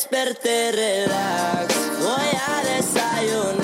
[0.00, 1.74] desperté relax.
[2.00, 3.59] Voy a desayunar.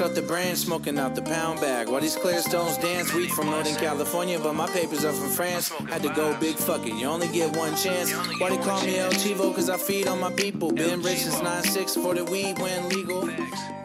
[0.00, 1.86] Fresh off the branch, smoking out the pound bag.
[1.86, 5.68] While these clear stones dance, weed from Northern California, but my papers are from France.
[5.68, 8.10] Had to go big, fuck it, you only get one chance.
[8.40, 9.54] Why they call me El Chivo?
[9.54, 10.72] Cause I feed on my people.
[10.72, 13.28] Been rich since 9-6 for the weed went legal.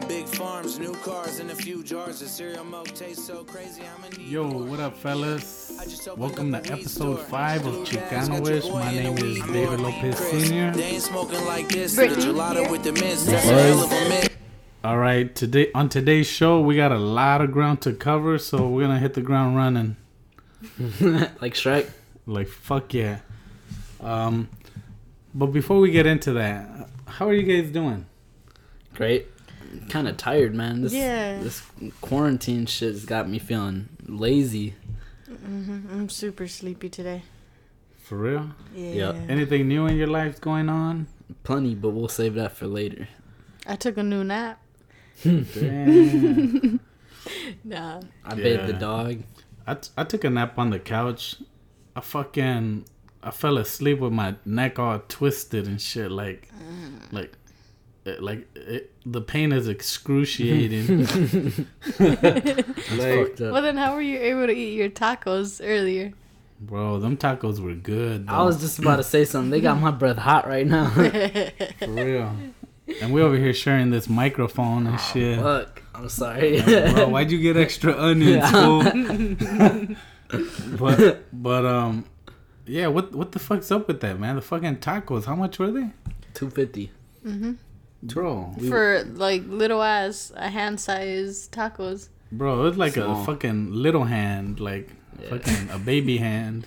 [0.08, 3.82] Big farms, new cars, and a few jars of cereal milk tastes so crazy.
[3.82, 5.70] I'm in Yo, what up, fellas?
[6.16, 8.70] Welcome to episode 5 of Chicano-ish.
[8.70, 10.72] My name is David Lopez Sr.
[10.72, 11.94] They ain't smoking like this.
[11.94, 14.35] The gelato with the mints, that's a hell of a mint.
[14.86, 18.68] All right, today on today's show, we got a lot of ground to cover, so
[18.68, 19.96] we're gonna hit the ground running.
[21.40, 21.90] like Shrek.
[22.24, 23.18] Like fuck yeah.
[24.00, 24.48] Um,
[25.34, 28.06] but before we get into that, how are you guys doing?
[28.94, 29.26] Great.
[29.88, 30.82] Kind of tired, man.
[30.82, 31.40] This, Yeah.
[31.40, 31.64] This
[32.00, 34.76] quarantine shit's got me feeling lazy.
[35.28, 35.90] Mhm.
[35.90, 37.22] I'm super sleepy today.
[38.04, 38.50] For real?
[38.72, 38.92] Yeah.
[38.92, 39.30] Yep.
[39.30, 41.08] Anything new in your life going on?
[41.42, 43.08] Plenty, but we'll save that for later.
[43.66, 44.60] I took a new nap.
[45.24, 46.80] Damn.
[47.64, 48.00] Nah.
[48.24, 48.78] I bit the Yeah.
[48.78, 49.22] dog.
[49.66, 51.34] I, t- I took a nap on the couch.
[51.96, 52.84] I fucking
[53.26, 56.12] I fell asleep with my neck all twisted and shit.
[56.12, 57.12] Like, mm.
[57.12, 57.32] like,
[58.04, 60.98] it, like it, the pain is excruciating.
[61.98, 66.12] like, Well, then how were you able to eat your tacos earlier?
[66.60, 68.26] bro, them tacos were good.
[68.28, 69.50] I was just about to say something.
[69.50, 70.88] They got my breath hot right now.
[70.90, 72.32] for real.
[73.02, 75.40] And we over here sharing this microphone and shit.
[75.40, 75.82] Fuck.
[75.94, 76.60] I'm sorry.
[76.62, 78.82] Bro, why'd you get extra onions, fool?
[80.78, 82.04] but but um,
[82.66, 82.86] yeah.
[82.88, 84.36] What what the fuck's up with that, man?
[84.36, 85.24] The fucking tacos.
[85.24, 85.90] How much were they,
[86.34, 86.90] 250.
[88.02, 88.54] bro?
[88.68, 92.08] For like little ass, a hand size tacos.
[92.32, 93.22] Bro, it was like Small.
[93.22, 94.90] a fucking little hand, like
[95.22, 95.30] Yeah.
[95.30, 96.66] fucking a baby hand.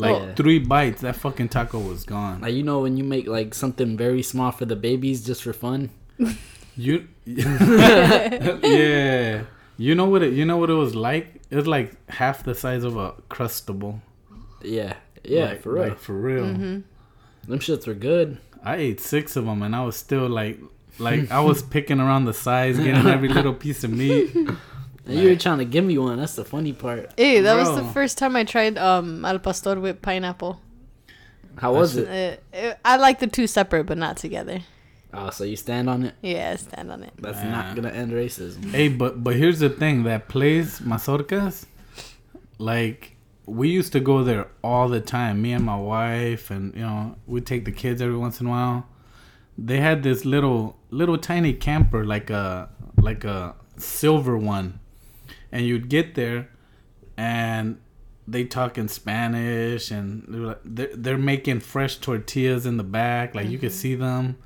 [0.00, 0.32] Like Oh.
[0.34, 2.40] three bites, that fucking taco was gone.
[2.40, 5.52] Like, you know when you make like something very small for the babies just for
[5.52, 5.90] fun?
[6.76, 9.42] You, yeah.
[9.76, 10.32] You know what it?
[10.32, 11.40] You know what it was like?
[11.50, 14.00] It was like half the size of a crustable.
[14.62, 14.94] Yeah.
[15.24, 15.88] Yeah, Like- for real.
[15.88, 16.44] like, for real.
[16.44, 17.50] Mm-hmm.
[17.50, 18.38] Them shits were good.
[18.62, 20.58] I ate six of them, and I was still like,
[20.98, 24.30] like I was picking around the size, getting every little piece of meat.
[25.06, 26.18] And you were trying to give me one.
[26.18, 27.10] That's the funny part.
[27.16, 30.60] Hey, that was the first time I tried um al pastor with pineapple.
[31.56, 32.44] How was That's it?
[32.54, 34.60] Uh, uh, I like the two separate, but not together.
[35.12, 36.14] Oh, so you stand on it?
[36.22, 37.12] Yeah, stand on it.
[37.18, 37.50] That's Yeah.
[37.50, 38.70] not gonna end racism.
[38.70, 41.66] Hey, but but here's the thing: that place, Mazorcas,
[42.58, 45.42] like we used to go there all the time.
[45.42, 48.50] Me and my wife, and you know, we take the kids every once in a
[48.50, 48.86] while.
[49.58, 54.79] They had this little little tiny camper, like a like a silver one,
[55.52, 56.50] and you'd get there,
[57.16, 57.78] and
[58.26, 63.48] they talk in Spanish, and they're they're, they're making fresh tortillas in the back, like
[63.48, 63.78] you could mm-hmm.
[63.78, 64.36] see them,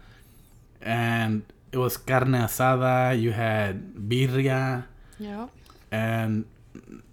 [0.81, 3.21] and it was carne asada.
[3.21, 4.85] You had birria,
[5.19, 5.49] Yeah.
[5.91, 6.47] and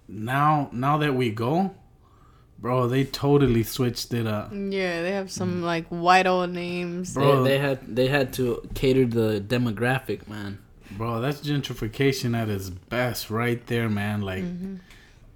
[0.08, 1.74] now now that we go,
[2.58, 4.52] bro, they totally switched it up.
[4.52, 5.64] Yeah, they have some mm.
[5.64, 7.14] like white old names.
[7.14, 7.42] Bro.
[7.42, 10.58] They, they had they had to cater the demographic, man.
[10.96, 14.22] Bro, that's gentrification at its best right there, man.
[14.22, 14.76] Like mm-hmm.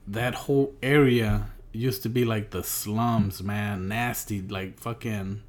[0.09, 3.89] that whole area used to be like the slums, man.
[3.89, 5.43] Nasty, like fucking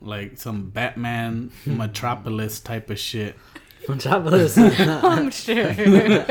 [0.00, 3.36] like some Batman Metropolis type of shit.
[3.88, 4.58] Metropolis.
[4.58, 5.74] I'm sure.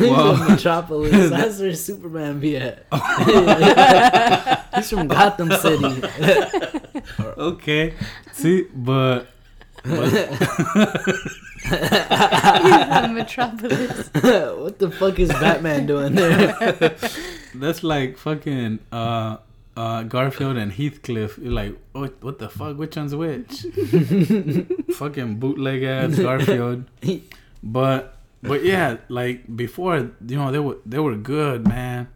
[0.00, 1.30] Well, Metropolis.
[1.30, 2.86] That's where Superman be at.
[4.74, 6.02] He's from Gotham City.
[7.18, 7.94] Okay.
[8.32, 9.26] See, but
[13.12, 14.10] Metropolis.
[14.14, 16.96] what the fuck is Batman doing there?
[17.54, 19.36] that's like fucking uh
[19.76, 21.38] uh Garfield and Heathcliff.
[21.38, 22.76] You're like, what what the fuck?
[22.76, 23.64] Which one's which?
[24.96, 26.84] fucking bootleg ass Garfield.
[27.62, 32.08] But but yeah, like before, you know, they were they were good, man.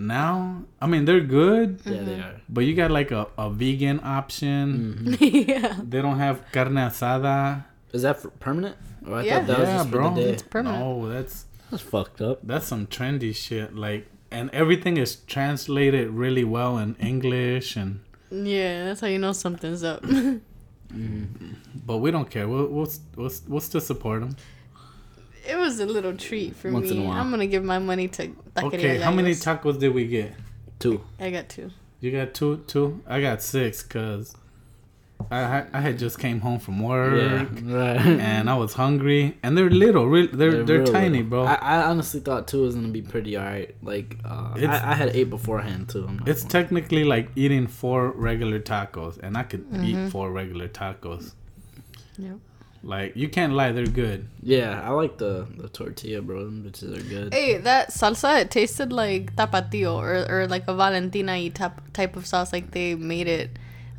[0.00, 2.22] Now, I mean, they're good, yeah, they mm-hmm.
[2.22, 2.40] are.
[2.48, 5.16] but you got like a, a vegan option.
[5.18, 5.24] Mm-hmm.
[5.50, 5.80] yeah.
[5.82, 7.64] They don't have carne asada.
[7.92, 8.76] Is that for permanent?
[9.06, 9.38] Or I Yeah.
[9.38, 10.08] thought that was just bro.
[10.10, 10.30] for the day.
[10.30, 10.78] It's permanent.
[10.84, 12.38] No, that's That's fucked up.
[12.46, 13.74] that's some trendy shit.
[13.74, 19.32] Like, and everything is translated really well in English, and Yeah, that's how you know
[19.32, 20.02] something's up.
[20.94, 21.52] Mm-hmm.
[21.84, 22.48] But we don't care.
[22.48, 24.36] We'll we'll we'll, we'll still support them.
[25.46, 27.04] It was a little treat for Once in me.
[27.04, 27.18] a while.
[27.20, 30.32] I'm gonna give my money to Taqueria Okay, how many tacos did we get?
[30.78, 31.00] Two.
[31.18, 31.70] I got two.
[32.00, 33.02] You got two, two.
[33.06, 34.36] I got six, cause
[35.32, 37.46] I had- I had just came home from work Yeah.
[37.76, 38.00] Right.
[38.06, 39.36] and I was hungry.
[39.42, 41.30] And they're little, re- they're they're, real tiny, little.
[41.30, 41.44] bro.
[41.44, 43.74] I, I honestly thought two was gonna be pretty alright.
[43.82, 46.06] Like uh, I, I had eight beforehand too.
[46.08, 49.84] I'm it's gonna- technically like eating four regular tacos, and I could Mm-hmm.
[49.84, 51.34] eat four regular tacos.
[52.16, 52.36] Yep.
[52.82, 54.28] Like you can't lie, they're good.
[54.42, 54.80] yeah.
[54.82, 56.44] I like the the tortilla, bro.
[56.44, 57.34] Them bitches are good.
[57.34, 62.14] Hey, that salsa it tasted like tapatio or, or like a Valentina y tap, type
[62.16, 62.52] of sauce.
[62.52, 63.50] Like they made it.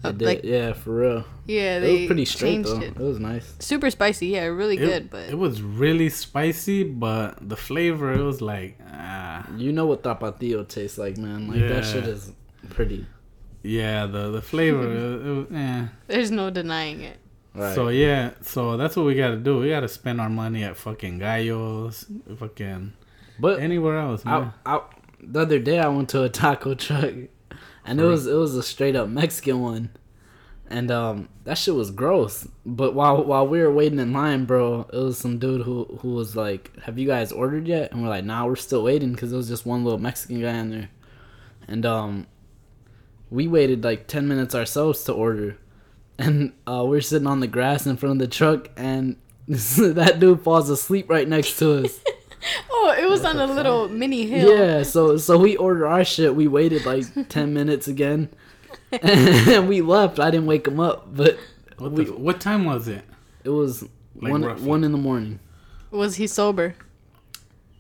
[0.02, 1.26] They uh, did, like yeah, for real.
[1.46, 2.80] yeah, It they was pretty straight though.
[2.80, 2.96] it.
[2.96, 3.54] It was nice.
[3.60, 5.10] Super spicy, yeah, really It, good.
[5.10, 10.02] But it was really spicy, but the flavor it was like ah You know what
[10.04, 11.50] tapatio tastes like, man.
[11.50, 12.32] Like that shit is
[12.70, 13.08] pretty.
[13.62, 15.88] yeah the the flavor it, it was, eh.
[16.08, 17.18] there's no denying it.
[17.54, 17.74] Right.
[17.76, 19.60] So yeah, so that's what we gotta do.
[19.60, 22.06] We gotta spend our money at fucking gallos,
[22.38, 22.94] fucking
[23.40, 24.54] but anywhere else, man.
[24.66, 24.82] I, I,
[25.22, 27.14] the other day I went to a taco truck,
[27.86, 29.90] and it was it was a straight up Mexican one,
[30.70, 32.48] and um that shit was gross.
[32.66, 36.14] But while while we were waiting in line, bro, it was some dude who who
[36.14, 39.34] was like, "Have you guys ordered yet?" And we're like, "Nah, we're still waiting," because
[39.34, 40.90] it was just one little Mexican guy in there,
[41.68, 42.28] and um
[43.32, 45.58] we waited like ten minutes ourselves to order,
[46.20, 49.16] and uh, we're sitting on the grass in front of the truck, and
[49.48, 52.00] that dude falls asleep right next to us.
[52.72, 54.58] Oh, it was on a little mini hill.
[54.58, 56.34] Yeah, so so we ordered our shit.
[56.36, 58.30] We waited like ten minutes again,
[58.94, 60.22] and we left.
[60.22, 61.38] I didn't wake him up, but
[61.80, 63.04] what, we, the, what time was it?
[63.44, 63.84] it was
[64.16, 64.66] Like one roughly?
[64.66, 65.42] one in the morning.
[65.92, 66.76] Was he sober?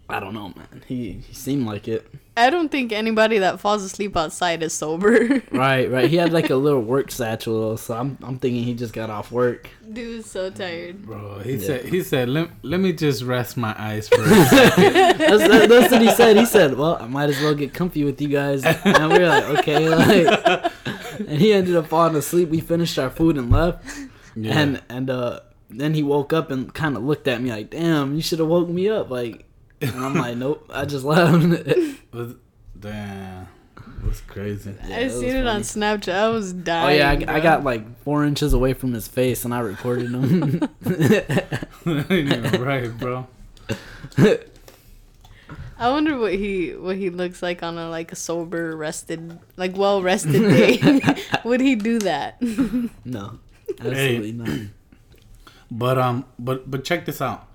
[0.09, 0.83] I don't know, man.
[0.87, 2.07] He he seemed like it.
[2.35, 5.41] I don't think anybody that falls asleep outside is sober.
[5.51, 6.09] Right, right.
[6.09, 9.31] He had like a little work satchel, so I'm I'm thinking he just got off
[9.31, 9.69] work.
[9.91, 11.05] Dude's so tired.
[11.05, 11.67] Bro, he Yeah.
[11.67, 14.93] said he said let, let me just rest my eyes for a second.
[14.93, 16.37] That's, that- that's what he said.
[16.37, 19.27] He said, "Well, I might as well get comfy with you guys." And we were
[19.27, 20.71] like, "Okay." Like,
[21.19, 22.49] and he ended up falling asleep.
[22.49, 23.83] We finished our food and left.
[24.35, 24.57] Yeah.
[24.59, 28.15] And and uh then he woke up and kind of looked at me like, "Damn,
[28.15, 29.45] you should have woke me up." Like,
[29.81, 31.33] and I'm like, "Nope, I just left."
[32.13, 32.35] was,
[32.79, 33.47] damn,
[33.77, 34.75] it was crazy.
[34.87, 35.61] Yeah, I it seen it on.
[35.61, 36.13] Snapchat.
[36.13, 37.01] I was dying.
[37.01, 40.11] Oh yeah, I, I got like four inches away from his face, and I recorded
[40.11, 40.69] him.
[41.85, 43.27] Right, bro.
[45.79, 49.77] I wonder what he what he looks like on a like a sober, rested, like
[49.77, 51.01] well rested day.
[51.45, 52.41] Would he do that?
[53.05, 53.39] no,
[53.79, 54.59] absolutely not.
[55.71, 57.47] But um, but but check this out.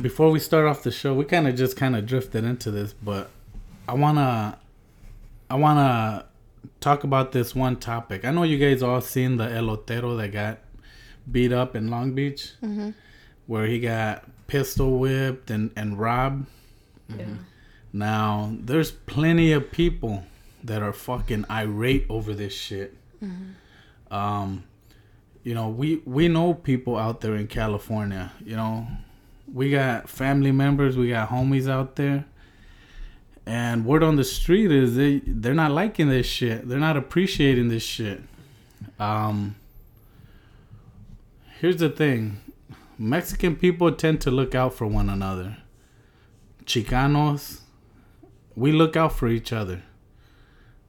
[0.00, 2.92] Before we start off the show, we kind of just kind of drifted into this,
[2.92, 3.30] but
[3.88, 4.58] I wanna,
[5.50, 6.26] I wanna
[6.80, 8.24] talk about this one topic.
[8.24, 10.58] I know you guys all seen the elotero that got
[11.30, 12.90] beat up in Long Beach, mm-hmm.
[13.46, 16.46] where he got pistol whipped and and robbed.
[17.08, 17.16] Yeah.
[17.16, 17.34] Mm-hmm.
[17.92, 20.24] Now, there's plenty of people
[20.62, 22.96] that are fucking irate over this shit.
[23.22, 24.14] Mm-hmm.
[24.14, 24.64] Um,
[25.42, 28.32] you know, we we know people out there in California.
[28.44, 28.86] You know,
[29.52, 32.24] we got family members, we got homies out there,
[33.46, 36.68] and word on the street is they they're not liking this shit.
[36.68, 38.20] They're not appreciating this shit.
[38.98, 39.56] Um,
[41.60, 42.40] here's the thing:
[42.98, 45.58] Mexican people tend to look out for one another.
[46.64, 47.60] Chicanos,
[48.54, 49.82] we look out for each other.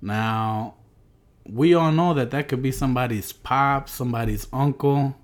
[0.02, 0.76] Now,
[1.46, 5.16] we all know that that could be somebody's pop, somebody's uncle,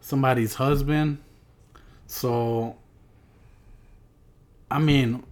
[0.00, 1.18] somebody's husband.
[2.08, 2.74] So,
[4.70, 5.22] I mean,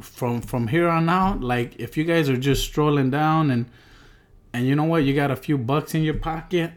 [0.00, 3.66] from from here on out, like if you guys are just strolling down and
[4.52, 6.72] and you know what, you got a few bucks in your pocket,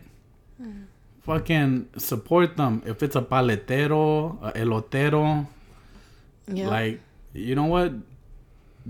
[1.22, 2.84] fucking support them.
[2.86, 5.48] If it's a paletero, a elotero,
[6.48, 6.68] Yeah.
[6.68, 7.00] like
[7.34, 7.94] you know what,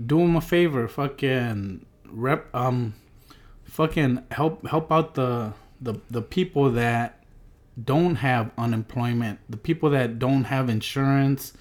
[0.06, 2.94] do them a favor, fucking rep, um,
[3.64, 7.19] fucking help help out the the the people that
[7.84, 11.52] don't have unemployment, the people that don't have insurance,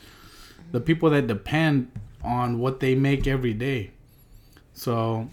[0.71, 1.91] the people that depend
[2.23, 3.91] on what they make every day.
[4.73, 5.29] So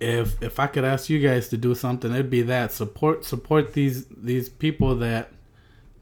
[0.00, 2.72] if if I could ask you guys to do something, it'd be that.
[2.72, 5.32] Support support these these people that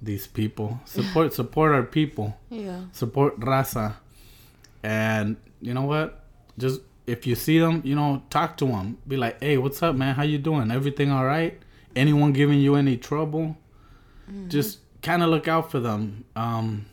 [0.00, 0.80] these people.
[0.84, 2.36] Support support our people.
[2.50, 2.82] Yeah.
[2.92, 3.94] support raza.
[4.82, 6.24] And you know what?
[6.56, 9.96] Just if you see them you know talk to them be like hey what's up
[9.96, 10.14] man?
[10.14, 10.70] How you doing?
[10.70, 11.58] Everything all right?
[11.96, 13.56] Anyone giving you any trouble
[14.48, 16.84] just kind of look out for them um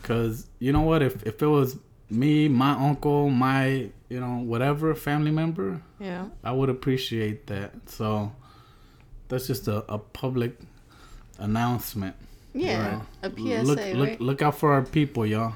[0.00, 1.76] because you know what if if it was
[2.10, 6.26] me my uncle my you know whatever family member Yeah.
[6.44, 8.30] i would appreciate that so
[9.28, 10.56] that's just a, a public
[11.38, 12.14] announcement.
[12.54, 13.96] Yeah, a PSA, look, right?
[13.96, 15.54] look, Look, look out for our people, y'all.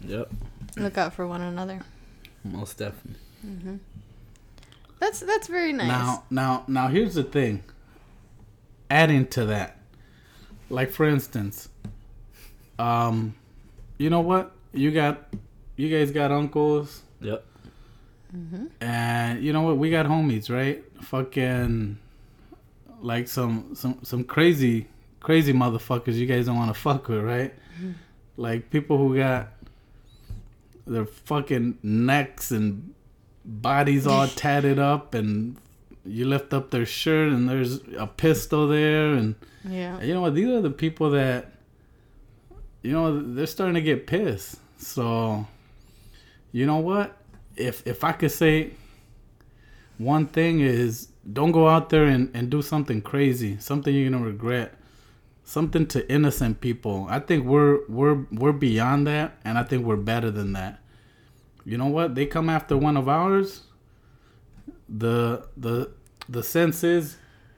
[0.00, 0.32] Yep.
[0.78, 1.80] Look out for one another.
[2.42, 3.20] Most definitely.
[4.98, 5.86] That's that's very nice.
[5.88, 7.62] Now, now, now, here's the thing.
[8.92, 9.78] Adding to that,
[10.68, 11.68] like for instance,
[12.78, 13.34] um,
[13.96, 14.52] you know what?
[14.74, 15.32] You got,
[15.76, 17.42] you guys got uncles, Yep.
[18.36, 18.68] Mhm.
[18.82, 19.78] and you know what?
[19.78, 20.84] We got homies, right?
[21.02, 21.96] Fucking,
[23.00, 24.88] like some some some crazy
[25.20, 27.54] crazy motherfuckers you guys don't want to fuck with, right?
[28.36, 29.48] Like people who got
[30.86, 32.92] their fucking necks and
[33.44, 35.56] bodies all tatted up, and
[36.04, 40.00] you lift up their shirt and there's a pistol there, and yeah.
[40.00, 40.34] you know what?
[40.34, 41.52] These are the people that,
[42.82, 44.56] you know, they're starting to get pissed.
[44.78, 45.46] So,
[46.50, 47.16] you know what?
[47.56, 48.72] If if I could say
[49.98, 54.24] one thing is don't go out there and, and do something crazy, something you're gonna
[54.24, 54.74] regret,
[55.44, 57.06] something to innocent people.
[57.08, 60.80] I think we're we're we're beyond that, and I think we're better than that.
[61.64, 62.14] You know what?
[62.16, 63.62] They come after one of ours.
[64.94, 65.90] The the
[66.28, 67.16] the sense is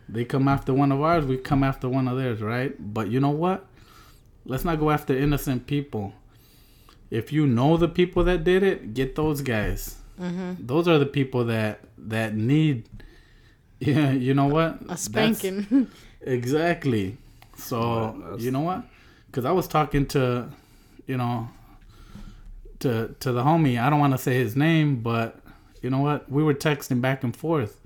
[0.08, 2.74] they come after one of ours, we come after one of theirs, right?
[2.78, 3.66] But you know what?
[4.46, 6.12] Let's not go after innocent people.
[7.10, 9.96] If you know the people that did it, get those guys.
[10.20, 10.66] Mm-hmm.
[10.66, 12.88] Those are the people that that need.
[13.80, 14.76] Yeah, you know what?
[14.76, 15.88] A That's- spanking.
[16.22, 17.18] Exactly.
[17.56, 18.84] So Right, you know what?
[19.26, 20.48] Because I was talking to,
[21.06, 21.48] you know,
[22.80, 23.78] to to the homie.
[23.78, 25.38] I don't want to say his name, but
[25.84, 26.32] you know what?
[26.32, 27.78] We were texting back and forth,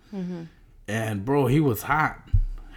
[0.86, 2.20] and bro, he was hot.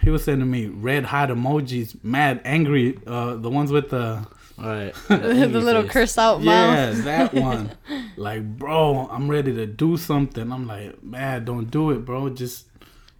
[0.02, 2.98] He was sending me red hot emojis, mad angry.
[3.06, 4.26] Uh, the ones with the
[4.58, 4.92] All right.
[5.08, 7.04] the little curse out yeah, mouth.
[7.04, 7.70] that one.
[8.16, 10.50] like, bro, I'm ready to do something.
[10.50, 12.28] I'm like, man, don't do it, bro.
[12.28, 12.66] Just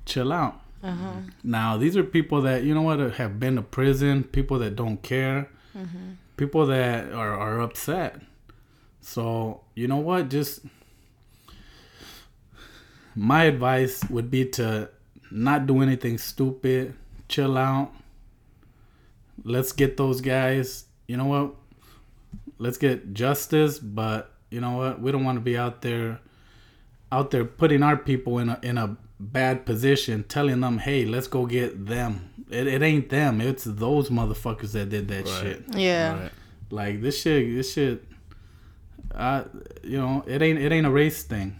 [0.04, 0.60] chill out.
[0.82, 1.12] Uh-huh.
[1.44, 4.24] Now, these are people that you know what have been to prison.
[4.24, 5.48] People that don't care.
[5.78, 6.14] Mm-hmm.
[6.36, 8.20] People that are are upset.
[9.00, 10.30] So you know what?
[10.30, 10.62] Just
[13.14, 14.88] my advice would be to
[15.30, 16.94] not do anything stupid.
[17.28, 17.92] Chill out.
[19.44, 20.84] Let's get those guys.
[21.08, 21.54] You know what?
[22.58, 25.00] Let's get justice, but you know what?
[25.00, 26.20] We don't want to be out there
[27.10, 31.26] out there putting our people in a in a bad position, telling them, "Hey, let's
[31.26, 33.40] go get them." It, it ain't them.
[33.40, 35.40] It's those motherfuckers that did that Right.
[35.42, 35.64] shit.
[35.74, 36.22] Yeah.
[36.22, 36.32] Right.
[36.70, 38.04] Like this shit, this shit.
[39.14, 39.44] Uh,
[39.82, 41.56] you know, it ain't it ain't a race thing.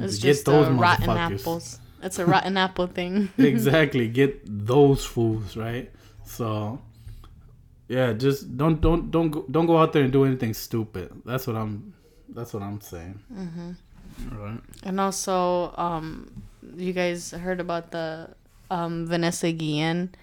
[0.00, 1.78] It's Get just those uh, rotten apples.
[2.02, 3.28] It's a rotten apple thing.
[3.38, 4.08] exactly.
[4.08, 5.90] Get those fools right.
[6.24, 6.80] So,
[7.88, 11.12] yeah, just don't don't don't go, don't go out there and do anything stupid.
[11.24, 11.94] That's what I'm.
[12.28, 13.18] That's what I'm saying.
[14.30, 14.60] Right.
[14.84, 16.42] And also, um,
[16.76, 18.30] you guys heard about the
[18.70, 20.14] um, Vanessa Guillen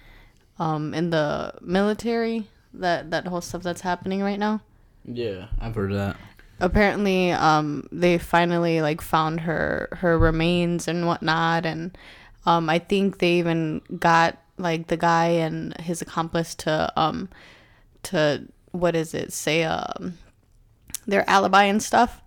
[0.58, 2.48] um, in the military?
[2.74, 4.60] That that whole stuff that's happening right now.
[5.04, 6.16] Yeah, I've heard of that.
[6.60, 11.96] Apparently, um, they finally like found her her remains and whatnot, and
[12.46, 17.28] um, I think they even got like the guy and his accomplice to um
[18.04, 20.18] to what is it say um
[21.06, 22.20] their alibi and stuff.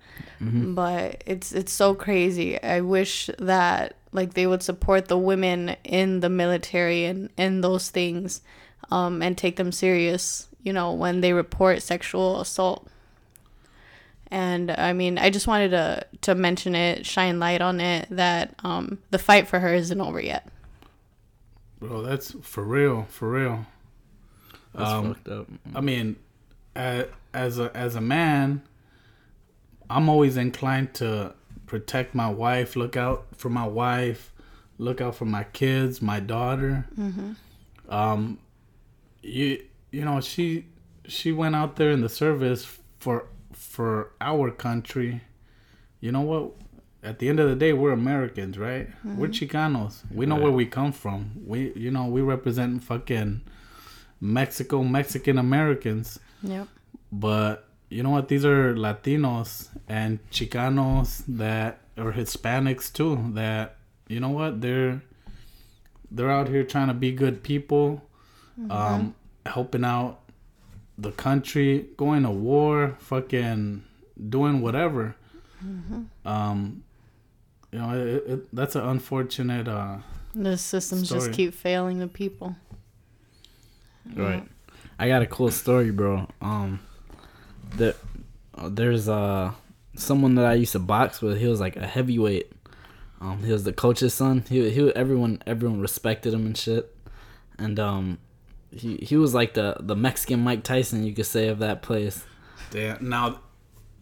[0.75, 2.61] But it's it's so crazy.
[2.63, 7.89] I wish that like they would support the women in the military and in those
[7.89, 8.41] things
[8.89, 12.87] um and take them serious you know when they report sexual assault
[14.31, 18.55] and i mean i just wanted to to mention it shine light on it that
[18.63, 20.47] um the fight for her isn't over yet
[21.79, 23.65] Bro, that's for real, for real.
[24.75, 25.47] That's Um, fucked up.
[25.73, 26.15] I mean,
[26.75, 28.61] a- as a as a man,
[29.89, 31.33] I'm always inclined to
[31.65, 34.31] protect my wife, look out for my wife,
[34.77, 36.85] look out for my kids, my daughter.
[37.89, 38.37] Um,
[39.23, 40.65] you you know she
[41.07, 43.25] she went out there in the service for
[43.71, 45.21] for our country.
[45.99, 46.51] You know what?
[47.03, 48.87] At the end of the day, we're Americans, right?
[49.03, 50.03] We're Chicanos.
[50.11, 51.31] We know where we come from.
[51.47, 53.41] We you know we represent fucking
[54.19, 56.19] Mexico, Mexican Americans.
[56.43, 56.67] yep
[57.11, 58.27] But you know what?
[58.27, 63.17] These are Latinos and Chicanos that or Hispanics too.
[63.33, 64.61] That you know what?
[64.61, 65.01] They're
[66.11, 68.01] they're out here trying to be good people,
[68.69, 70.19] um, helping out
[70.97, 73.83] the country, going to war, fucking
[74.29, 75.15] doing whatever.
[76.25, 76.83] Um,
[77.71, 79.67] you know, it, it, that's an unfortunate.
[79.67, 79.97] Uh,
[80.33, 82.55] the systems just keep failing the people
[84.15, 84.43] Right.
[84.99, 86.27] I got a cool story, bro.
[86.41, 86.79] Um,
[87.75, 87.95] there,
[88.55, 89.51] uh, there's uh
[89.95, 91.39] someone that I used to box with.
[91.39, 92.51] He was like a heavyweight.
[93.19, 94.43] Um, he was the coach's son.
[94.49, 96.95] He he everyone everyone respected him and shit.
[97.57, 98.19] And um,
[98.71, 102.23] he he was like the the Mexican Mike Tyson you could say of that place.
[102.71, 103.09] Damn.
[103.09, 103.39] Now,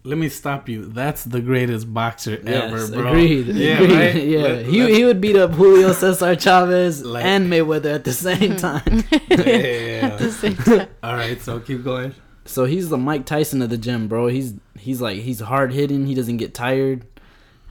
[0.03, 0.85] let me stop you.
[0.85, 3.07] That's the greatest boxer ever, bro.
[3.09, 3.47] agreed.
[3.47, 3.95] Yeah, agreed.
[3.97, 4.15] right?
[4.23, 8.03] Yeah, Let- he let- he would beat up Julio Cesar Chavez Like- and Mayweather at
[8.03, 9.03] the same time.
[9.29, 10.88] yeah.
[11.03, 12.13] All right, so keep going.
[12.45, 14.27] so he's the Mike Tyson of the gym, bro.
[14.27, 16.05] He's he's like he's hard hitting.
[16.05, 17.05] He doesn't get tired,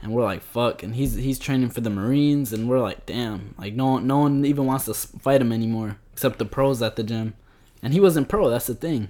[0.01, 0.83] and we're like fuck.
[0.83, 3.55] And he's he's training for the Marines, and we're like damn.
[3.57, 6.97] Like no one no one even wants to fight him anymore except the pros at
[6.97, 7.33] the gym,
[7.81, 8.49] and he wasn't pro.
[8.49, 9.09] That's the thing.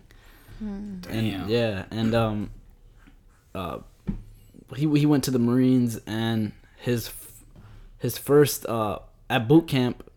[0.62, 1.01] Damn.
[1.10, 2.51] And yeah, and um,
[3.56, 3.80] uh,
[4.75, 7.12] he he went to the Marines, and his
[7.98, 10.08] his first uh at boot camp,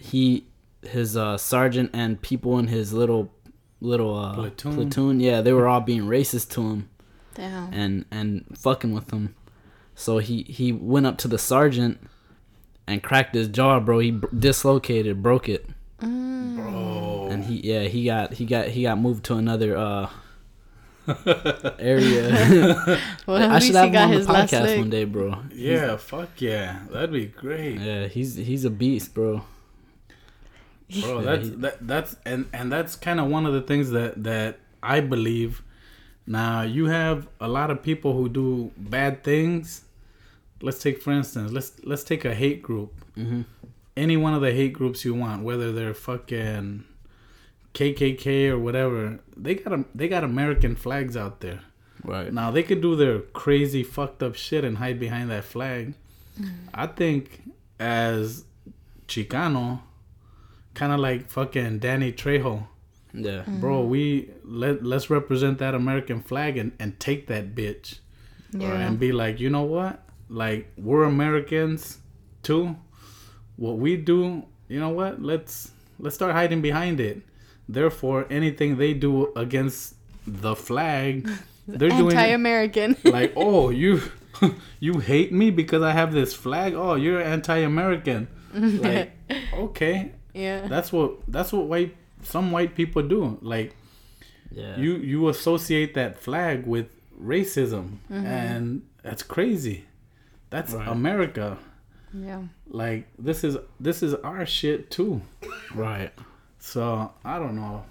[0.00, 0.46] he
[0.82, 3.32] his uh sergeant and people in his little
[3.80, 4.74] little uh Platoon.
[4.74, 6.88] platoon yeah they were all being racist to him
[7.34, 7.72] Damn.
[7.72, 9.34] and and fucking with him
[9.94, 12.00] so he he went up to the sergeant
[12.86, 15.68] and cracked his jaw bro he br- dislocated broke it
[16.02, 17.28] Bro.
[17.30, 20.10] and he yeah he got he got he got moved to another uh
[21.78, 22.28] area
[23.26, 24.78] Well, at i least should he have him got on the his last podcast leg.
[24.78, 26.80] one day bro Yeah, fuck yeah.
[26.90, 27.78] That'd be great.
[27.80, 29.42] yeah he's he's a beast bro
[31.00, 33.90] Bro, Yeah, that's he- that, that's and and that's kind of one of the things
[33.90, 35.62] that that I believe.
[36.26, 39.84] Now you have a lot of people who do bad things.
[40.60, 42.92] Let's take for instance, let's let's take a hate group.
[43.16, 43.46] Mhm.
[43.96, 46.84] Any one of the hate groups you want, whether they're fucking
[47.74, 51.60] KKK or whatever, they got a, they got American flags out there.
[52.04, 55.94] right Now they could do their crazy fucked up shit and hide behind that flag.
[56.40, 56.68] Mm-hmm.
[56.74, 57.42] I think
[57.78, 58.44] as
[59.08, 59.80] Chicano,
[60.74, 62.66] kind of like fucking Danny Trejo,
[63.12, 63.60] yeah mm-hmm.
[63.60, 63.82] bro.
[63.82, 67.98] We let let's represent that American flag and and take that bitch
[68.52, 68.72] Yeah.
[68.72, 70.02] and be like, you know what?
[70.28, 71.98] Like we're Americans
[72.42, 72.76] too.
[73.62, 75.22] What we do, you know what?
[75.22, 75.70] Let's
[76.00, 77.22] let's start hiding behind it.
[77.68, 79.94] Therefore, anything they do against
[80.26, 81.30] the flag,
[81.68, 82.96] they're doing Anti-American.
[83.04, 84.02] like, oh, you
[84.80, 86.74] you hate me because I have this flag.
[86.74, 88.26] Oh, you're anti-American.
[88.52, 89.12] Like,
[89.54, 90.66] okay, yeah.
[90.66, 91.94] that's what that's what white
[92.24, 93.38] some white people do.
[93.42, 93.76] Like,
[94.50, 98.26] yeah you you associate that flag with racism, mm-hmm.
[98.26, 99.84] and that's crazy.
[100.50, 100.88] That's Right.
[100.88, 101.58] America.
[102.14, 102.42] Yeah.
[102.68, 105.22] Like, this is this is our shit too.
[105.74, 106.12] right
[106.58, 107.84] So I don't know.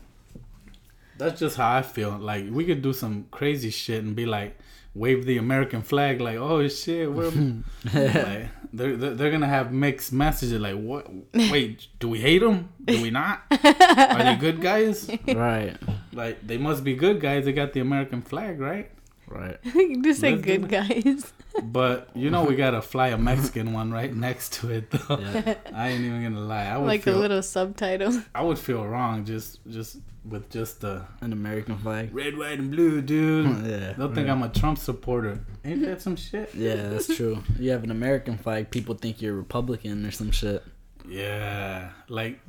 [1.17, 2.17] That's just how I feel.
[2.17, 4.57] Like we could do some crazy shit and be like,
[4.93, 7.29] wave the American flag, like, oh shit, we're
[7.93, 10.59] like, they're, they're they're gonna have mixed messages.
[10.59, 11.07] Like, what?
[11.33, 12.69] Wait, do we hate them?
[12.85, 13.41] Do we not?
[13.51, 15.09] Are they good guys?
[15.27, 15.77] right
[16.13, 17.45] Like, they must be good guys.
[17.45, 18.91] They got the American flag, right?
[19.27, 21.33] right you just say Let's good guys.
[21.63, 25.19] But you know, we gotta fly a Mexican one right next to it, though.
[25.19, 26.65] yeah I ain't even gonna lie.
[26.65, 28.21] I would like feel, a little subtitle.
[28.33, 32.69] I would feel wrong just just with just the an American flag red, white, and
[32.71, 33.47] blue, dude.
[33.65, 35.39] yeah They'll think I'm a Trump supporter.
[35.65, 36.53] Ain't that some shit?
[36.55, 40.63] yeah that's true you have an American flag people think you're Republican or some shit
[41.07, 42.39] Yeah, like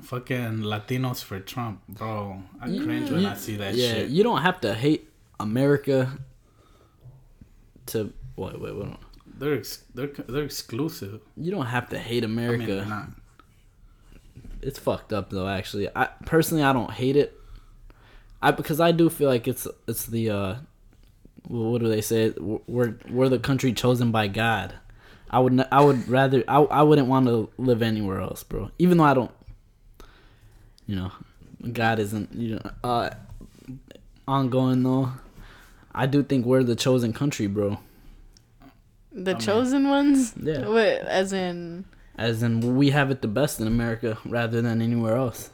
[0.00, 2.42] fucking Latinos for Trump, bro.
[2.60, 4.08] I cringe when you- I see that yeah, shit.
[4.08, 5.08] you don't have to hate
[5.38, 6.10] America
[7.86, 8.96] to wait, wait, wait.
[9.38, 11.20] They're ex- they're they're exclusive.
[11.36, 12.84] You don't have to hate I mean, America.
[12.88, 13.08] not.
[14.62, 15.48] it's fucked up though.
[15.48, 17.38] Actually, I personally I don't hate it.
[18.42, 20.54] I because I do feel like it's it's the uh,
[21.48, 22.34] what do they say?
[22.38, 24.74] We're we're the country chosen by God.
[25.30, 28.70] I would n- I would rather I I wouldn't want to live anywhere else, bro.
[28.78, 29.30] Even though I don't,
[30.86, 31.12] you know,
[31.72, 33.10] God isn't you know uh
[34.26, 35.12] ongoing though.
[35.94, 37.78] I do think we're the chosen country, bro.
[39.12, 40.34] The chosen ones.
[40.40, 40.68] Yeah.
[40.68, 40.86] What?
[40.86, 41.84] As in,
[42.16, 45.50] As in, we have it the best in America rather than anywhere else.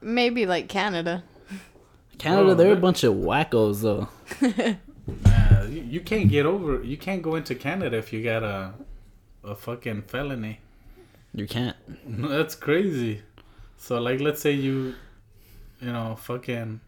[0.00, 1.24] maybe like Canada.
[2.18, 4.08] Canada, Bro, they're a bunch of wackos though.
[5.68, 6.82] You, you can't get over.
[6.82, 8.72] You can't go into Canada if you got a
[9.44, 10.60] a fucking felony.
[11.34, 11.76] You can't.
[12.06, 13.22] That's crazy.
[13.76, 14.94] So like, let's say you,
[15.80, 16.80] you know, fucking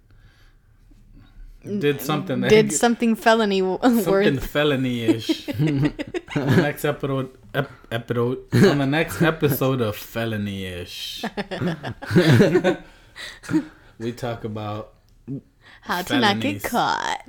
[1.65, 2.41] did something.
[2.43, 4.47] that- Did something felony something worth.
[4.47, 5.49] felony-ish.
[5.49, 5.55] on
[6.35, 11.25] the next episode, ep- episode on the next episode of felony-ish,
[13.99, 14.95] we talk about
[15.83, 17.23] How to not get caught?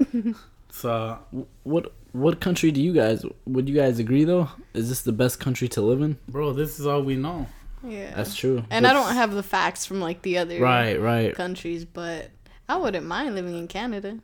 [0.71, 1.19] so
[1.63, 4.49] What what country do you guys would you guys agree though?
[4.73, 6.17] Is this the best country to live in?
[6.27, 6.53] bro.
[6.53, 7.47] This is all we know.
[7.83, 8.13] Yeah.
[8.15, 8.63] That's true.
[8.69, 11.33] and I don't have the facts from like the other Right, right.
[11.35, 12.29] countries, but
[12.69, 14.19] I wouldn't mind living in Canada.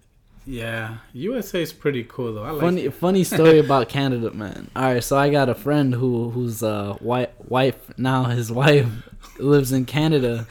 [0.46, 2.44] Yeah, USA is pretty cool though.
[2.44, 2.94] I like funny it.
[2.94, 4.70] funny story about Canada, man.
[4.76, 8.88] All right, so I got a friend who whose uh wife wife now his wife
[9.40, 10.46] lives in Canada,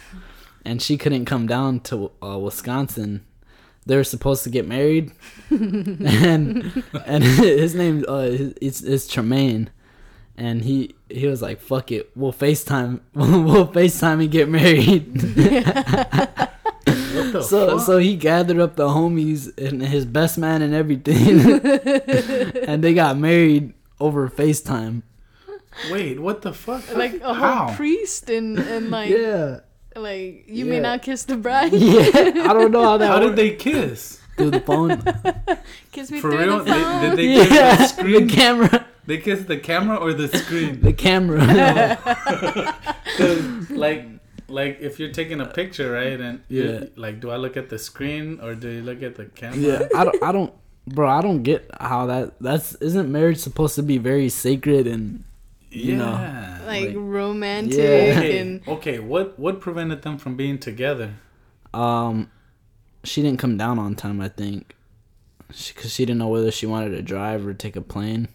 [0.64, 3.24] and she couldn't come down to uh, Wisconsin.
[3.86, 5.12] They were supposed to get married,
[5.50, 9.70] and and his name uh is is Tremaine,
[10.36, 16.50] and he he was like, "Fuck it, we'll Facetime, we'll Facetime and get married."
[17.34, 17.86] What the So fuck?
[17.86, 21.40] so he gathered up the homies and his best man and everything,
[22.68, 25.02] and they got married over FaceTime.
[25.90, 26.82] Wait, what the fuck?
[26.94, 27.66] like a How?
[27.66, 29.60] whole priest and and like Yeah,
[29.96, 30.70] like you Yeah.
[30.70, 31.72] may not kiss the bride.
[31.74, 32.02] yeah.
[32.48, 33.36] I don't know how that How did worked.
[33.36, 34.20] they kiss?
[34.36, 34.98] through the phone?
[35.92, 36.58] Kiss me For through real?
[36.58, 40.26] the They, did they kiss the yeah, the camera, They kissed the camera or the
[40.26, 40.80] screen?
[40.82, 41.38] the camera.
[43.16, 44.06] 'Cause, like,
[44.48, 46.20] like if you're taking a picture, right?
[46.20, 46.84] And you Yeah.
[46.96, 49.58] like, do I look at the screen or do you look at the camera?
[49.58, 50.52] yeah, I don't, I don't,
[50.86, 51.08] bro.
[51.08, 52.34] I don't get how that.
[52.40, 55.24] That's isn't marriage supposed to be very sacred and
[55.70, 56.12] you know,
[56.66, 58.18] like, like- romantic Yeah.
[58.18, 58.98] Okay, and okay.
[59.00, 61.14] What what prevented them from being together?
[61.72, 62.30] um,
[63.02, 64.20] she didn't come down on time.
[64.20, 64.74] I think,
[65.48, 68.28] because she didn't know whether she wanted to drive or take a plane.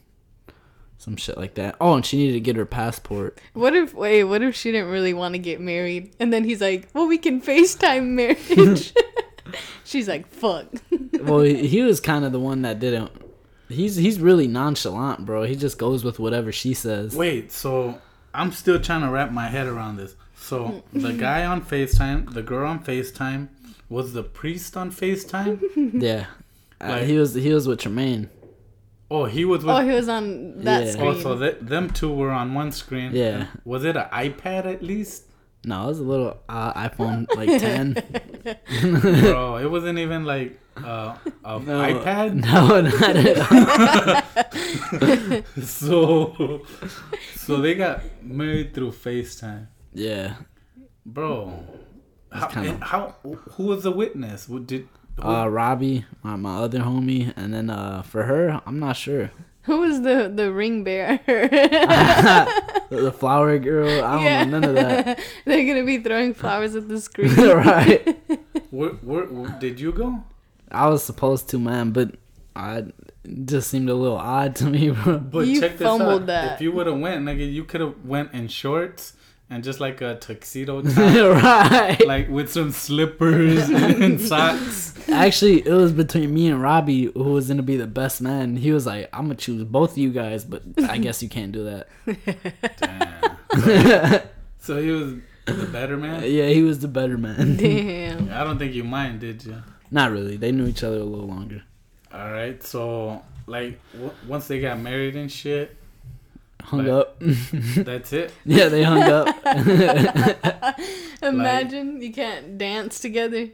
[1.00, 1.78] Some shit like that.
[1.80, 3.40] Oh, and she needed to get her passport.
[3.54, 6.60] what if wait what if she didn't really want to get married and then he's
[6.62, 8.94] like well we can FaceTime marriage.
[9.84, 10.68] She's like fuck.
[11.22, 13.12] well, he, he was kind of the one that didn't.
[13.70, 15.44] He's he's really nonchalant, bro.
[15.44, 17.16] He just goes with whatever she says.
[17.16, 18.00] Wait, so
[18.34, 20.16] I'm still trying to wrap my head around this.
[20.36, 23.48] So the guy on FaceTime, the girl on FaceTime,
[23.90, 25.60] was the priest on FaceTime?
[26.02, 26.26] Yeah,
[26.82, 28.30] uh, he was he was with Tremaine.
[29.12, 29.76] Oh, he was with.
[29.76, 30.92] Oh, he was on that Yeah.
[30.92, 31.08] screen.
[31.08, 33.12] Oh, so th- them two were on one screen.
[33.16, 33.48] Yeah.
[33.66, 35.24] Was it an iPad at least?
[35.66, 37.94] No, it was a little uh, iPhone like ten.
[39.22, 42.36] Bro, it wasn't even like uh, a iPad.
[42.36, 45.42] No, not at all.
[45.64, 46.62] So,
[47.36, 50.36] so they got married through FaceTime, Yeah.
[51.06, 51.64] bro.
[52.32, 53.16] How, kinda- how?
[53.24, 54.46] Who was the witness?
[54.46, 54.88] Did?
[55.22, 59.32] Who, Uh, Robbie, my, my other homie, and then uh, for her, I'm not sure.
[59.64, 61.20] Who was the the ring bearer?
[61.28, 65.20] The, the flower girl, I don't know none of that.
[65.46, 67.36] They're gonna be throwing flowers at the screen.
[67.36, 68.18] right.
[68.72, 70.24] where, where, where- did you go?
[70.72, 72.16] I was supposed to, man, but
[72.56, 72.78] I
[73.26, 75.20] it just seemed a little odd to me, bro.
[75.20, 76.26] But You check this out.
[76.28, 76.56] that.
[76.56, 79.14] If you would have went, nigga, you could have went in shorts
[79.50, 82.06] and just like a tuxedo top, right.
[82.06, 84.94] like with some slippers and socks.
[85.10, 88.56] Actually, it was between me and Robbie who was gonna be the best man.
[88.56, 91.52] He was like, "I'm gonna choose both of you guys, but I guess you can't
[91.52, 91.88] do that."
[92.78, 94.22] Damn.
[94.60, 95.14] so he was
[95.46, 96.24] the better man.
[96.26, 97.58] yeah, he was the better man.
[97.58, 98.32] Damn.
[98.32, 99.62] I don't think you mind, did you?
[99.92, 100.38] Not really.
[100.38, 101.64] They knew each other a little longer.
[102.14, 102.62] All right.
[102.64, 105.76] So like w- once they got married and shit,
[106.70, 107.16] Hung Like- up.
[107.78, 108.32] that's it.
[108.46, 109.28] yeah, they hung up.
[111.24, 113.50] Imagine you can't dance together.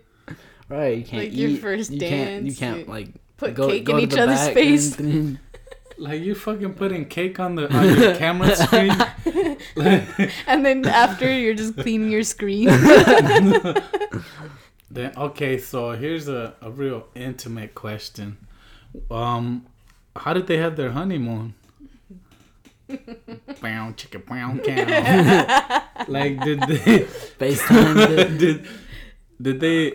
[0.69, 0.97] right.
[0.97, 1.62] You can't Like your eat.
[1.62, 4.47] first you Can't, you dance, can't you like Put go, cake go in each other's
[4.49, 4.97] face.
[4.99, 5.39] and everything.
[5.97, 8.91] Like you fucking putting cake on the on your camera screen.
[9.78, 10.04] Like,
[10.45, 12.67] And then after you're just cleaning your screen.
[14.91, 18.38] then okay, so here's a, a real intimate question.
[19.10, 19.67] Um,
[20.17, 21.54] how did they have their honeymoon?
[22.87, 26.05] Bow, chicka, bow, cow.
[26.07, 26.99] like did they?
[27.39, 27.97] FaceTime.
[28.17, 28.37] it.
[28.37, 28.67] did
[29.41, 29.93] did they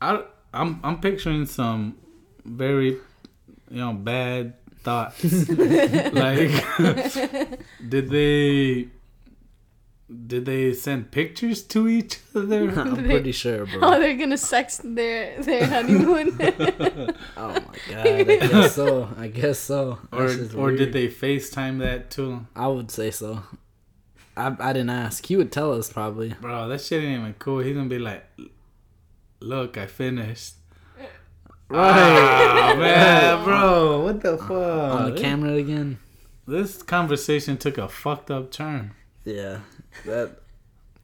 [0.00, 1.96] I I'm I'm picturing some
[2.44, 2.98] very
[3.70, 6.52] you know bad thoughts like
[7.88, 8.88] did they
[10.26, 13.78] did they send pictures to each other I'm pretty sure, bro.
[13.82, 16.36] oh, they're gonna sex their their honeymoon.
[17.36, 18.06] Oh my god.
[18.06, 19.08] I guess so.
[19.16, 19.98] I guess so.
[20.12, 23.42] or That's just or did they FaceTime that too I would say so.
[24.36, 25.24] I I didn't ask.
[25.26, 26.34] He would tell us probably.
[26.40, 28.24] bro that shit ain't even cool he's gonna be like
[29.40, 30.54] look I finished
[31.68, 35.98] right ah, man bro what the fuck On the camera again.
[36.46, 38.92] this conversation took a fucked up turn
[39.24, 39.60] Yeah.
[40.04, 40.36] That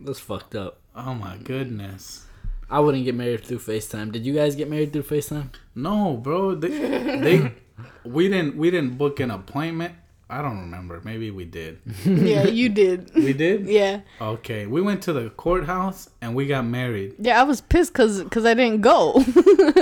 [0.00, 0.78] that's fucked up.
[0.94, 2.26] Oh my goodness.
[2.68, 4.10] I wouldn't get married through FaceTime.
[4.10, 5.50] Did you guys get married through FaceTime?
[5.74, 6.56] No, bro.
[6.56, 7.52] They, they
[8.04, 9.94] we didn't we didn't book an appointment.
[10.28, 11.00] I don't remember.
[11.04, 11.78] Maybe we did.
[12.04, 13.14] yeah, you did.
[13.14, 13.66] We did?
[13.66, 14.00] Yeah.
[14.20, 14.66] Okay.
[14.66, 17.14] We went to the courthouse and we got married.
[17.20, 19.12] Yeah, I was pissed because cause I didn't go.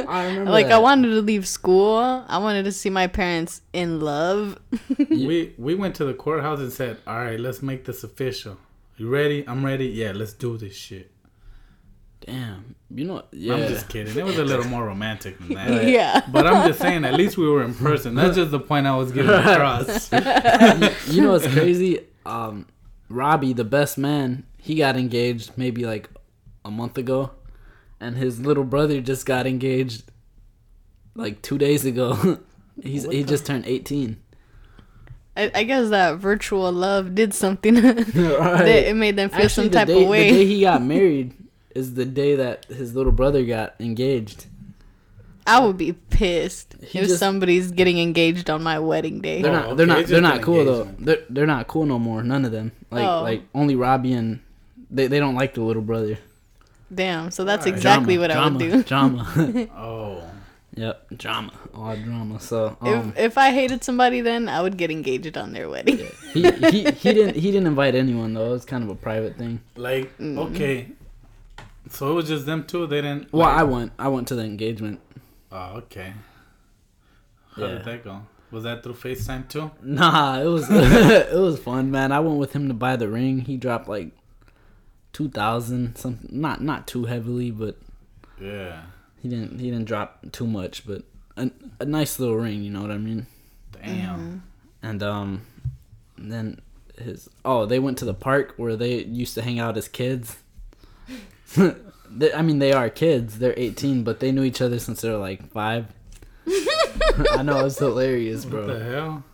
[0.06, 0.50] I remember.
[0.50, 1.96] like, I wanted to leave school.
[2.28, 4.58] I wanted to see my parents in love.
[4.98, 8.58] We we went to the courthouse and said, "All right, let's make this official.
[8.96, 9.44] You ready?
[9.46, 9.86] I'm ready.
[9.86, 11.10] Yeah, let's do this shit."
[12.26, 12.74] Damn.
[12.90, 13.54] You know, yeah.
[13.54, 14.16] I'm just kidding.
[14.16, 15.84] It was a little more romantic than that.
[15.88, 16.22] Yeah.
[16.30, 18.14] But I'm just saying, at least we were in person.
[18.14, 20.10] That's just the point I was giving across.
[21.08, 22.00] you know what's crazy?
[22.24, 22.66] Um,
[23.08, 26.08] Robbie, the best man, he got engaged maybe like
[26.64, 27.32] a month ago,
[28.00, 30.04] and his little brother just got engaged
[31.14, 32.38] like two days ago.
[32.82, 34.20] He's he just turned eighteen.
[35.36, 37.74] I, I guess that virtual love did something.
[38.14, 40.30] They- it made them feel some the type day, of way.
[40.30, 41.34] The day he got married
[41.74, 44.46] is the day that his little brother got engaged.
[45.46, 49.42] I would be pissed He if just- somebody's getting engaged on my wedding day.
[49.42, 49.64] They're Oh, not.
[49.66, 50.06] okay, They're not.
[50.06, 50.84] They're not an cool though.
[50.98, 52.22] They're they're not cool no more.
[52.22, 52.72] None of them.
[52.90, 53.22] Like Oh.
[53.22, 54.40] like only Robbie and
[54.90, 56.16] they they don't like the little brother.
[56.94, 57.74] Damn, so that's Alright.
[57.76, 58.82] exactly Drama, what I would do.
[58.84, 59.68] Drama.
[59.76, 60.22] Oh.
[60.76, 61.06] Yep.
[61.16, 61.52] Drama.
[61.74, 62.40] All drama.
[62.40, 65.98] So um, if if I hated somebody, then I would get engaged on their wedding.
[66.32, 68.46] he, he he didn't he didn't invite anyone though.
[68.46, 69.60] It was kind of a private thing.
[69.76, 70.88] Like, okay.
[71.90, 72.86] So it was just them two?
[72.86, 73.32] They didn't.
[73.32, 73.92] Well, like- I went.
[73.98, 75.00] I went to the engagement.
[75.52, 76.12] Oh, okay.
[77.54, 77.68] How Yeah.
[77.74, 78.22] did that go?
[78.50, 79.70] Was that through FaceTime too?
[79.82, 82.12] Nah, it was it was fun, man.
[82.12, 83.40] I went with him to buy the ring.
[83.40, 84.10] He dropped like
[85.12, 86.28] two thousand something.
[86.40, 87.76] Not not too heavily, but
[88.40, 88.82] Yeah.
[89.24, 90.86] He didn't he didn't drop too much.
[90.86, 91.02] But
[91.38, 93.26] a, a nice little ring, you know what I mean?
[93.72, 94.42] Damn.
[94.82, 95.46] And um,
[96.18, 96.60] then
[96.98, 100.36] his oh they went to the park where they used to hang out as kids.
[101.56, 103.38] they, I mean they are kids.
[103.38, 105.86] They're eighteen, but they knew each other since they were like five.
[107.30, 108.66] I know it's hilarious, bro.
[108.66, 109.24] What the hell?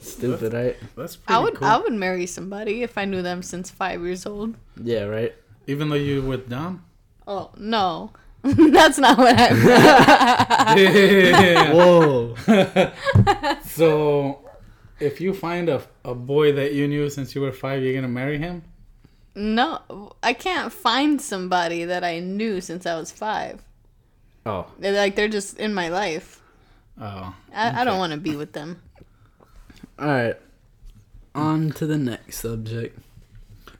[0.00, 0.76] Stupid, right?
[0.96, 1.68] That's pretty I would cool.
[1.68, 4.56] I would marry somebody if I knew them since five years old.
[4.82, 5.32] Yeah, right.
[5.68, 6.84] Even though you with Dom?
[7.24, 8.10] Oh no,
[8.42, 10.74] that's not what I.
[10.76, 11.72] Yeah.
[11.74, 12.34] Whoa.
[13.64, 14.48] so,
[15.00, 18.08] if you find a, a boy that you knew since you were five, you're gonna
[18.08, 18.62] marry him?
[19.34, 23.62] No, I can't find somebody that I knew since I was five.
[24.46, 26.40] Oh, They're like they're just in my life.
[27.00, 28.80] Oh, I, I don't want to be with them.
[29.98, 30.36] all right.
[31.34, 32.98] On to the next subject.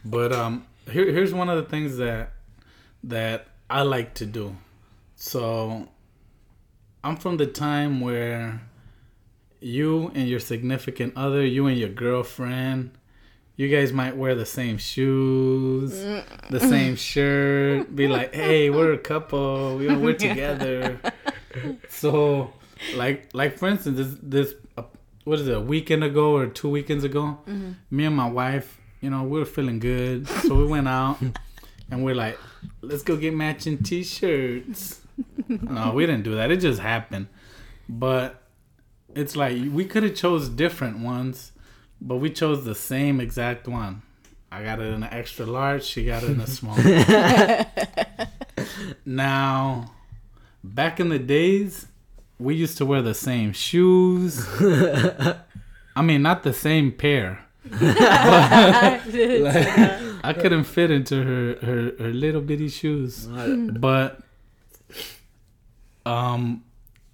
[0.04, 2.32] but um, here here's one of the things that
[3.04, 4.56] that I like to do.
[5.16, 5.88] So,
[7.04, 8.62] I'm from the time where
[9.60, 12.92] you and your significant other, you and your girlfriend,
[13.56, 15.92] you guys might wear the same shoes,
[16.48, 19.76] the same shirt, be like, "Hey, we're a couple.
[19.76, 21.00] We we're together."
[21.88, 22.52] so,
[22.94, 24.84] like, like for instance, this this uh,
[25.24, 25.56] what is it?
[25.56, 27.38] A weekend ago or two weekends ago,
[27.90, 31.18] me and my wife, you know, we were feeling good, so we went out
[31.90, 32.38] and we're like,
[32.80, 35.00] "Let's go get matching T-shirts."
[35.48, 36.50] no, we didn't do that.
[36.50, 37.28] It just happened,
[37.88, 38.42] but
[39.14, 41.52] it's like we could have chose different ones,
[42.00, 44.02] but we chose the same exact one.
[44.50, 45.84] I got it in an extra large.
[45.84, 46.76] She got it in a small.
[49.04, 49.92] now,
[50.64, 51.86] back in the days,
[52.38, 54.46] we used to wear the same shoes.
[55.96, 57.44] I mean, not the same pair.
[60.22, 63.26] I couldn't fit into her, her, her little bitty shoes.
[63.26, 64.20] But
[66.06, 66.64] um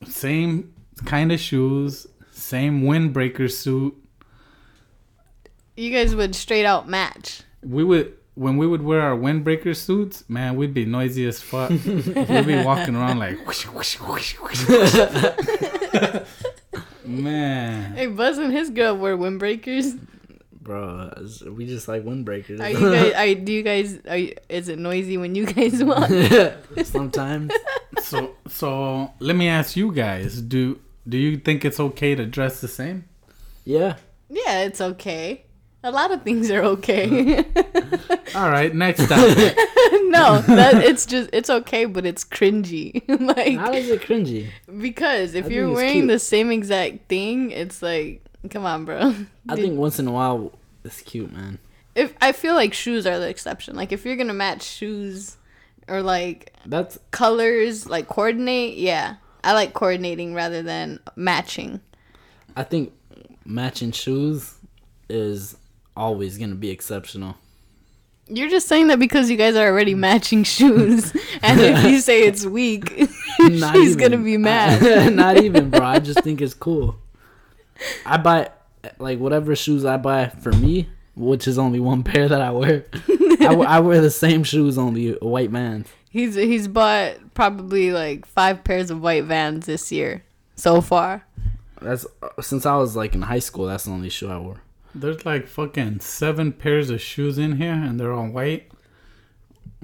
[0.06, 0.72] same
[1.04, 3.94] kind of shoes, same windbreaker suit.
[5.76, 7.42] You guys would straight out match.
[7.62, 11.70] We would when we would wear our windbreaker suits, man, we'd be noisy as fuck.
[11.70, 16.20] we'd be walking around like whoosh, whoosh, whoosh, whoosh, whoosh.
[17.06, 17.94] Man.
[17.94, 19.98] Hey, Buzz and his girl wear windbreakers.
[20.64, 21.12] Bro,
[21.52, 22.58] we just like windbreakers.
[22.58, 23.12] Are you guys?
[23.36, 23.98] Are, do you guys?
[24.08, 26.10] Are you, is it noisy when you guys walk?
[26.84, 27.52] Sometimes.
[28.02, 32.60] So so let me ask you guys, do do you think it's okay to dress
[32.62, 33.04] the same?
[33.64, 33.96] Yeah.
[34.30, 35.44] Yeah, it's okay.
[35.82, 37.44] A lot of things are okay.
[38.34, 39.54] All right, next topic.
[40.08, 43.04] no, that it's just it's okay, but it's cringy.
[43.06, 44.48] like How is it cringy?
[44.80, 46.08] because if I you're wearing cute.
[46.08, 49.14] the same exact thing, it's like, come on, bro.
[49.48, 50.52] I think once in a while
[50.84, 51.58] it's cute, man.
[51.94, 53.74] if I feel like shoes are the exception.
[53.76, 55.36] Like if you're gonna match shoes
[55.88, 59.16] or like That's colors, like coordinate, yeah.
[59.42, 61.80] I like coordinating rather than matching.
[62.56, 62.92] I think
[63.44, 64.54] matching shoes
[65.08, 65.56] is
[65.96, 67.36] always gonna be exceptional.
[68.26, 72.22] You're just saying that because you guys are already matching shoes, and if you say
[72.22, 72.88] it's weak,
[73.38, 73.98] she's even.
[73.98, 75.14] gonna be mad.
[75.14, 75.82] Not even, bro.
[75.82, 76.96] I just think it's cool.
[78.06, 78.50] I buy
[78.98, 82.84] like whatever shoes I buy for me, which is only one pair that I wear.
[83.40, 85.88] I wear the same shoes, only white vans.
[86.10, 90.22] He's he's bought probably like five pairs of white vans this year
[90.54, 91.26] so far.
[91.80, 92.06] That's
[92.40, 93.66] since I was like in high school.
[93.66, 94.60] That's the only shoe I wore.
[94.94, 98.70] There's like fucking seven pairs of shoes in here, and they're all white.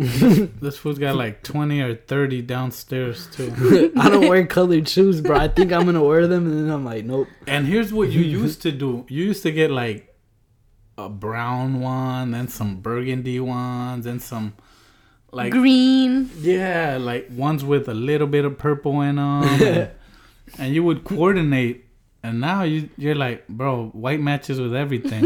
[0.00, 3.92] This fool's got like 20 or 30 downstairs too.
[3.98, 5.36] I don't wear colored shoes, bro.
[5.36, 7.28] I think I'm gonna wear them, and then I'm like, nope.
[7.46, 9.04] And here's what you used to do.
[9.08, 10.14] You used to get like
[10.96, 14.54] a brown one, then some burgundy ones, and some
[15.32, 16.30] like Green.
[16.40, 19.44] yeah, like ones with a little bit of purple in them.
[19.44, 19.90] and,
[20.58, 21.86] and you would coordinate.
[22.22, 25.24] And now you you're like, bro, white matches with everything.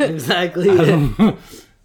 [0.00, 0.70] exactly.
[0.70, 1.38] I don't-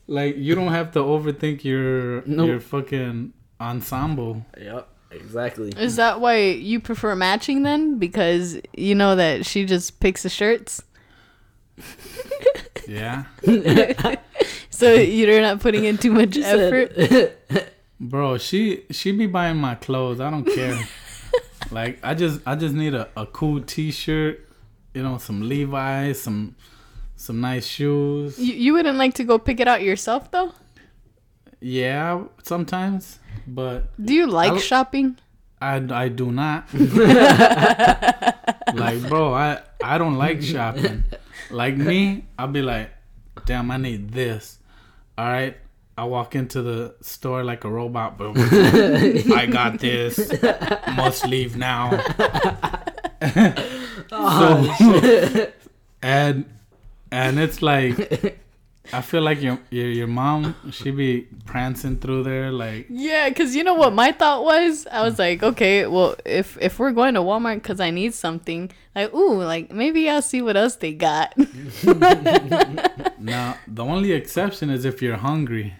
[0.08, 2.48] like you don't have to overthink your Nope.
[2.48, 4.46] your fucking ensemble.
[4.60, 4.88] yep.
[5.10, 5.72] Exactly.
[5.78, 7.98] Is that why you prefer matching then?
[7.98, 10.84] Because you know that she just picks the shirts,
[12.88, 13.26] Yeah.
[14.70, 17.38] so you're not putting in too much effort.
[18.00, 20.20] Bro, she she be buying my clothes.
[20.20, 20.78] I don't care.
[21.72, 24.48] like I just I just need a, a cool t shirt,
[24.93, 26.56] you know, some Levi's, some
[27.27, 28.39] some nice shoes.
[28.39, 30.53] You, you wouldn't like to go pick it out yourself though?
[31.59, 33.19] Yeah, sometimes.
[33.45, 35.17] But Do you like I'll- shopping?
[35.59, 36.71] I, I do not.
[38.73, 41.03] like bro, I I don't like shopping.
[41.49, 42.91] Like me, I'll be like,
[43.45, 44.59] damn, I need this.
[45.17, 45.57] All right.
[45.97, 48.35] I walk into the store like a robot, boom.
[48.37, 50.31] I got this.
[50.95, 51.89] Must leave now.
[53.33, 53.53] so,
[54.11, 55.47] oh,
[56.03, 56.45] and
[57.12, 58.39] and it's like
[58.93, 63.56] I feel like your your, your mom she be prancing through there like Yeah, because
[63.56, 64.88] you know what my thought was?
[64.91, 65.20] I was mm.
[65.20, 69.43] like, okay, well, if if we're going to Walmart because I need something, like, ooh,
[69.43, 71.38] like maybe I'll see what else they got.
[73.20, 75.76] now the only exception is if you're hungry.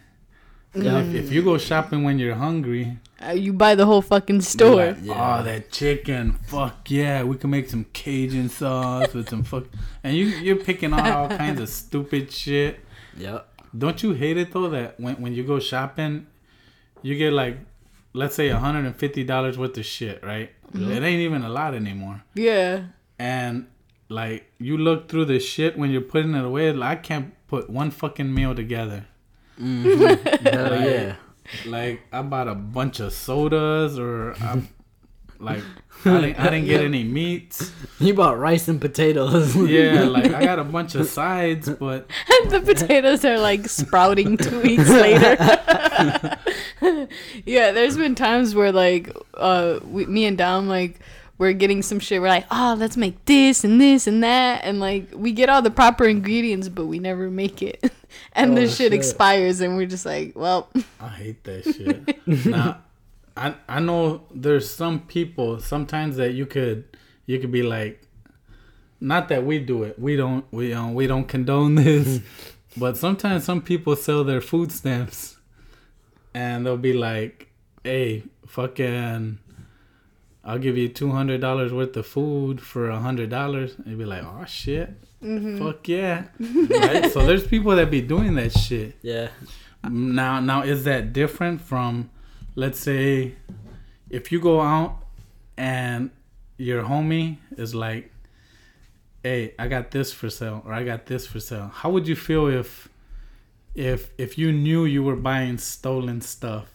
[0.74, 4.88] If, if you go shopping when you're hungry, Uh, you buy the whole fucking store.
[4.94, 9.64] like, oh that chicken, fuck yeah, we can make some Cajun sauce with some fuck,
[10.04, 12.80] and you you're picking out all kinds of stupid shit.
[13.18, 13.48] Yep.
[13.78, 16.28] Don't you hate it though that when when you go shopping,
[17.02, 17.58] you get like,
[18.14, 20.52] let's say hundred and fifty dollars worth of shit, right?
[20.76, 22.84] It ain't even a lot anymore, Yeah.
[23.18, 23.66] and
[24.10, 26.72] like you look through the shit when you're putting it away.
[26.72, 29.06] Like, I can't put one fucking meal together.
[29.60, 31.16] Hell Like, yeah.
[31.66, 34.62] Like I bought a bunch of sodas, or I,
[35.40, 35.64] like
[36.06, 37.72] I didn't, I didn't get any meats.
[38.00, 39.56] You bought rice and potatoes.
[39.68, 42.10] Yeah, like I got a bunch of sides, but
[42.50, 45.36] the potatoes are like sprouting two weeks later.
[47.46, 51.00] yeah, there's been times where like uh we, me and Dom like
[51.38, 52.22] we're getting some shit.
[52.22, 55.62] We're like, oh, let's make this and this and that, and like we get all
[55.62, 57.92] the proper ingredients, but we never make it,
[58.34, 58.94] and the Oh, shit, shit.
[58.94, 60.70] expires, and we're just like, well,
[61.00, 62.28] I hate that shit.
[62.46, 62.82] now,
[63.36, 66.86] I I know there's some people sometimes that you could
[67.28, 68.02] you could be like,
[69.00, 70.00] not that we do it.
[70.00, 72.22] We don't we um, we don't condone this,
[72.76, 75.38] but sometimes some people sell their food stamps,
[76.34, 77.50] and they'll be like,
[77.84, 79.38] "Hey, fucking."
[80.48, 83.76] I'll give you two hundred dollars worth of food for a hundred dollars.
[83.76, 84.90] And you'd be like, oh shit,
[85.22, 85.60] mm-hmm.
[85.60, 87.12] fuck yeah, right?
[87.12, 88.96] So there's people that be doing that shit.
[89.02, 89.28] yeah.
[89.90, 92.10] Now, now is that different from,
[92.56, 93.36] let's say,
[94.10, 95.04] if you go out
[95.58, 96.12] and
[96.58, 98.10] your homie is like,
[99.24, 102.16] "Hey, I got this for sale," or "I got this for sale." How would you
[102.16, 102.88] feel if,
[103.76, 106.72] if, if you knew you were buying stolen stuff?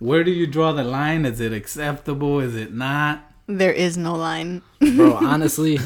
[0.00, 1.24] Where do you draw the line?
[1.24, 2.40] Is it acceptable?
[2.40, 3.22] Is it not?
[3.46, 4.62] there is no line.
[4.80, 5.78] Bro, honestly,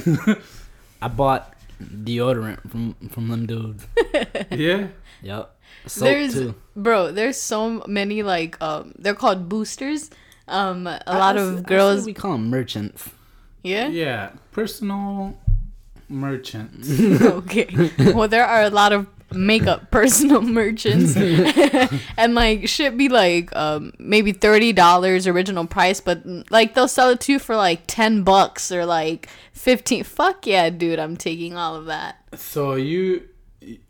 [1.02, 3.86] I bought deodorant from from them dudes.
[4.50, 4.88] Yeah.
[5.22, 5.50] Yep.
[5.86, 6.54] Soap there's too.
[6.76, 10.10] bro, there's so many like um they're called boosters.
[10.48, 13.08] Um, a lot I- I of girls, we call them merchants.
[13.62, 13.88] yeah.
[13.88, 14.30] Yeah.
[14.52, 15.38] Personal
[16.08, 16.88] merchants.
[17.40, 17.66] okay.
[18.12, 21.16] Well, there are a lot of makeup personal merchants,
[22.16, 26.88] and like shit be like um maybe thirty dollars original price, but mm, like they'll
[26.88, 30.04] sell it to you for like ten bucks or like fifteen.
[30.04, 30.98] Fuck yeah, dude!
[30.98, 32.18] I'm taking all of that.
[32.34, 33.28] So you,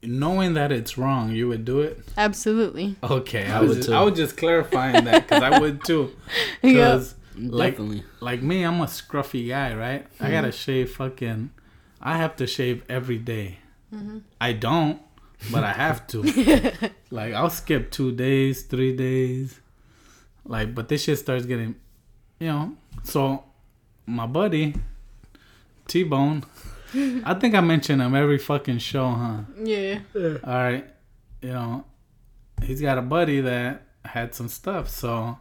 [0.02, 1.98] knowing that it's wrong, you would do it.
[2.16, 2.96] Absolutely.
[3.02, 3.94] Okay, I, I was would just, too.
[3.94, 6.14] I was just clarifying that because I would too.
[6.62, 6.70] Yeah.
[6.72, 8.04] Because like Definitely.
[8.20, 10.06] like me, I'm a scruffy guy, right?
[10.20, 10.56] I gotta Mm-hmm.
[10.56, 11.50] shave fucking.
[12.00, 13.58] I have to shave every day.
[13.92, 14.18] Mm-hmm.
[14.40, 15.00] I don't,
[15.50, 16.22] but I have to.
[17.10, 19.60] like I'll skip two days, three days.
[20.44, 21.74] Like, but this shit starts getting,
[22.38, 22.76] you know.
[23.02, 23.44] So,
[24.06, 24.74] my buddy,
[25.86, 26.44] T Bone.
[27.24, 29.40] I think I mention him every fucking show, huh?
[29.62, 30.00] Yeah.
[30.14, 30.86] All right,
[31.40, 31.84] you know,
[32.62, 34.88] he's got a buddy that had some stuff.
[34.88, 35.38] So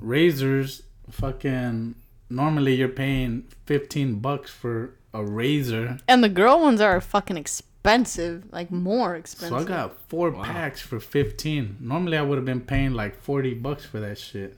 [0.00, 1.94] razors, fucking.
[2.30, 5.98] Normally, you're paying fifteen bucks for a razor.
[6.06, 7.68] And the girl ones are fucking expensive.
[7.88, 9.58] Expensive, like more expensive.
[9.58, 9.64] So.
[9.64, 11.76] I got four packs for fifteen.
[11.80, 14.56] Normally I would have been paying like forty bucks for that shit.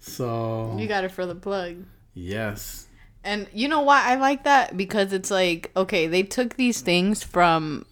[0.00, 1.76] So you got it for the plug.
[2.14, 2.86] yes,
[3.24, 4.76] And you know why I like that?
[4.76, 7.84] Because it's like, okay, they took these things from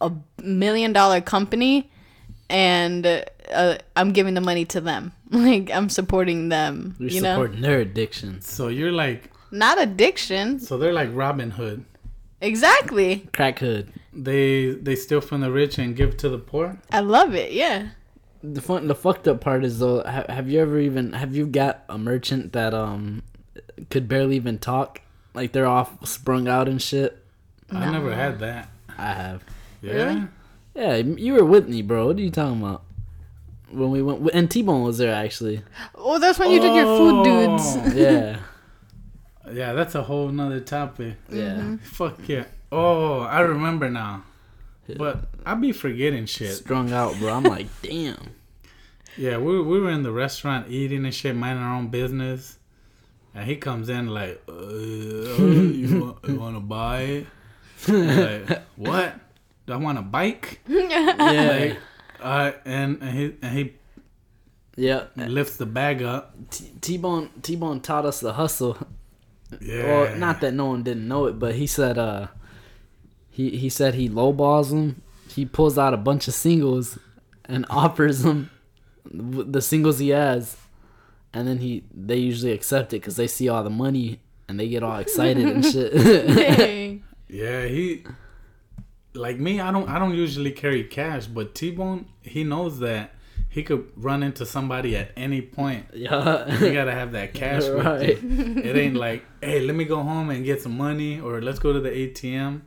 [0.00, 0.10] a
[0.42, 1.90] million dollar company
[2.50, 5.12] and uh, I'm giving the money to them.
[5.32, 6.94] Like, I'm supporting them.
[6.98, 7.36] You're you know?
[7.36, 8.46] supporting their addictions.
[8.46, 10.60] so you're like, Not addiction.
[10.60, 11.86] so they're like Robin Hood.
[12.42, 13.28] Exactly.
[13.32, 13.92] Crack hood.
[14.12, 16.78] They they steal from the rich and give to the poor.
[16.90, 17.52] I love it.
[17.52, 17.90] Yeah.
[18.42, 20.02] The fun, the fucked up part is though.
[20.02, 23.22] Have, have you ever even have you got a merchant that um
[23.88, 25.00] could barely even talk?
[25.34, 27.24] Like they're all sprung out and shit.
[27.70, 28.68] I never had that.
[28.98, 29.44] I have.
[29.80, 29.92] Yeah.
[29.92, 30.28] Really?
[30.74, 32.06] Yeah, you were with me, bro.
[32.08, 32.82] What are you talking about?
[33.70, 35.62] When we went, and T Bone was there actually.
[35.94, 37.62] Oh, that's when you did your food dudes.
[37.76, 37.92] Oh.
[37.94, 38.38] Yeah,
[39.50, 41.14] Yeah, that's a whole nother topic.
[41.30, 41.76] yeah.
[41.82, 42.44] Fuck yeah.
[42.70, 44.24] Oh, I remember now.
[44.96, 46.54] But I be forgetting shit.
[46.54, 47.32] Strung out, bro.
[47.32, 48.34] I'm like, damn.
[49.16, 52.58] Yeah, we we were in the restaurant eating and shit, minding our own business,
[53.34, 57.26] and he comes in like, uh, "You want, you want to buy it?"
[57.88, 58.16] I'm
[58.48, 59.14] like, what?
[59.66, 60.60] Do I want a bike?
[60.68, 61.78] Yeah, Like,
[62.20, 63.72] uh, and and he and he
[64.76, 65.04] yeah.
[65.16, 66.34] lifts the bag up.
[66.80, 68.76] T Bone T Bone taught us the hustle.
[69.60, 69.84] Yeah.
[69.84, 72.28] Well, not that no one didn't know it, but he said uh
[73.30, 75.02] he he said he lowballs them.
[75.28, 76.98] He pulls out a bunch of singles
[77.44, 78.50] and offers them
[79.04, 80.56] the singles he has,
[81.32, 84.68] and then he they usually accept it because they see all the money and they
[84.68, 87.00] get all excited and shit.
[87.28, 88.04] Yeah, he
[89.14, 89.58] like me.
[89.58, 89.88] I don't.
[89.88, 93.14] I don't usually carry cash, but T Bone, he knows that
[93.52, 95.84] he could run into somebody at any point.
[95.92, 97.62] yeah, You gotta have that cash.
[97.68, 98.18] with right.
[98.68, 101.70] It ain't like, hey, let me go home and get some money, or let's go
[101.72, 102.62] to the ATM.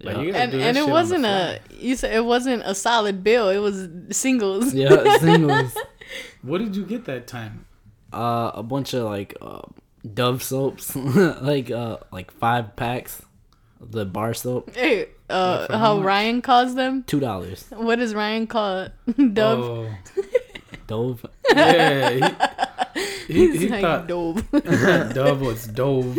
[0.00, 0.22] Like, Yeah.
[0.22, 3.48] you and and it wasn't a you said it wasn't a solid bill.
[3.50, 4.72] It was singles.
[4.74, 5.72] Yeah, singles.
[6.42, 7.66] What did you get that time?
[8.12, 9.62] Uh, a bunch of like uh,
[10.14, 10.94] Dove soaps,
[11.50, 13.20] like uh, like five packs.
[13.80, 16.06] Of The bar soap, Hey, uh, for how how much?
[16.06, 17.02] Ryan calls them?
[17.06, 17.64] two dollars.
[17.70, 18.92] What does Ryan call it?
[19.34, 19.64] Dove?
[19.64, 19.94] Oh,
[20.86, 21.26] Dove.
[21.54, 22.10] yeah.
[22.94, 24.50] He, he, He's he like thought Dove.
[25.14, 26.16] Dove was Dove.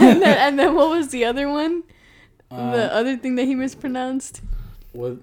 [0.00, 1.84] and, then, and then what was the other one?
[2.50, 4.40] Um, the other thing that he mispronounced.
[4.92, 5.18] What?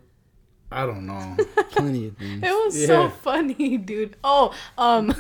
[0.72, 1.36] I don't know.
[1.72, 2.44] Plenty of things.
[2.44, 4.16] It was so funny, dude.
[4.24, 5.12] Oh, um,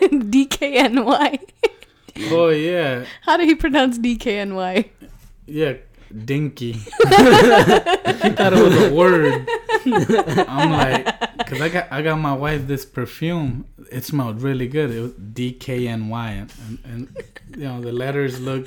[0.00, 1.38] DKNY.
[2.30, 4.88] Oh yeah, How do he pronounce DKNY?
[5.52, 5.74] Yeah.
[6.12, 6.72] Dinky.
[6.72, 6.80] he
[8.36, 9.48] thought it was a word.
[10.48, 11.04] I'm like,
[11.46, 13.64] cause I got I got my wife this perfume.
[13.90, 14.90] It smelled really good.
[14.90, 17.16] It was DKNY, and, and, and
[17.56, 18.66] you know the letters look,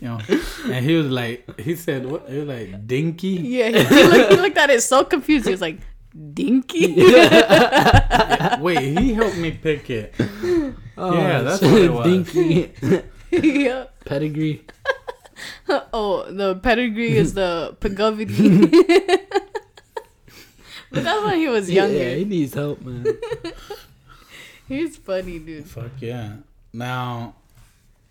[0.00, 0.20] you know.
[0.66, 2.28] And he was like, he said, what?
[2.28, 3.28] He was like, Dinky.
[3.28, 5.46] Yeah, he, he looked, he looked at it so confused.
[5.46, 5.78] He was like,
[6.34, 6.94] Dinky?
[8.60, 10.14] Wait, he helped me pick it.
[10.98, 11.72] Oh, Yeah, that's shit.
[11.72, 12.32] what it was.
[12.32, 12.72] Dinky.
[13.64, 13.84] yeah.
[14.04, 14.64] Pedigree.
[15.92, 18.66] Oh, the pedigree is the pagavity.
[20.90, 21.94] but that's when he was younger.
[21.94, 23.06] Yeah, he needs help, man.
[24.68, 25.66] He's funny, dude.
[25.66, 26.36] Fuck yeah.
[26.72, 27.34] Now,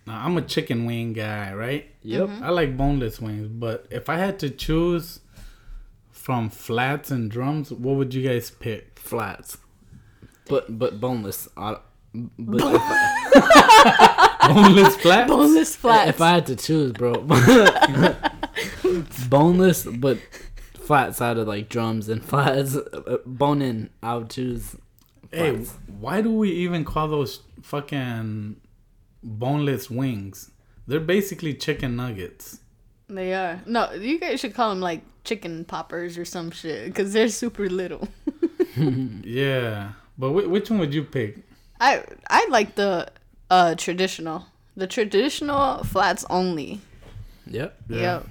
[0.05, 1.89] now I'm a chicken wing guy, right?
[2.03, 2.29] Yep.
[2.29, 2.43] Mm-hmm.
[2.43, 5.19] I like boneless wings, but if I had to choose
[6.11, 8.99] from flats and drums, what would you guys pick?
[8.99, 9.57] Flats.
[10.47, 11.47] But but boneless.
[11.57, 11.77] I,
[12.13, 15.29] but I, Boneless flats?
[15.29, 16.09] Boneless flats.
[16.09, 17.13] if I had to choose, bro.
[19.29, 20.17] boneless, but
[20.73, 22.75] flats out of like drums and flats.
[22.75, 24.75] Uh, bone in, I would choose.
[25.31, 25.65] Hey,
[25.99, 28.57] why do we even call those fucking
[29.23, 30.51] boneless wings?
[30.87, 32.59] They're basically chicken nuggets.
[33.07, 33.61] They are.
[33.65, 37.69] No, you guys should call them like chicken poppers or some shit because they're super
[37.69, 38.07] little.
[39.23, 39.93] Yeah.
[40.17, 41.37] But which one would you pick?
[41.79, 43.07] I I like the
[43.49, 46.81] uh traditional, the traditional flats only.
[47.47, 47.77] Yep.
[47.89, 47.97] Yeah.
[47.99, 48.27] Yep.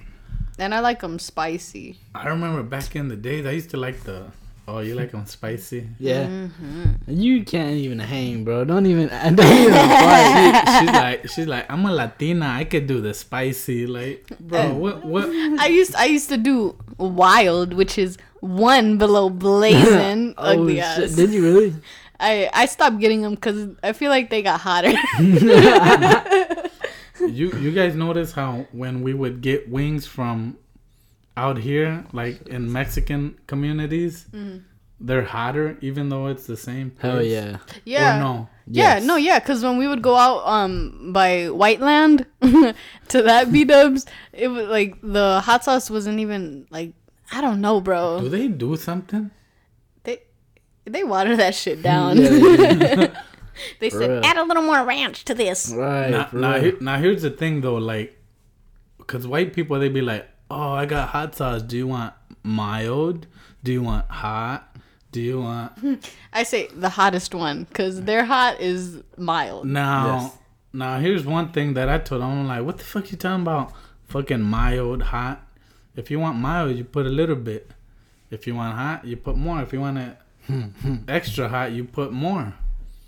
[0.57, 1.97] And I like them spicy.
[2.13, 4.31] I remember back in the days, I used to like the.
[4.67, 5.87] Oh, you like them spicy?
[5.99, 6.25] Yeah.
[6.25, 6.83] Mm-hmm.
[7.07, 8.65] You can't even hang, bro.
[8.65, 9.09] Don't even.
[9.35, 10.63] Don't even fight.
[10.79, 12.47] she's like, she's like, I'm a Latina.
[12.47, 13.85] I could do the spicy.
[13.85, 15.25] Like, bro, what, what?
[15.59, 21.15] I used I used to do wild, which is one below blazing Oh ugly shit!
[21.15, 21.75] Did you really?
[22.19, 24.93] I I stopped getting them because I feel like they got hotter.
[27.19, 30.57] You, you guys notice how when we would get wings from
[31.37, 34.25] out here, like in Mexican communities,
[34.99, 36.91] they're hotter, even though it's the same.
[36.99, 37.57] Hell yeah.
[37.85, 38.17] yeah.
[38.17, 43.21] Or no, Yeah, no, yeah, because when we would go out um by Whiteland to
[43.21, 46.93] that B Dubs, it was like the hot sauce wasn't even like
[47.31, 48.19] I don't know, bro.
[48.21, 49.31] Do they do something?
[50.85, 52.17] They they water that shit down.
[52.17, 53.11] Yeah, they
[53.79, 54.25] they For said real.
[54.25, 55.73] add a little more ranch to this.
[55.75, 56.11] Right.
[56.11, 58.19] Now, now, here, now here's the thing though, like,
[59.07, 61.61] cause white people they be like, oh, I got hot sauce.
[61.63, 62.13] Do you want
[62.43, 63.27] mild?
[63.63, 64.75] Do you want hot?
[65.11, 69.65] Do you want I say the hottest one because their hot is mild.
[69.65, 70.19] now?
[70.21, 70.37] Yes.
[70.73, 72.29] Now here's one thing that I told them.
[72.31, 73.71] I'm like, what the fuck you talking about?
[74.09, 75.41] Fucking mild, hot.
[75.95, 77.71] If you want mild, you put a little bit.
[78.29, 79.61] If you want hot, you put more.
[79.61, 80.17] If you want it
[81.07, 82.53] extra hot, you put more.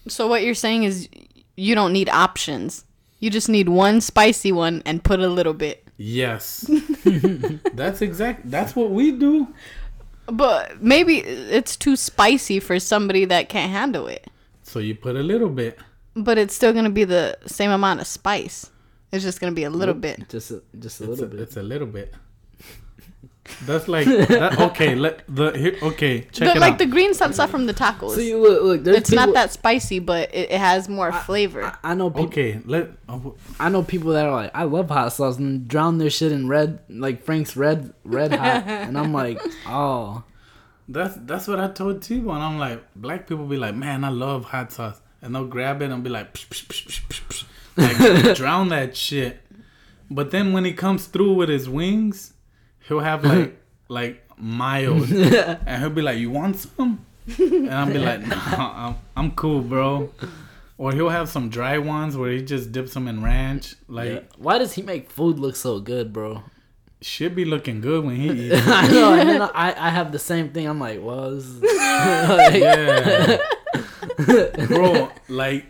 [0.08, 1.10] So what you're saying is
[1.56, 2.86] you don't need options.
[3.20, 5.84] You just need one spicy one and put a little bit.
[5.98, 6.70] Yes,
[7.74, 8.50] that's exact.
[8.50, 9.48] That's what we do.
[10.28, 14.28] But maybe it's too spicy for somebody that can't handle it.
[14.64, 15.80] So you put a little bit.
[16.16, 18.70] But it's still gonna be the same amount of spice.
[19.12, 20.30] It's just gonna be a little bit.
[20.30, 21.40] Just a, just a It's little a, bit.
[21.40, 22.14] it's a little bit.
[23.66, 24.96] That's like that, okay.
[24.96, 26.22] Let the here, okay.
[26.22, 26.80] Check The, it like out.
[26.80, 28.16] the green salsa from the tacos.
[28.16, 28.96] See, look, look.
[28.96, 31.64] It's people, not that spicy, but it, it has more flavor.
[31.64, 32.26] I, I know people.
[32.26, 35.98] okay, let oh, I know people that are like, I love hot sauce and drown
[35.98, 40.24] their shit in red, like Frank's red, red hot, and I'm like, oh,
[40.88, 42.42] that's that's what I told T-Bone.
[42.42, 45.92] I'm like, black people be like, man, I love hot sauce, and they'll grab it
[45.92, 47.46] and be like, psh, psh, psh, psh, psh,
[47.78, 48.26] psh.
[48.28, 49.42] like drown that shit.
[50.10, 52.34] But then when he comes through with his wings,
[52.88, 53.58] he'll have like
[53.88, 57.06] like mild, and he'll be like, you want some?
[57.38, 60.12] And I'll be like, no, I'm, I'm cool, bro.
[60.78, 63.76] Or he'll have some dry ones where he just dips them in ranch.
[63.88, 64.20] Like, yeah.
[64.38, 66.44] why does he make food look so good, bro?
[67.02, 68.68] should be looking good when he eats.
[68.68, 70.68] I know, and then I, I have the same thing.
[70.68, 73.38] I'm like, well, this is, like, Yeah.
[74.68, 75.66] Bro, like,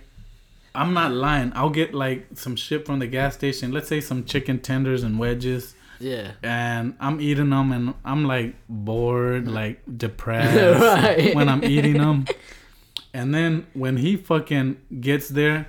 [0.73, 1.51] I'm not lying.
[1.55, 3.71] I'll get like some shit from the gas station.
[3.71, 5.73] Let's say some chicken tenders and wedges.
[5.99, 11.33] Yeah, And I'm eating them and I'm like bored, like depressed Right.
[11.35, 12.25] when I'm eating them.
[13.13, 15.67] And then when he fucking gets there,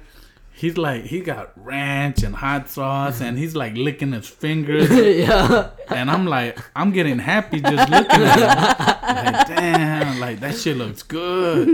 [0.52, 4.90] he's like, he got ranch and hot sauce and he's like licking his fingers.
[4.90, 9.24] yeah, And I'm like, I'm getting happy just looking at him.
[9.34, 11.68] Like, damn, like that shit looks good.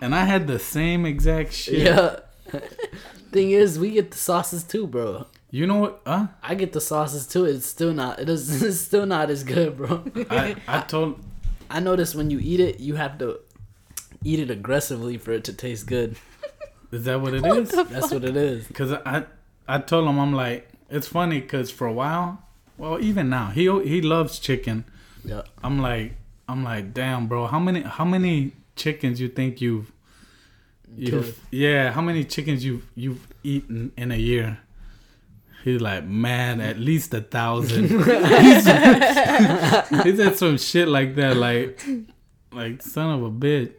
[0.00, 1.78] And I had the same exact shit.
[1.80, 2.16] yeah.
[3.30, 5.26] Thing is, we get the sauces too, bro.
[5.52, 6.00] You know what?
[6.06, 6.28] Huh?
[6.42, 7.44] I get the sauces too.
[7.44, 8.18] It's still not.
[8.18, 8.62] It is.
[8.68, 10.02] It's still not as good, bro.
[10.30, 11.22] I, I told
[11.70, 13.38] I noticed when you eat it, you have to
[14.24, 16.16] eat it aggressively for it to taste good.
[16.90, 17.70] is that what it is?
[17.70, 18.66] That's what it is.
[18.68, 19.26] Cause I
[19.68, 22.42] I told him I'm like it's funny because for a while,
[22.78, 24.86] well even now he he loves chicken.
[25.22, 25.42] Yeah.
[25.62, 26.14] I'm like
[26.48, 29.92] I'm like damn bro, how many how many chickens you think you've
[30.96, 34.60] you've yeah how many chickens you've you've eaten in a year?
[35.62, 37.88] He's like man, at least a thousand.
[37.88, 37.96] he
[40.16, 41.82] said some shit like that, like
[42.52, 43.72] like son of a bitch.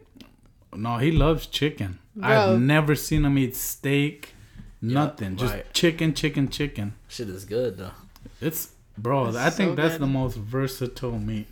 [0.75, 1.99] No, he loves chicken.
[2.15, 2.29] Bro.
[2.29, 4.34] I've never seen him eat steak.
[4.81, 5.73] Nothing, just right.
[5.73, 6.93] chicken, chicken, chicken.
[7.07, 7.91] Shit is good though.
[8.41, 9.36] It's bro.
[9.36, 10.01] I think so that's good.
[10.01, 11.47] the most versatile meat.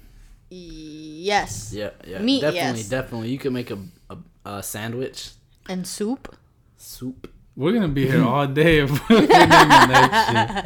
[0.50, 1.72] Yes.
[1.74, 2.20] Yeah, yeah.
[2.20, 2.90] Meat, definitely, yes.
[2.90, 3.30] definitely.
[3.30, 3.78] You could make a,
[4.10, 5.30] a, a sandwich,
[5.70, 6.36] And soup.
[6.78, 7.32] soup.
[7.56, 10.66] We're gonna be here all day if we're naming that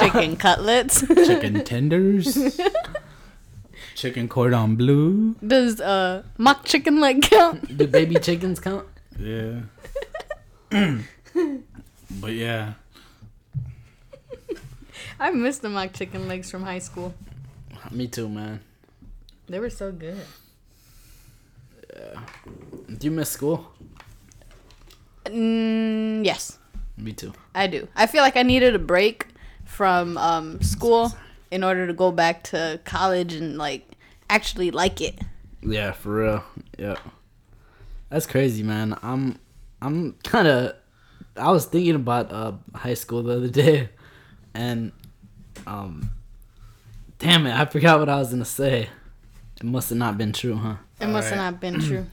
[0.00, 1.00] chicken cutlets.
[1.00, 2.60] Chicken tenders,
[3.94, 5.34] chicken cordon bleu.
[5.46, 7.76] Does uh mock chicken leg count?
[7.76, 8.86] Do baby chickens count?
[9.18, 9.60] Yeah.
[12.20, 12.74] but yeah,
[15.18, 17.14] I miss the mock chicken legs from high school.
[17.90, 18.60] Me too, man.
[19.48, 20.20] They were so good.
[21.96, 22.20] Yeah.
[22.98, 23.72] Do you miss school?
[25.32, 26.58] Mm, yes,
[26.96, 27.32] Me too.
[27.54, 27.88] I do.
[27.96, 29.26] I feel like I needed a break
[29.64, 31.12] from um, school
[31.50, 33.86] in order to go back to college and like
[34.30, 35.20] actually like it.
[35.62, 36.44] Yeah, for real.
[36.78, 36.96] Yeah.
[38.08, 38.96] That's crazy, man.
[39.02, 39.38] I'm
[39.82, 40.74] I'm kind of
[41.36, 43.88] I was thinking about uh high school the other day
[44.54, 44.92] and
[45.66, 46.10] um
[47.18, 48.88] damn it, I forgot what I was going to say.
[49.56, 50.76] It must have not been true, huh?
[51.00, 51.52] It must have Alright.
[51.54, 52.06] not been true.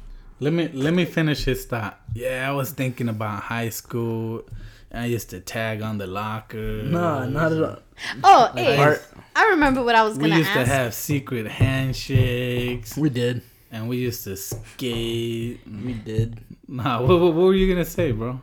[0.44, 2.00] Let me let me finish his thought.
[2.14, 4.44] Yeah, I was thinking about high school.
[4.92, 6.84] I used to tag on the locker.
[6.84, 7.80] No, not at all.
[8.24, 9.02] Oh, hey, Art-
[9.36, 13.42] I remember what I was gonna We used to have secret handshakes, We did.
[13.72, 15.62] and we used to skate.
[15.66, 16.40] We did.
[16.68, 18.40] Nah, what, what, what were you gonna say, bro?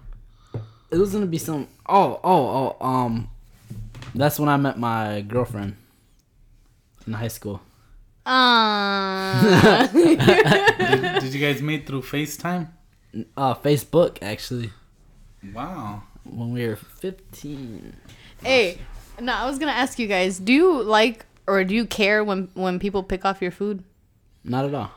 [0.91, 3.29] It was going to be some Oh, oh, oh, um
[4.15, 5.77] that's when I met my girlfriend
[7.07, 7.61] in high school.
[8.31, 10.19] Uh, Did,
[11.21, 12.69] did you guys meet through FaceTime?
[13.37, 14.71] Uh, Facebook actually
[15.53, 16.05] Wow.
[16.23, 17.97] when we were fifteen.
[18.43, 18.79] Hey,
[19.21, 22.49] no, I was gonna ask you guys: Do you like or do you care when
[22.55, 23.83] when people pick off your food?
[24.45, 24.93] Not at all.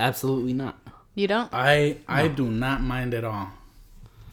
[0.00, 0.76] Absolutely not.
[1.14, 1.48] You don't.
[1.54, 3.48] I I do not mind at all.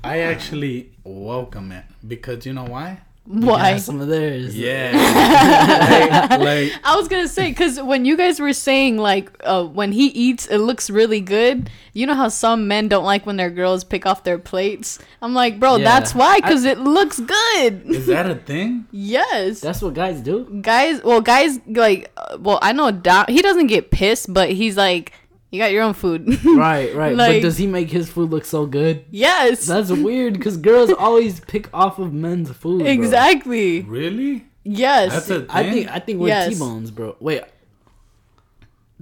[0.04, 3.02] I actually welcome it because you know why?
[3.28, 3.70] Why?
[3.72, 4.56] Have some of theirs.
[4.56, 4.92] Yeah.
[6.30, 9.92] like, like I was gonna say because when you guys were saying like uh, when
[9.92, 11.70] he eats, it looks really good.
[11.94, 15.00] You know how some men don't like when their girls pick off their plates.
[15.24, 15.86] I'm like, bro, Yeah.
[15.86, 17.84] that's why because it looks good.
[17.88, 18.86] is that a thing?
[18.92, 20.60] yes, That's what guys do.
[20.62, 21.02] guys.
[21.04, 23.26] Well, guys like, uh, well, I know Dom.
[23.30, 25.14] He doesn't get pissed, but he's like,
[25.56, 26.28] you got your own food.
[26.46, 27.16] Right, right.
[27.16, 29.06] Like- but does he make his food look so good?
[29.10, 32.80] yes, That's weird because girls always pick off of men's food.
[32.84, 32.88] bro.
[32.92, 33.82] exactly.
[33.82, 34.46] Really?
[34.64, 35.12] Yes.
[35.14, 35.48] That's a thing.
[35.50, 36.54] I think I think we're Yes.
[36.54, 37.16] T-bones, bro.
[37.20, 37.44] Wait.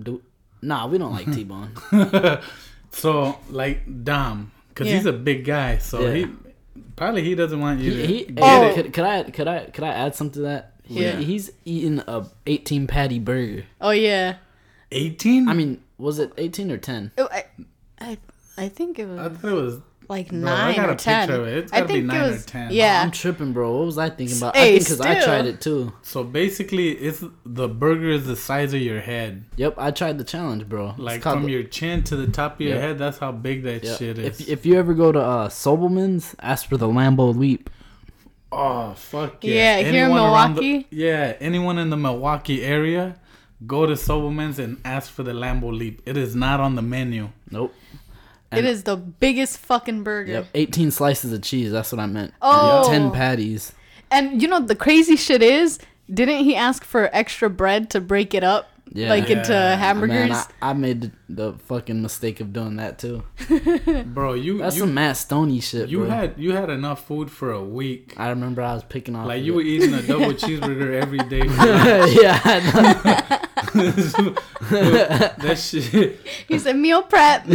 [0.01, 0.21] Do
[0.61, 1.71] Nah, we don't like T-bone.
[2.91, 4.95] so like Dom, because Yeah.
[4.95, 6.13] he's a big guy, so Yeah.
[6.13, 6.27] he
[6.95, 8.63] probably he doesn't want you he, to he, get Oh.
[8.67, 8.75] it.
[8.75, 10.73] could, could I could I could I add something to that?
[10.87, 11.17] Yeah.
[11.17, 13.63] He- he's eating a 18 patty burger.
[13.81, 14.35] oh yeah.
[14.91, 15.47] Eighteen?
[15.49, 17.11] I mean, was it 18 or 10?
[17.17, 17.45] Oh, I,
[17.99, 18.17] I,
[18.57, 19.79] I think it was I thought it was.
[20.09, 21.27] like Bro, I nine got or a ten.
[21.27, 21.57] picture of it.
[21.59, 22.71] It's I gotta be think nine it or was 10.
[22.71, 23.01] yeah.
[23.01, 23.77] I'm tripping, bro.
[23.77, 24.55] What was I thinking about?
[24.55, 25.93] Hey, I think because I tried it too.
[26.03, 30.23] So basically, it's the burger is the size of your head, Yep, I tried the
[30.25, 30.93] challenge, bro.
[30.97, 32.81] Like from the- your chin to the top of your Yeah.
[32.81, 32.97] head.
[32.99, 33.97] That's how big that Yep.
[33.97, 34.41] shit is.
[34.41, 37.69] If if you ever go to uh, Sobelman's, ask for the Lambo Leap.
[38.51, 39.77] oh fuck Yeah, yeah!
[39.77, 43.15] here in Anyone around the- yeah, anyone in the Milwaukee area,
[43.67, 46.01] go to Sobelman's and ask for the Lambo Leap.
[46.05, 47.29] It is not on the menu.
[47.51, 47.73] Nope.
[48.51, 50.31] it And- is the biggest fucking burger.
[50.31, 51.71] Yep, 18 slices of cheese.
[51.71, 52.33] That's what I meant.
[52.41, 52.87] Oh.
[52.89, 53.71] 10 patties.
[54.11, 55.79] And you know the crazy shit is,
[56.13, 59.09] didn't he ask for extra bread to break it up, Yeah.
[59.09, 60.29] like into hamburgers?
[60.29, 63.23] Man, I, I made the, the fucking mistake of doing that too.
[64.05, 66.09] Bro, you That's you, some Matt Stonie shit, you bro.
[66.09, 68.13] had you had enough food for a week.
[68.17, 69.25] I remember I was picking off.
[69.27, 71.39] Like of you were eating a double cheeseburger every day.
[72.21, 74.35] yeah, I know.
[75.37, 76.19] that shit.
[76.47, 77.47] he said meal prep.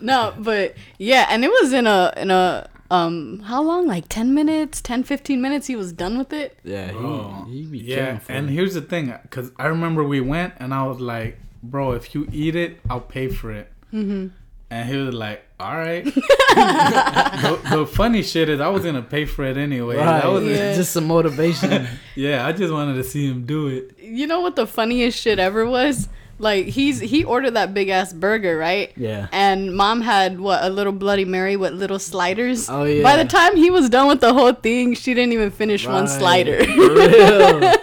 [0.00, 3.86] no, but yeah, and it was in a in a um how long?
[3.86, 6.58] Like 10 minutes, 10 15 minutes he was done with it.
[6.64, 8.52] yeah, Bro, he, he be yeah, caring and it.
[8.52, 12.28] here's the thing, because I remember we went and I was like, bro, if you
[12.32, 13.70] eat it, I'll pay for it.
[13.92, 14.28] Mm-hmm.
[14.70, 16.04] And he was like, all right.
[16.58, 19.96] the, the funny shit is, I was gonna pay for it anyway.
[19.96, 20.74] Right, That was Yeah.
[20.74, 21.86] just some motivation.
[22.14, 22.46] yeah.
[22.46, 23.96] I just wanted to see him do it.
[24.00, 26.08] You know what the funniest shit ever was?
[26.40, 28.92] Like he's he ordered that big ass burger, right?
[28.96, 29.26] Yeah.
[29.32, 32.68] And mom had what a little Bloody Mary with little sliders.
[32.70, 33.02] Oh, yeah.
[33.02, 36.06] By the time he was done with the whole thing, she didn't even finish one
[36.06, 36.62] slider.
[36.64, 37.74] For real.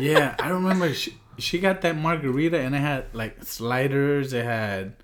[0.00, 4.32] Yeah, I remember she she got that margarita and it had like sliders.
[4.32, 4.94] It had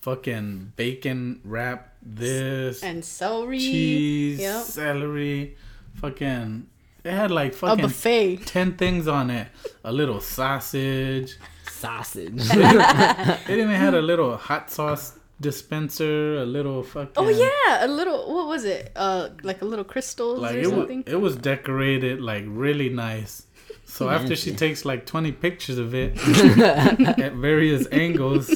[0.00, 3.58] fucking bacon wrap, this and celery.
[3.58, 4.62] cheese, Yep.
[4.64, 5.56] celery,
[5.94, 6.66] fucking.
[7.04, 8.36] It had like fucking A fucking buffet.
[8.46, 9.48] ten things on it.
[9.84, 11.36] A little sausage.
[11.78, 12.42] Sausage.
[12.54, 16.38] It even had a little hot sauce dispenser.
[16.38, 17.12] A little fucking.
[17.16, 18.34] Oh yeah, a little.
[18.34, 18.92] What was it?
[18.96, 23.46] Uh, like a little crystals Like or it was, it was decorated like really nice.
[23.84, 26.12] So after she takes like 20 pictures of it
[26.58, 28.46] at various angles,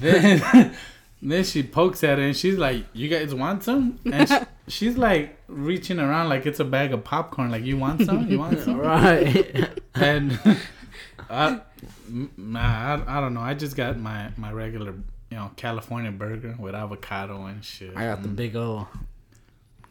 [0.00, 0.74] then
[1.22, 4.36] then she pokes at it and she's like, "You guys want some?" And she,
[4.68, 7.50] she's like reaching around like it's a bag of popcorn.
[7.50, 8.28] Like, "You want some?
[8.30, 9.70] You want some?" right.
[9.94, 10.38] And
[11.30, 11.62] I, m-
[12.36, 12.60] nah,
[13.06, 13.40] I, I don't know.
[13.40, 14.92] I just got my my regular,
[15.30, 17.96] you know, California burger with avocado and shit.
[17.96, 18.88] I got the big O.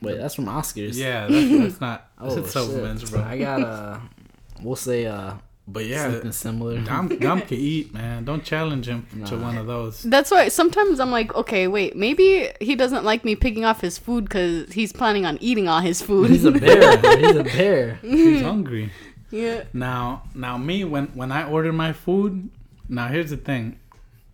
[0.02, 0.96] Wait, that's from Oscars.
[0.96, 2.10] Yeah, that's, that's not.
[2.20, 3.12] Oh, it's Supplements, shit.
[3.12, 3.22] bro.
[3.22, 4.00] I got uh
[4.62, 5.36] we'll say uh
[5.66, 6.82] But yeah, something similar.
[6.82, 8.26] Dom, Dom can eat, man.
[8.26, 10.04] Don't challenge him to one of those.
[10.04, 13.98] That's why sometimes I'm like, okay, wait, maybe he doesn't like me picking off his
[13.98, 16.30] food because he's planning on eating all his food.
[16.32, 16.98] He's a bear.
[17.18, 17.96] He's a bear.
[18.02, 18.91] He's hungry.
[19.34, 19.64] Yeah.
[19.74, 22.52] Now, now me when when I order my food,
[22.88, 23.80] now here's the thing,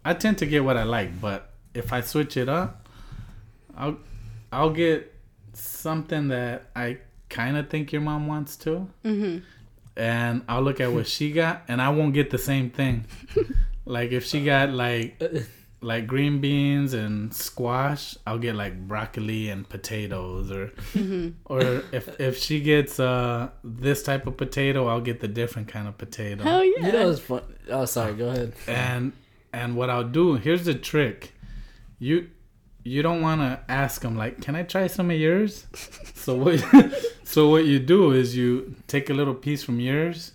[0.03, 2.89] I tend to get what I like, but if I switch it up,
[3.77, 3.97] I'll
[4.51, 5.15] I'll get
[5.53, 6.97] something that I
[7.29, 9.37] kind of think your mom wants to, mm-hmm.
[9.95, 13.05] and I'll look at what she got, and I won't get the same thing.
[13.85, 15.21] like if she got like
[15.81, 20.71] like green beans and squash, I'll get like broccoli and potatoes, or
[21.45, 25.87] or if if she gets uh this type of potato, I'll get the different kind
[25.87, 26.43] of potato.
[26.43, 26.87] Hell yeah.
[26.87, 27.43] You know it's fun.
[27.69, 28.13] Oh, sorry.
[28.13, 28.53] Go ahead.
[28.67, 29.13] And
[29.53, 31.33] and what I'll do here's the trick,
[31.97, 32.29] you
[32.83, 35.65] you don't want to ask them like, can I try some of yours?
[36.15, 36.63] so what
[37.23, 40.33] so what you do is you take a little piece from yours,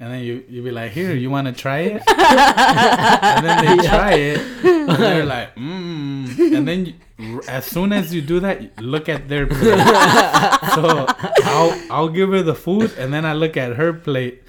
[0.00, 3.86] and then you you be like, "Here, you want to try it?" and then they
[3.86, 8.80] try it, and they're like, "Mmm," and then you, as soon as you do that,
[8.80, 9.60] look at their plate.
[10.74, 11.04] so
[11.44, 14.42] I'll I'll give her the food, and then I look at her plate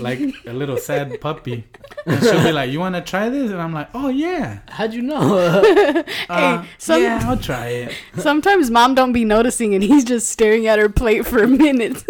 [0.00, 1.64] like a little sad puppy,
[2.06, 4.92] and she'll be like, "You want to try this?" And I'm like, "Oh yeah, How'd
[4.94, 5.38] you know?
[6.28, 10.66] uh, some- yeah, I'll try it." Sometimes mom don't be noticing, and he's just staring
[10.66, 12.04] at her plate for a minute.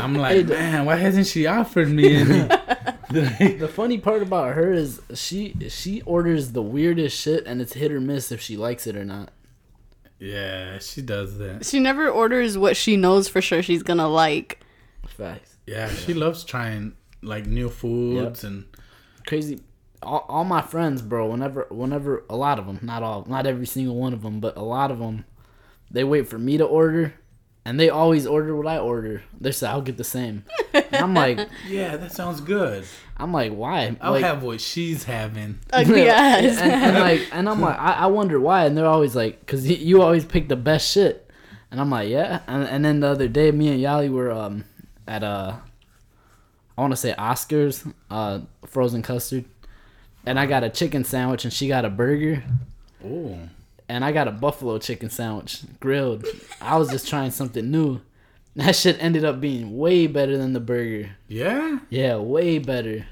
[0.00, 2.48] I'm like, man, why hasn't she offered me any?
[3.10, 7.92] the funny part about her is she she orders the weirdest shit, and it's hit
[7.92, 9.30] or miss if she likes it or not.
[10.18, 11.64] yeah, she does that.
[11.64, 14.60] she never orders what she knows for sure she's gonna like.
[15.06, 15.51] Facts.
[15.72, 18.66] Yeah, she loves trying like new foods and
[19.26, 19.60] Crazy.
[20.02, 21.28] All, all my friends, bro.
[21.28, 24.56] Whenever, whenever, a lot of them, not all, not every single one of them, but
[24.56, 25.24] a lot of them,
[25.90, 27.14] they wait for me to order,
[27.64, 29.22] and they always order what I order.
[29.40, 30.44] They say I'll get the same.
[30.74, 32.84] And I'm like, yeah, that sounds good.
[33.16, 33.96] I'm like, why?
[34.00, 35.60] I'll like, have what she's having.
[35.72, 39.46] Ugly and, and like, and I'm like, I, I wonder why, and they're always like,
[39.46, 41.30] cause you, you always pick the best shit,
[41.70, 42.40] and I'm like, yeah.
[42.48, 44.64] And, and then the other day, me and Yali were um
[45.12, 45.56] at uh,
[46.76, 49.44] I want to say Oscars, uh, frozen custard,
[50.24, 52.42] and I got a chicken sandwich, and she got a burger,
[53.04, 53.38] Oh,
[53.88, 56.24] and I got a buffalo chicken sandwich grilled.
[56.60, 58.00] I was just trying something new.
[58.56, 61.10] That shit ended up being way better than the burger.
[61.28, 61.78] yeah.
[61.90, 63.06] Yeah, way better.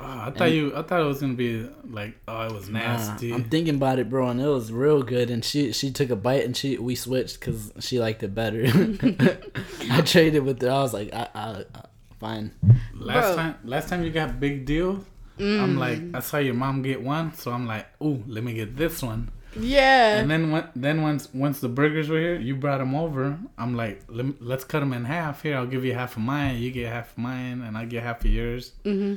[0.00, 0.74] Oh, I thought you.
[0.76, 3.32] I thought it was gonna be like, oh, it was Nah, nasty.
[3.32, 5.28] I'm thinking about it, bro, and it was real good.
[5.30, 8.64] And she she took a bite and she we switched because she liked it better.
[9.90, 10.70] I traded with her.
[10.70, 11.82] I was like, I, I, I
[12.20, 12.52] fine.
[12.94, 13.36] last Bro.
[13.36, 15.04] time, last time you got big deal.
[15.40, 18.76] I'm like, I saw your mom get one, so I'm like, ooh, let me get
[18.76, 19.30] this one.
[19.56, 20.18] yeah.
[20.18, 23.38] And then when, then once once the burgers were here, you brought them over.
[23.56, 25.42] I'm like, let me, let's cut them in half.
[25.42, 26.56] Here, I'll give you half of mine.
[26.58, 28.72] You get half of mine, and I get half of yours.
[28.84, 29.14] Mm-hmm.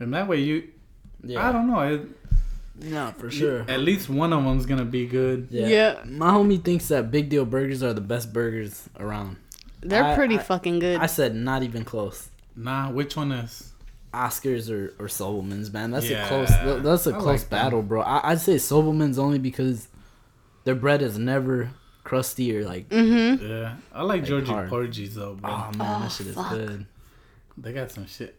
[0.00, 0.68] And that way, you,
[1.38, 1.80] I don't know.
[1.80, 2.02] It,
[2.82, 3.64] no, for sure.
[3.68, 5.48] At least one of them's gonna be good.
[5.50, 5.66] Yeah.
[5.66, 5.96] Yeah.
[6.06, 9.36] My homie thinks that Big Deal burgers are the best burgers around.
[9.82, 10.98] They're I- pretty I- fucking good.
[11.00, 12.30] I said not even close.
[12.56, 13.72] Nah, which one is?
[14.12, 15.90] Oscars or, or Sobelman's, man.
[15.92, 16.48] That's Yeah, a close.
[16.82, 17.48] That's a I close like them.
[17.50, 18.00] battle, bro.
[18.02, 19.86] I, I'd say Sobelman's only because
[20.64, 21.70] their bread is never
[22.02, 22.88] crusty or like.
[22.88, 23.46] Mm-hmm.
[23.46, 25.50] Yeah, I like Georgie Porgies though, bro.
[25.50, 26.86] Oh man, that shit is good.
[27.56, 28.38] They got some shit.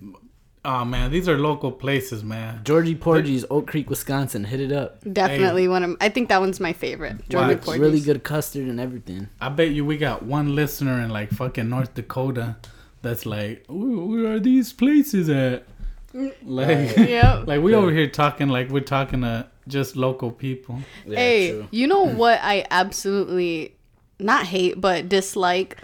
[0.63, 2.61] Oh man, these are local places, man.
[2.63, 4.43] Georgie Porgy's, Oak Creek, Wisconsin.
[4.43, 4.99] Hit it up.
[5.11, 5.97] Definitely one of.
[5.99, 7.27] I think that one's my favorite.
[7.29, 7.63] Georgia Watch.
[7.63, 7.81] Porgy's.
[7.81, 9.29] Really good custard and everything.
[9.39, 12.57] I bet you we got one listener in like fucking North Dakota
[13.01, 15.65] that's like, where are these places at?
[16.13, 16.33] Mm.
[16.43, 17.47] Like, Yep.
[17.47, 20.79] like we over here talking like we're talking to just local people.
[21.07, 21.67] Yeah, hey, true.
[21.71, 22.15] you know mm.
[22.15, 23.75] what I absolutely
[24.19, 25.77] not hate but dislike,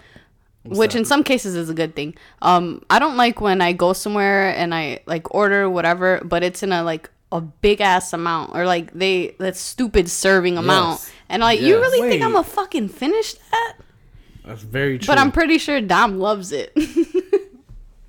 [0.76, 2.14] which in some cases is a good thing.
[2.42, 6.62] Um, I don't like when I go somewhere and I like order whatever, but it's
[6.62, 11.10] in a like a big ass amount or like they that stupid serving amount, Yes.
[11.28, 11.80] and like you Yes.
[11.80, 13.74] really think I'm gonna fucking finish that?
[14.44, 15.06] That's very true.
[15.06, 16.72] But I'm pretty sure Dom loves it.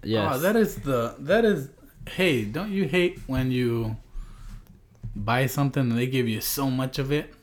[0.01, 0.31] Yes.
[0.35, 1.69] Oh, that is the that is.
[2.07, 3.97] Hey, don't you hate when you
[5.13, 7.33] buy something and they give you so much of it?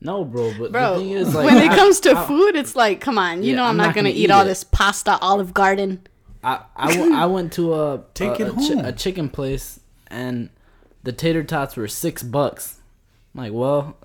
[0.00, 0.52] No, bro.
[0.58, 3.00] But Bro, the thing is, like, when it I- comes to I- food, it's like,
[3.00, 4.64] come on, you Yeah, know I'm, I'm not, not gonna, gonna eat, eat all this
[4.64, 6.06] pasta Olive Garden.
[6.44, 8.84] I I, w- I went to a Take a, it a, chi- home.
[8.84, 10.50] a chicken place and
[11.02, 12.80] the tater tots were six bucks.
[13.34, 13.96] I'm like, well,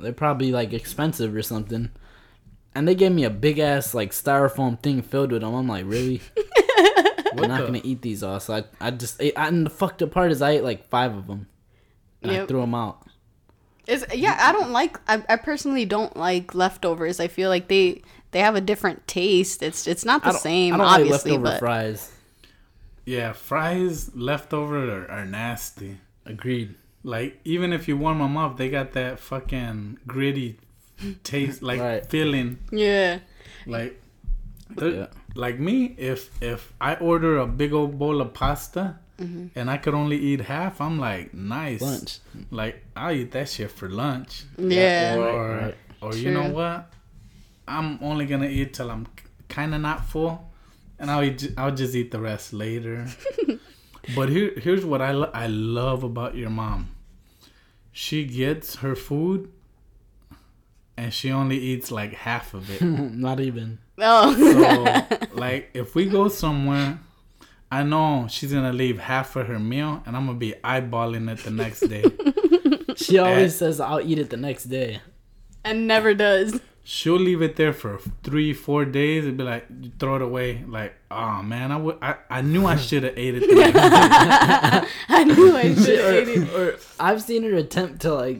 [0.00, 1.90] they're probably like expensive or something.
[2.74, 5.54] And they gave me a big ass like styrofoam thing filled with them.
[5.54, 6.20] I'm like, really?
[7.38, 8.40] I'm not the- gonna eat these all.
[8.40, 9.34] So I, I just ate.
[9.36, 11.46] And the fucked up part is I ate like five of them.
[12.22, 13.05] And I threw them out.
[13.86, 14.98] It's yeah, I don't like.
[15.08, 17.20] I, I personally don't like leftovers.
[17.20, 19.62] I feel like they they have a different taste.
[19.62, 22.12] It's it's not I the don't, same, I don't obviously, like leftover but fries.
[23.04, 25.98] Yeah, fries leftover are, are nasty.
[26.24, 26.74] Agreed.
[27.04, 30.58] Like even if you warm them up, they got that fucking gritty
[31.24, 32.04] taste, like Right.
[32.06, 32.58] feeling.
[32.72, 33.20] yeah,
[33.66, 34.00] Like,
[34.76, 35.06] Yeah.
[35.34, 39.58] like me, if if I order a big old bowl of pasta Mm-hmm.
[39.58, 41.80] and I could only eat half, I'm like, nice.
[41.80, 42.18] Lunch.
[42.50, 44.44] Like I'll eat that shit for lunch.
[44.58, 45.16] yeah.
[45.16, 45.74] or right.
[46.02, 46.92] or you know what?
[47.66, 49.06] I'm only gonna eat till I'm
[49.48, 50.50] kind of not full,
[50.98, 53.06] and I'll eat, I'll just eat the rest later.
[54.14, 56.90] but here here's what I lo- I love about your mom.
[57.92, 59.50] She gets her food,
[60.96, 62.82] and she only eats like half of it.
[62.82, 63.78] Not even.
[63.98, 66.98] Oh, So like if we go somewhere.
[67.70, 71.38] I know she's gonna leave half of her meal, and I'm gonna be eyeballing it
[71.44, 72.04] the next day.
[72.96, 73.58] She always Eh.
[73.58, 75.00] says I'll eat it the next day.
[75.64, 76.60] and never does.
[76.82, 79.24] she'll leave it there for three, four days.
[79.24, 79.66] It'd be like
[79.98, 80.64] throw it away.
[80.66, 81.98] Like, oh man, I would.
[82.00, 83.42] I, I knew I should have ate it.
[85.08, 86.48] I knew I should have ate it.
[86.54, 88.38] or, or I've seen her attempt to like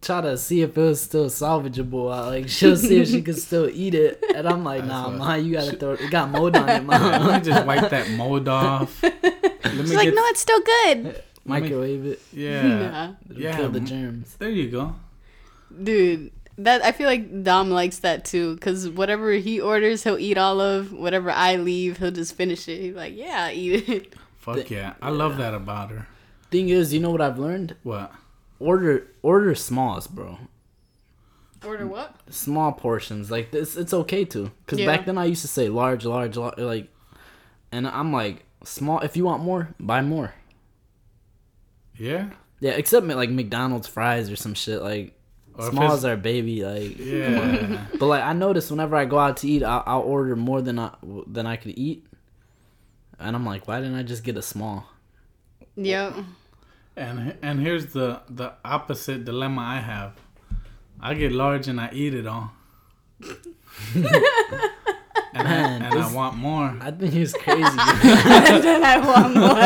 [0.00, 2.10] try to see if it was still salvageable.
[2.16, 5.18] Uh, Like she'll see if she can still eat it, and I'm like, nah, what-
[5.18, 6.00] ma, you gotta throw it.
[6.00, 7.36] It got mold on it, Let ma.
[7.38, 9.02] me just wipe that mold off.
[9.02, 9.22] Let
[9.74, 11.22] me She's like, get- no, it's still good.
[11.44, 12.20] Microwave it.
[12.32, 12.62] Yeah.
[12.62, 13.12] Nah.
[13.30, 13.56] It'll Yeah.
[13.56, 14.36] kill the germs.
[14.38, 14.94] There you go.
[15.82, 20.36] Dude, that I feel like Dom likes that too, cause whatever he orders, he'll eat
[20.38, 20.92] all of.
[20.92, 22.80] Whatever I leave, he'll just finish it.
[22.80, 24.14] He's like, yeah, I eat it.
[24.38, 24.94] Fuck yeah.
[25.02, 26.06] I love that about her.
[26.50, 27.76] Thing is, you know what I've learned?
[27.82, 28.12] What?
[28.60, 30.38] Order order smalls, bro.
[31.64, 32.14] Order what?
[32.30, 33.76] Small portions, like this.
[33.76, 34.86] It's okay to, cause Yeah.
[34.86, 36.88] back then I used to say large, large, large, like,
[37.72, 39.00] and I'm like small.
[39.00, 40.34] If you want more, buy more.
[41.96, 42.30] Yeah.
[42.60, 44.82] Yeah, except like McDonald's fries or some shit.
[44.82, 45.14] Like
[45.54, 46.64] Or if smalls are baby.
[46.64, 47.86] Like, Yeah.
[47.98, 50.78] but like I notice whenever I go out to eat, I'll, I'll order more than
[50.78, 50.94] I
[51.26, 52.06] than I could eat,
[53.18, 54.86] and I'm like, why didn't I just get a small?
[55.76, 56.14] Yep.
[56.98, 60.12] And and here's the the opposite dilemma I have.
[61.00, 62.50] I get large and I eat it all.
[63.24, 64.06] and
[65.34, 66.76] I, Man, and I want more.
[66.80, 67.62] I think he's crazy.
[67.62, 69.58] and then I want more.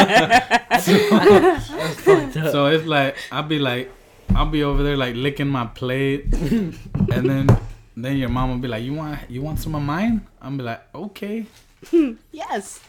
[2.50, 3.90] So it's like I'll be like
[4.34, 7.48] I'll be over there like licking my plate and then
[7.96, 10.26] then your mom will be like, You want you want some of mine?
[10.40, 11.46] I'm be like, Okay.
[12.32, 12.80] yes.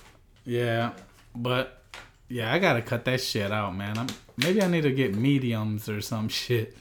[0.45, 0.91] Yeah.
[1.35, 1.82] But
[2.29, 3.97] yeah, I gotta cut that shit out, man.
[3.97, 4.07] I'm
[4.37, 6.75] maybe I need to get mediums or some shit.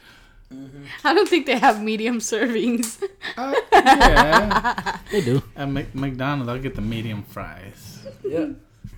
[1.03, 3.03] I don't think they have medium servings.
[3.38, 4.99] Uh, yeah.
[5.11, 5.43] they do.
[5.57, 8.05] At Mc- McDonald's I'll get the medium fries.
[8.22, 8.49] Yeah.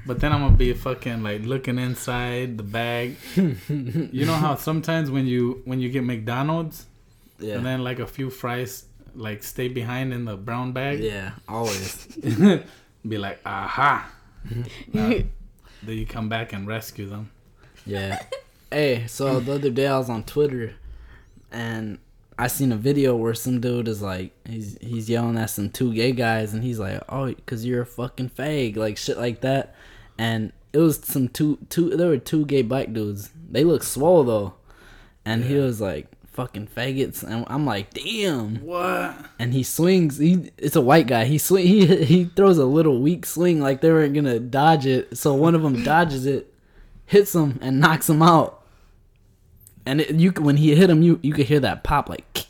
[0.07, 3.17] But then I'm gonna be fucking like looking inside the bag.
[3.37, 6.87] you know how sometimes when you when you get McDonald's
[7.39, 7.55] Yeah.
[7.57, 10.99] and then like a few fries like stay behind in the brown bag.
[11.01, 11.33] yeah.
[11.49, 12.07] Always.
[13.09, 14.11] be like, aha.
[14.95, 15.15] Uh,
[15.87, 17.31] then you come back and rescue them.
[17.87, 18.23] Yeah.
[18.71, 20.75] hey, so the other day I was on Twitter
[21.53, 21.99] and
[22.39, 25.95] I seen a video where some dude is like he's he's yelling at some two
[25.95, 29.75] gay guys and he's like, "Oh, cuz you're a fucking fag." Like shit like that.
[30.19, 33.31] And it was some two two there were two gay black dudes.
[33.51, 34.55] They look swole though.
[35.25, 39.17] And he was like, "Fucking faggots." And I'm like, "Damn." What?
[39.39, 40.19] and he swings.
[40.19, 41.25] He it's a white guy.
[41.25, 41.67] He swing.
[41.67, 45.17] He he throws a little weak swing like they weren't gonna dodge it.
[45.17, 46.53] So one of them dodges it,
[47.07, 48.63] hits him, and knocks him out.
[49.87, 52.47] And it, you can- when he hit him, you you could hear that pop like,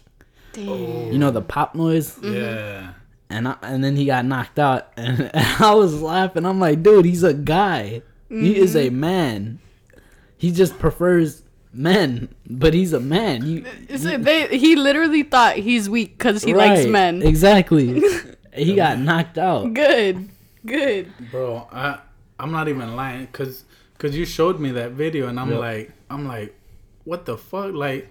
[0.52, 1.12] Damn.
[1.12, 2.16] you know the pop noise.
[2.16, 2.34] Mm-hmm.
[2.34, 2.92] Yeah.
[3.30, 6.46] And I, and then he got knocked out, and, I was laughing.
[6.46, 8.02] I'm like, dude, he's a guy.
[8.28, 8.62] He mm-hmm.
[8.62, 9.60] is a man.
[10.36, 11.43] He just prefers
[11.74, 13.44] men, but he's a man.
[13.44, 13.64] You,
[13.96, 17.22] So they, he literally thought he's weak because he likes men.
[17.22, 18.02] Exactly.
[18.54, 19.72] he got knocked out.
[19.74, 20.28] Good.
[20.64, 21.12] Good.
[21.30, 21.98] Bro, I
[22.38, 23.64] I'm not even lying cuz
[23.98, 25.60] cuz you showed me that video and I'm Yep.
[25.60, 26.54] like I'm like
[27.04, 27.74] what the fuck?
[27.74, 28.08] Like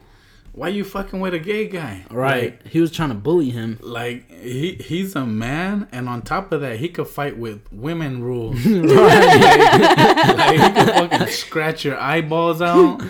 [0.51, 2.05] why you fucking with a gay guy?
[2.11, 2.61] Right.
[2.69, 3.79] he was trying to bully him.
[3.81, 7.61] Like, like he he's a man and on top of that he could fight with
[7.71, 8.63] women rules.
[8.65, 10.35] right.
[10.37, 13.01] like he could fucking scratch your eyeballs out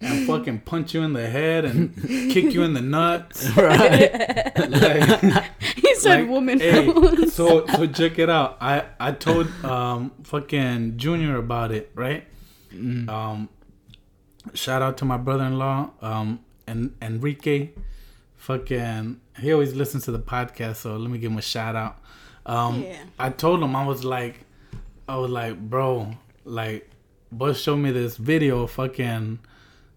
[0.00, 1.94] and fucking punch you in the head and
[2.32, 3.48] kick you in the nuts.
[3.56, 4.52] right.
[4.58, 6.60] Like, He said like, woman.
[6.60, 7.32] hey, rules.
[7.32, 8.58] so so check it out.
[8.60, 12.24] I I told um fucking Junior about it, right?
[12.72, 13.48] Um,
[14.52, 17.70] shout out to my brother-in-law, um, and Enrique.
[18.36, 21.98] Fucking, he always listens to the podcast, so let me give him a shout out.
[22.44, 22.96] Um, Yeah.
[23.18, 24.40] I told him I was like,
[25.08, 26.12] I was like, bro,
[26.44, 26.88] like,
[27.32, 29.38] Buzz showed me this video fucking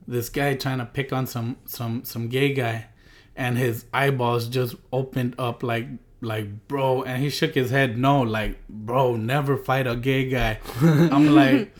[0.09, 2.87] this guy trying to pick on some some some gay guy,
[3.35, 5.87] and his eyeballs just opened up like
[6.21, 10.59] like bro, and he shook his head no, like bro, never fight a gay guy.
[10.81, 11.73] I'm like,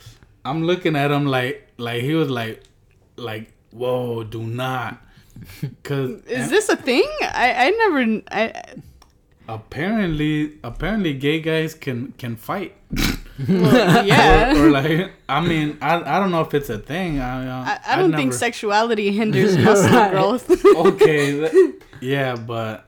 [0.45, 2.63] I'm looking at him like like he was like
[3.17, 5.01] like whoa, do not,
[5.83, 7.09] cause Is this a thing?
[7.21, 8.21] I, I never.
[8.31, 8.63] I,
[9.47, 12.75] apparently apparently gay guys can can fight.
[13.47, 14.55] well, yeah.
[14.57, 17.19] or, or like I mean I, I don't know if it's a thing.
[17.19, 20.11] I uh, I, I don't think never- sexuality hinders muscle Right.
[20.11, 20.65] growth.
[20.65, 22.85] okay, that- yeah, but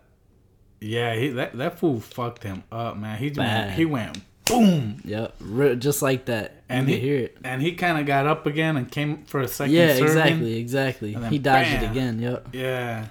[0.80, 3.18] yeah, he, that that fool fucked him up, man.
[3.18, 5.36] He just went, he went boom, Yep.
[5.40, 6.64] Re- just like that.
[6.68, 7.38] and And he hear it.
[7.44, 9.74] and he kind of got up again and came for a second.
[9.76, 10.08] Yeah, serving.
[10.08, 11.14] exactly, exactly.
[11.16, 11.84] then He dodged bam.
[11.84, 12.20] it again.
[12.20, 12.48] Yep.
[12.54, 13.06] Yeah.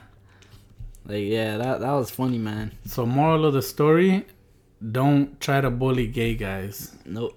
[1.07, 2.73] Like yeah, that that was funny, man.
[2.87, 4.27] So moral of the story:
[4.81, 6.97] don't try to bully gay guys.
[7.05, 7.37] Nope.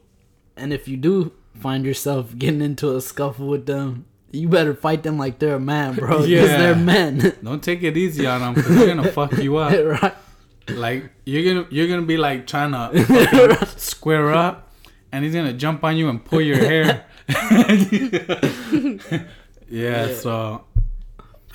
[0.56, 5.04] And if you do find yourself getting into a scuffle with them, you better fight
[5.04, 6.22] them like they're a man, bro.
[6.22, 6.58] Because Yeah.
[6.58, 7.34] they're men.
[7.44, 9.72] Don't take it easy on them because they're gonna fuck you up.
[10.02, 10.16] right.
[10.70, 14.72] Like you're gonna you're gonna be like trying to square up,
[15.12, 17.06] and he's gonna jump on you and pull your hair.
[19.70, 20.64] yeah, So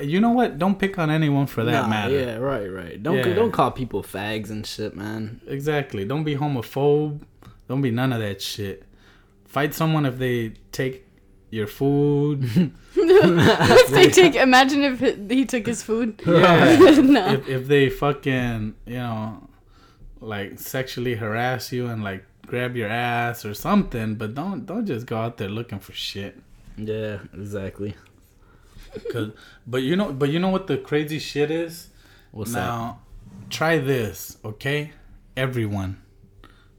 [0.00, 0.58] you know what?
[0.58, 2.18] Don't pick on anyone for that Nah, matter.
[2.18, 3.02] Yeah, right, right.
[3.02, 3.34] Don't Yeah.
[3.34, 5.40] don't call people fags and shit, man.
[5.46, 6.04] Exactly.
[6.04, 7.20] Don't be homophobe.
[7.68, 8.84] Don't be none of that shit.
[9.46, 11.06] Fight someone if they take
[11.50, 12.44] your food.
[12.96, 16.20] if they take, imagine if he- he took his food.
[16.26, 16.76] Yeah.
[17.02, 17.28] no.
[17.34, 19.48] if if they fucking you know
[20.20, 25.06] like sexually harass you and like grab your ass or something, but don't don't just
[25.06, 26.36] go out there looking for shit.
[26.76, 27.94] Yeah, exactly.
[29.12, 29.30] Cause,
[29.66, 31.88] but you know, but you know what the crazy shit is.
[32.30, 32.60] What's that?
[32.66, 33.00] now,
[33.50, 34.92] try this, okay?
[35.36, 36.00] Everyone,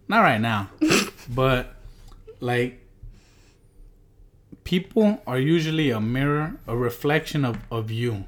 [0.08, 0.70] not right now,
[1.30, 1.76] but
[2.40, 2.86] like
[4.64, 8.26] people are usually a mirror, a reflection of of you.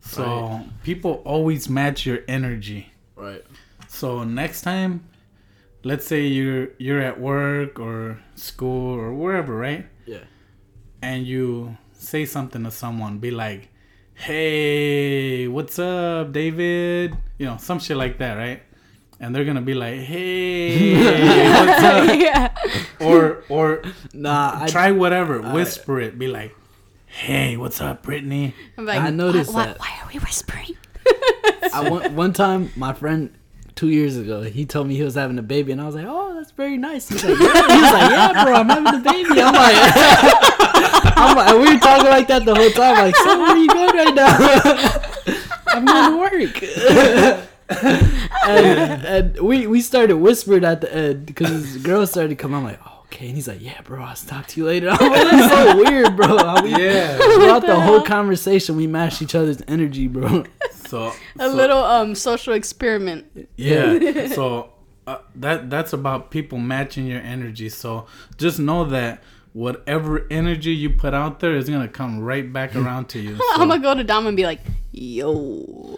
[0.00, 0.66] So Right.
[0.82, 2.92] people always match your energy.
[3.16, 3.44] Right.
[3.88, 5.04] So next time,
[5.84, 9.86] let's say you're you're at work or school or wherever, right?
[10.06, 10.24] Yeah.
[11.02, 13.68] And you say something to someone, be like,
[14.14, 18.62] "Hey, what's up, David?" You know, some shit like that, right?
[19.20, 20.96] And they're gonna be like, "Hey,
[21.52, 22.56] what's up?" yeah.
[22.98, 23.82] Or or
[24.12, 26.56] Nah, I try whatever, whisper it, be like,
[27.06, 29.78] "Hey, what's up, Brittany?" I'm like, I noticed why, that.
[29.78, 30.76] Why, why are we whispering?
[31.72, 33.30] I one, one time my friend
[33.80, 36.04] two years ago he told me he was having a baby and I was like
[36.06, 37.08] oh that's very nice.
[37.08, 39.40] He's like yeah, he was like yeah bro I'm having a baby.
[39.40, 39.74] I'm like
[41.16, 43.68] I'm like we were talking like that the whole time like so where are you
[43.68, 44.36] going right now?
[45.68, 47.46] I'm going to work.
[48.46, 52.52] And, and we we started whispering at the end because this girl started to come
[52.54, 53.28] I'm like oh, okay.
[53.28, 54.90] And he's like yeah bro I'll talk to you later.
[54.90, 56.36] I'm like that's so weird bro.
[56.64, 57.16] We, Yeah.
[57.16, 60.44] throughout the whole conversation we matched each other's energy bro
[60.90, 63.48] So A so- little um social experiment.
[63.56, 64.26] Yeah.
[64.34, 64.72] so
[65.06, 67.68] uh, that that's about people matching your energy.
[67.68, 69.22] So just know that
[69.52, 73.38] whatever energy you put out there is gonna come right back around to you.
[73.54, 74.60] I'm gonna go to Dom and be like,
[74.92, 75.96] yo.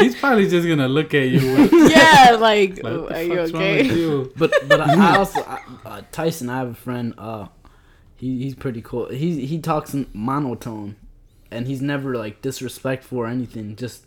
[0.00, 1.52] he's probably just gonna look at you.
[1.56, 3.94] With, yeah, like, like, are you fuck's wrong with okay?
[3.94, 4.32] you?
[4.36, 6.48] But but I also I, uh, Tyson.
[6.48, 7.14] I have a friend.
[7.18, 7.48] Uh,
[8.16, 9.08] he he's pretty cool.
[9.08, 10.96] He he talks in monotone,
[11.50, 13.76] and he's never like disrespectful or anything.
[13.76, 14.06] Just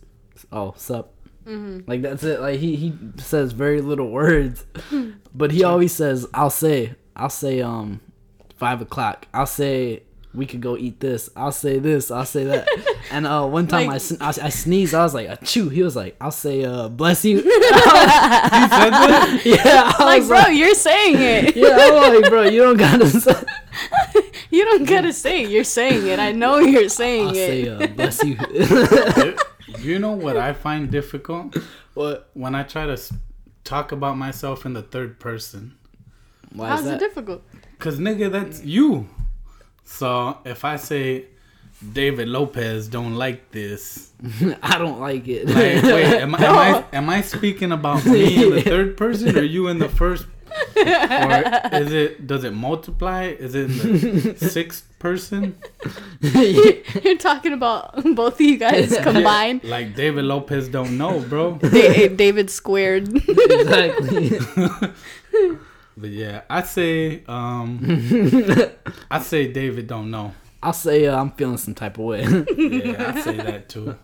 [0.51, 1.13] oh sup.
[1.45, 2.39] Like that's it.
[2.39, 4.63] Like he he says very little words,
[5.35, 7.99] but he always says I'll say I'll say um
[8.55, 9.27] five o'clock.
[9.33, 11.29] I'll say we could go eat this.
[11.35, 12.09] I'll say this.
[12.11, 12.67] I'll say that.
[13.11, 14.95] And uh, one time Like- I, sn- I I sneezed.
[14.95, 15.69] I was like achoo.
[15.69, 17.37] He was like I'll say uh bless you.
[17.43, 19.41] He said that?
[19.45, 19.91] yeah.
[19.99, 21.55] I Like, bro, you're saying it.
[21.57, 23.35] yeah, I'm like, bro, you don't gotta say.
[24.57, 25.49] You don't gotta say it.
[25.49, 26.19] You're saying it.
[26.19, 27.35] I know you're saying I'll it.
[27.35, 28.37] say, uh, bless you.
[29.79, 31.57] You know what I find difficult
[31.93, 32.29] what?
[32.33, 32.97] when I try to
[33.63, 35.75] talk about myself in the third person.
[36.53, 36.99] Why How's is it that?
[36.99, 37.41] difficult?
[37.79, 39.07] Cause nigga, that's you.
[39.83, 41.25] So if I say
[41.91, 44.11] David Lopez don't like this,
[44.61, 45.47] I don't like it.
[45.47, 49.37] Like, wait, am, I- am I am I speaking about me in the third person,
[49.37, 50.25] or you in the first?
[50.77, 53.25] Or is it does it multiply?
[53.27, 55.57] Is it the sixth person?
[56.21, 59.63] You're talking about both of you guys combined.
[59.63, 61.55] Like David Lopez don't know, bro.
[61.55, 63.07] Da- David squared.
[63.15, 64.39] exactly.
[65.95, 67.79] But yeah, I say um,
[69.11, 70.33] I say David don't know.
[70.61, 72.21] I'll say uh, I'm feeling some type of way.
[72.23, 73.95] Yeah, I say that too.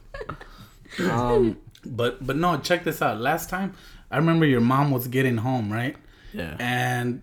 [1.10, 3.20] um, But but no, check this out.
[3.20, 3.74] Last time,
[4.12, 5.95] I remember your mom was getting home, right?
[6.34, 6.56] Yeah.
[6.60, 7.22] and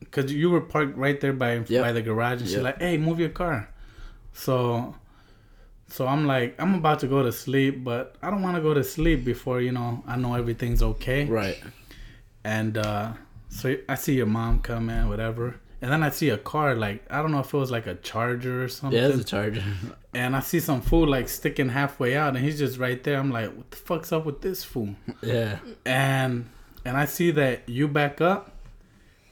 [0.00, 1.82] because you were parked right there by Yep.
[1.82, 2.62] by the garage, and she's Yep.
[2.64, 3.68] like, "Hey, move your car."
[4.32, 4.94] So,
[5.88, 8.74] so I'm like, I'm about to go to sleep, but I don't want to go
[8.74, 11.24] to sleep before you know I know everything's okay.
[11.26, 11.58] Right.
[12.44, 13.12] And uh,
[13.48, 17.04] so I see your mom come in, whatever, and then I see a car like
[17.10, 18.98] I don't know if it was like a Charger or something.
[19.00, 19.62] Yeah, it's a charger.
[20.14, 23.18] and I see some fool like sticking halfway out, and he's just right there.
[23.18, 24.94] I'm like, what the fuck's up with this fool?
[25.22, 25.58] Yeah.
[25.86, 26.46] and
[26.84, 28.50] and I see that you back up,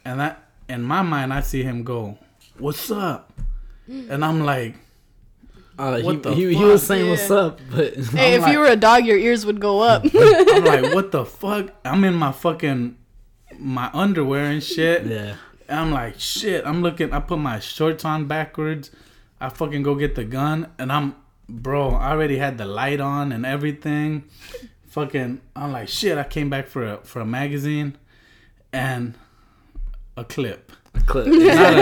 [0.04, 2.18] and that in my mind I see him go,
[2.58, 3.32] "What's up?"
[3.88, 4.76] And I'm like,
[5.78, 6.88] Uh, he, What the he, he was fuck?
[6.88, 9.80] saying what's up, but hey, if like- you were a dog, your ears would go
[9.82, 10.04] up.
[10.14, 11.70] I'm like, what the fuck?
[11.84, 12.96] I'm in my fucking
[13.58, 15.04] my underwear and shit.
[15.06, 15.36] yeah.
[15.68, 16.64] And I'm like, shit.
[16.66, 17.12] I'm looking.
[17.12, 18.90] I put my shorts on backwards.
[19.40, 21.16] I fucking go get the gun, and I'm,
[21.48, 21.90] bro.
[21.90, 24.24] I already had the light on and everything.
[24.92, 26.18] Fucking, I'm like, shit.
[26.18, 27.96] I came back for a for a magazine,
[28.74, 29.14] and
[30.18, 30.70] a clip.
[30.94, 31.26] A clip.
[31.28, 31.74] not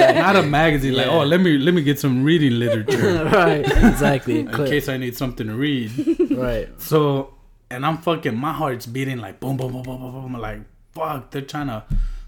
[0.00, 0.94] a, not a magazine.
[0.94, 3.64] Like, oh, let me let me get some reading literature right.
[3.64, 4.40] Exactly.
[4.40, 4.68] in Clip.
[4.68, 5.92] case I need something to read.
[6.38, 6.68] Right.
[6.80, 7.34] So,
[7.70, 10.40] and I'm fucking, my heart's beating like boom, boom, boom, boom, boom, boom.
[10.40, 10.60] Like,
[10.92, 11.84] fuck, they're trying to,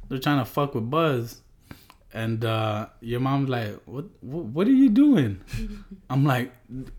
[0.08, 1.40] they're trying to fuck with Buzz.
[2.12, 5.40] And uh your mom's like, what, what, what are you doing?
[6.08, 6.52] I'm like,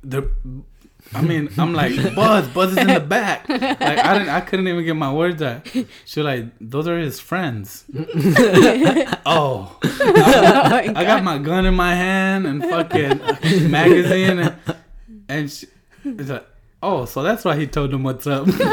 [0.03, 0.29] they're,
[1.13, 3.47] I mean, I'm like, Buzz, Buzz is in the back.
[3.61, 5.67] Like, I didn't, I couldn't even get my words out.
[6.05, 7.85] She like, those are his friends.
[9.25, 13.19] oh, I oh got my gun in my hand and fucking
[13.69, 14.55] magazine and,
[15.29, 15.67] and she,
[16.03, 16.45] it's like,
[16.81, 18.47] oh, so that's why he told them what's up.
[18.49, 18.63] so,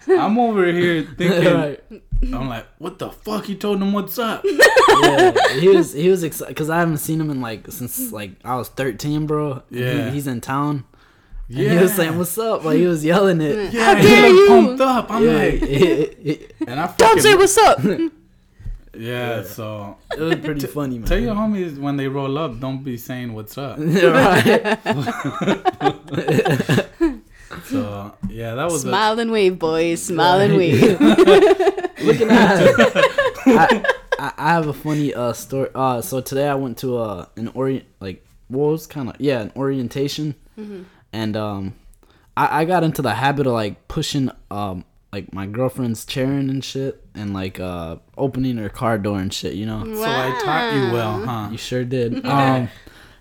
[0.00, 1.80] so I'm over here thinking, right.
[2.22, 3.44] I'm like, what the fuck?
[3.46, 4.44] He told him what's up.
[5.02, 5.32] Yeah.
[5.58, 8.56] He was he was excited because I haven't seen him in like since like I
[8.56, 9.52] was 13, bro.
[9.52, 10.10] And he- Yeah.
[10.10, 10.84] he's in town.
[11.48, 13.72] Yeah, And he was saying, "What's up?" Like he was yelling it.
[13.72, 14.46] yeah, How he dare looked you?
[14.48, 15.10] pumped up.
[15.10, 17.78] I'm Yeah, like, it, it- and I Don't say what's up.
[18.94, 19.42] yeah.
[19.44, 21.08] So it was pretty funny, man.
[21.08, 23.78] tell your homies when they roll up, don't be saying what's up.
[23.78, 24.78] right.
[27.66, 30.02] So yeah, that was a, and wave, boys.
[30.02, 30.98] Smile and wave.
[32.04, 32.58] Looking at
[33.46, 33.84] I,
[34.18, 35.68] I, I have a funny uh story.
[35.74, 39.40] Uh, so today I went to uh an orient like what was kind of yeah
[39.40, 40.34] an orientation,
[41.12, 41.74] and um,
[42.36, 46.64] I I got into the habit of like pushing um like my girlfriend's chairing and
[46.64, 49.54] shit, and like uh opening her car door and shit.
[49.54, 49.78] You know.
[49.78, 49.94] wow.
[49.94, 51.48] so I taught you well, huh?
[51.50, 52.24] You sure did.
[52.32, 52.68] Um,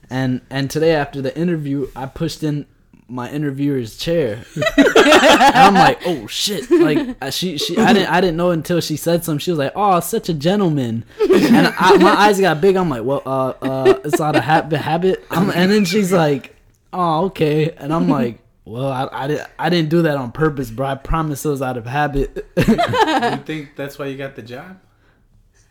[0.10, 2.66] and and today after the interview, I pushed in
[3.12, 4.44] my interviewer's chair.
[4.78, 6.70] and I'm like, oh shit!
[6.72, 9.40] Like she she I didn't I didn't know until she said something.
[9.40, 11.06] She was like, oh, such a gentleman.
[11.20, 12.76] And I, my eyes got big.
[12.76, 14.78] I'm like, well, uh, uh, it's out of habit.
[14.80, 15.26] habit.
[15.30, 16.56] I'm, and then she's like,
[16.94, 17.72] oh, okay.
[17.72, 18.40] And I'm like.
[18.64, 20.86] Well, I, I, didn't, I didn't do that on purpose, bro.
[20.86, 22.46] I promise it was out of habit.
[22.58, 24.80] you think that's why you got the job?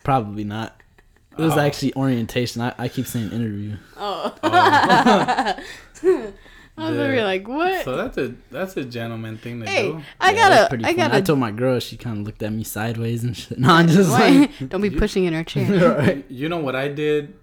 [0.03, 0.79] Probably not.
[1.39, 1.61] It was Oh.
[1.61, 2.61] actually orientation.
[2.61, 3.77] I, I keep saying interview.
[6.81, 7.85] I was over here like, what?
[7.85, 10.03] So that's a that's a gentleman thing to Hey, do.
[10.21, 11.15] I Yeah, gotta, pretty I gotta.
[11.17, 13.59] I told my girl she kind of looked at me sideways and shit.
[13.65, 15.95] No, I'm just like, Don't be pushing in her chair.
[15.99, 16.25] right.
[16.29, 17.35] You know what I did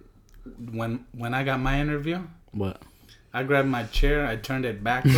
[0.72, 2.22] when when I got my interview?
[2.52, 2.82] What?
[3.32, 5.16] I grabbed my chair, I turned it backwards,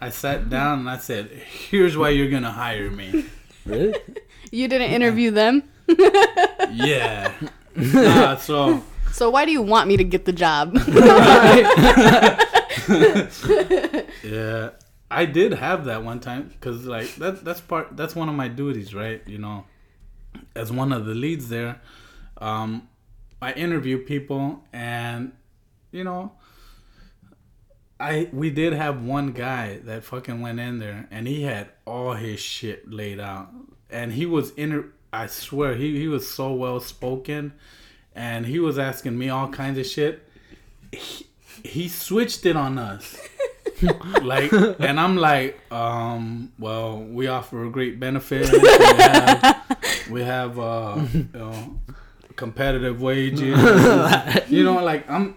[0.00, 3.24] I sat down, and I said, "Here's why you're gonna hire me."
[3.64, 3.94] Really?
[4.52, 5.62] You didn't interview them,
[6.70, 7.32] Yeah.
[7.74, 10.74] Nah, so so why do you want me to get the job?
[14.22, 14.70] yeah,
[15.10, 18.48] I did have that one time because like that that's part that's one of my
[18.48, 19.22] duties, right?
[19.26, 19.64] You know,
[20.54, 21.80] as one of the leads there,
[22.38, 22.88] um,
[23.40, 25.32] I interview people, and
[25.92, 26.32] you know,
[27.98, 32.12] I we did have one guy that fucking went in there, and he had all
[32.12, 33.48] his shit laid out,
[33.90, 34.86] and he was inter.
[35.12, 37.54] I swear he he was so well spoken,
[38.14, 40.28] and he was asking me all kinds of shit.
[40.92, 41.27] He,
[41.68, 43.18] he switched it on us
[44.22, 48.50] like and i'm like um well we offer a great benefit.
[48.50, 49.78] we have,
[50.10, 51.78] we have uh you know
[52.36, 53.40] competitive wages
[54.48, 55.36] you know like i'm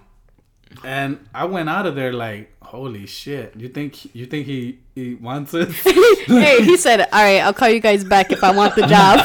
[0.84, 5.16] and i went out of there like holy shit you think you think he he
[5.16, 5.70] wants it?
[5.72, 9.20] hey, he said, "All right, I'll call you guys back if I want the job."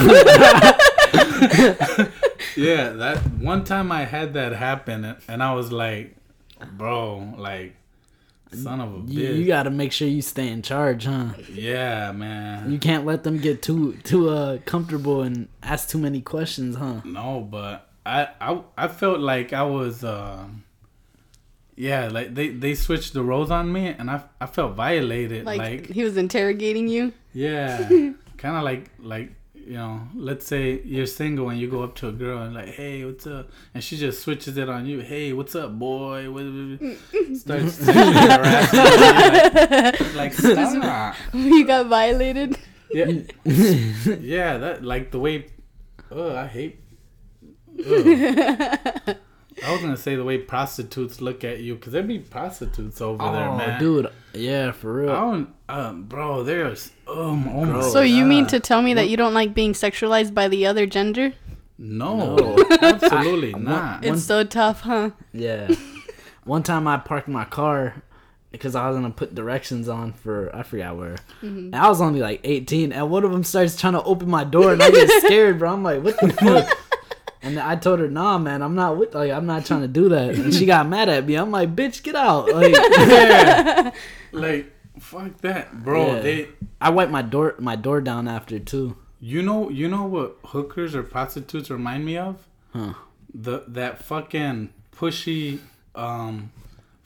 [2.56, 6.16] yeah that one time i had that happen and i was like
[6.72, 7.74] bro like
[8.52, 11.30] son of a bitch You, you got to make sure you stay in charge, huh?
[11.52, 16.20] yeah man You can't let them get too too uh comfortable and ask too many
[16.20, 17.00] questions, huh?
[17.04, 20.62] No, but I I, I felt like I was um
[21.78, 25.44] yeah, like they, they switched the roles on me and I, I felt violated.
[25.44, 27.12] like, Like, he was interrogating you.
[27.34, 27.86] yeah.
[28.38, 29.32] kinda like like
[29.66, 32.68] you know, let's say you're single and you go up to a girl and like,
[32.68, 33.50] hey, what's up?
[33.74, 35.00] And she just switches it on you.
[35.00, 36.30] Hey, what's up, boy?
[36.30, 38.78] What- what- Starts harassing
[40.08, 40.16] you.
[40.16, 41.16] Like, like stop.
[41.34, 42.56] you got violated.
[42.92, 43.06] Yeah,
[43.44, 44.58] yeah.
[44.58, 45.46] That like the way.
[46.10, 46.80] Oh, I hate.
[49.58, 49.64] Ugh.
[49.68, 53.22] I was gonna say the way prostitutes look at you, cause there be prostitutes over
[53.22, 53.80] there, Oh, man.
[53.80, 55.10] dude, yeah, for real.
[55.10, 55.30] I real.
[55.32, 56.42] don't, um, bro.
[56.42, 59.72] There's, um, oh my So you mean to tell me that you don't like being
[59.72, 61.32] sexualized by the other gender?
[61.78, 62.64] No, No.
[62.82, 64.04] absolutely not.
[64.04, 65.10] It's so tough, huh?
[65.32, 65.74] Yeah.
[66.44, 68.02] One time I parked my car
[68.52, 71.16] because I was gonna put directions on for I forgot where.
[71.42, 74.44] And I was only like 18, and one of them starts trying to open my
[74.44, 75.72] door, and I get scared, bro.
[75.72, 76.78] I'm like, what the fuck?
[77.46, 80.08] And I told her, nah, man, I'm not with, like, I'm not trying to do
[80.08, 80.34] that.
[80.34, 81.36] And she got mad at me.
[81.36, 82.48] I'm like, bitch, get out.
[82.56, 83.90] Like, yeah,
[84.32, 86.06] like fuck that, bro.
[86.06, 86.20] Yeah.
[86.20, 86.48] They
[86.80, 88.96] I wiped my door, my door down after too.
[89.20, 92.46] You know, you know what hookers or prostitutes remind me of?
[92.72, 92.94] Huh.
[93.32, 95.60] The that fucking pushy
[95.94, 96.50] um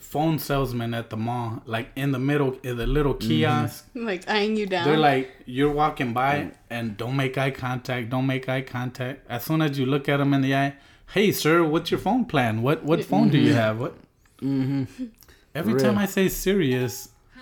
[0.01, 3.29] phone salesman at the mall, like in the middle, in the little mm-hmm.
[3.29, 3.87] kiosk.
[3.95, 4.89] Like eyeing you down.
[4.89, 8.11] They're like, you're walking by and don't make eye contact.
[8.11, 9.25] Don't make eye contact.
[9.29, 10.75] As soon as you look at them in the eye,
[11.13, 12.63] hey sir, what's your phone plan?
[12.63, 13.59] What what phone do you mm-hmm.
[13.59, 13.81] have?
[13.81, 13.95] What?
[14.41, 15.05] Mm-hmm.
[15.55, 15.85] Every Real.
[15.85, 17.41] time I say serious, hmm.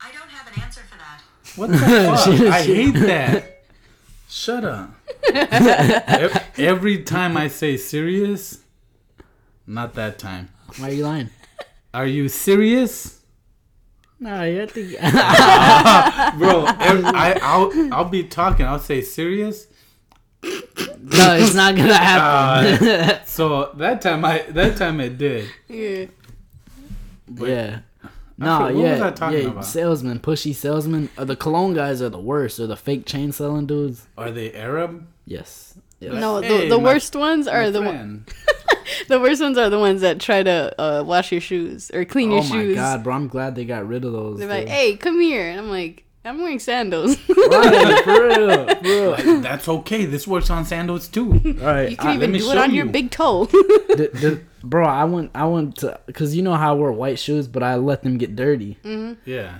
[0.00, 1.22] I don't have an answer for that.
[1.56, 2.52] what the fuck?
[2.52, 3.64] I hate that.
[4.28, 4.94] Shut up.
[6.58, 8.58] Every time I say serious,
[9.66, 10.48] not that time.
[10.78, 11.30] Why are you lying?
[11.94, 13.20] Are you serious?
[14.18, 14.92] No, I think.
[16.38, 18.64] Bro, ev- I, I'll, I'll be talking.
[18.66, 19.66] I'll say serious.
[20.42, 20.48] no,
[21.36, 22.88] it's not gonna happen.
[22.88, 25.48] Uh, so that time I that time it did.
[25.68, 26.06] yeah.
[27.38, 27.80] yeah.
[28.40, 29.64] I No, forgot- what yeah, was I talking yeah, about?
[29.64, 31.08] salesmen, pushy salesman.
[31.18, 32.58] Uh, the cologne guys are the worst.
[32.58, 34.06] Or the fake chain selling dudes.
[34.18, 35.06] Are they Arab?
[35.26, 35.74] Yes.
[36.00, 36.14] yes.
[36.14, 38.34] No, Hey, the, the my- worst ones are the one, friend.
[39.08, 42.30] the worst ones are the ones that try to uh, wash your shoes or clean
[42.30, 42.76] your shoes.
[42.76, 43.14] Oh my god, bro!
[43.14, 44.38] I'm glad they got rid of those.
[44.38, 48.82] They're like, "Hey, come here," and I'm like, "I'm wearing sandals." right, for real, for
[48.82, 49.10] real.
[49.12, 50.04] Like, that's okay.
[50.04, 51.32] This works on sandals too.
[51.60, 53.44] All right, you can I- even do it show on your big toe.
[53.46, 57.18] the, the, bro, I went, I went to, cause you know how I wear white
[57.18, 58.78] shoes, but I let them get dirty.
[59.24, 59.58] Yeah.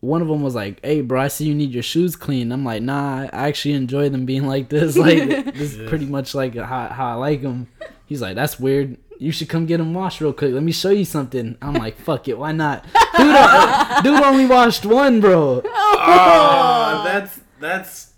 [0.00, 2.64] One of them was like, "Hey, bro, I see you need your shoes clean." I'm
[2.64, 4.96] like, "Nah, I actually enjoy them being like this.
[5.06, 7.68] Like, this is pretty much like how, how I like them."
[8.06, 8.98] He's like, "That's weird.
[9.18, 10.52] You should come get them washed real quick.
[10.52, 12.84] Let me show you something." I'm like, "Fuck it, why not?"
[13.16, 15.62] Dude, dude only washed one, bro.
[15.98, 18.12] Oh, ah, that's that's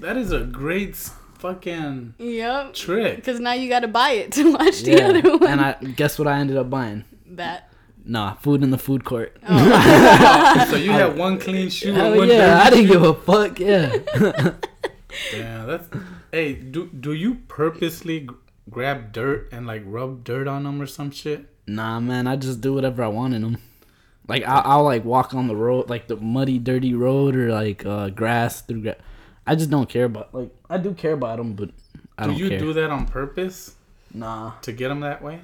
[0.00, 2.74] that is a great fucking yep.
[2.74, 3.16] trick.
[3.16, 5.48] Because now you got to buy it to watch the other one.
[5.48, 7.04] And I guess what I ended up buying?
[7.26, 7.71] that.
[8.04, 9.36] Nah, food in the food court.
[9.46, 13.58] So you had one clean shoe Hell one yeah, I didn't give a fuck.
[13.60, 13.98] Yeah.
[15.34, 15.88] Yeah, that's.
[16.32, 18.28] Hey, do do you purposely g-
[18.70, 21.46] grab dirt and like rub dirt on them or some shit?
[21.66, 23.58] Nah, man, I just do whatever I want in them.
[24.26, 27.84] Like I'll, I'll like walk on the road, like the muddy, dirty road, or like
[27.84, 28.82] uh, grass through.
[28.82, 28.96] Gra-
[29.46, 30.34] I just don't care about.
[30.34, 31.68] Like I do care about them, but
[32.16, 32.58] I Do don't you care.
[32.58, 33.76] do that on purpose
[34.14, 35.40] nah, to get them that way?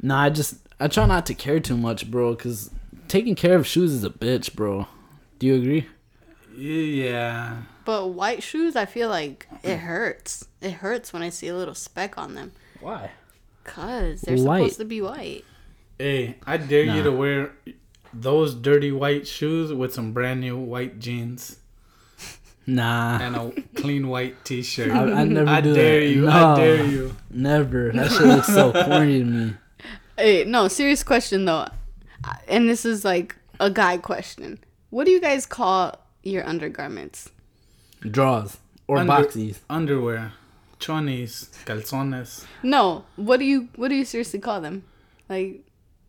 [0.00, 0.20] nah.
[0.20, 2.34] I just I try not to care too much, bro.
[2.34, 2.70] Cause
[3.08, 4.86] taking care of shoes is a bitch, bro.
[5.38, 5.86] Do you agree?
[6.56, 7.62] Yeah.
[7.84, 10.46] But white shoes, I feel like it hurts.
[10.60, 12.52] It hurts when I see a little speck on them.
[12.80, 13.10] Why?
[13.64, 14.58] Cause they're White.
[14.58, 15.44] supposed to be white.
[15.98, 17.52] Hey, I dare you to wear
[18.12, 21.58] those dirty white shoes with some brand new white jeans
[22.66, 24.90] Nah, and a clean white T-shirt.
[24.90, 26.06] I, I never I do dare that.
[26.06, 26.22] you.
[26.22, 27.16] No, I dare you.
[27.30, 27.90] Never.
[27.92, 29.54] That shit looks so corny to me.
[30.16, 31.66] Hey, no, serious question though.
[32.24, 34.58] Uh, And this is like a guy question.
[34.90, 37.30] What do you guys call your undergarments?
[38.00, 39.58] Draws or Under- boxies.
[39.70, 40.32] Underwear,
[40.80, 42.44] chonis, calzones.
[42.62, 44.84] No, what do you what do you seriously call them?
[45.28, 45.62] Like,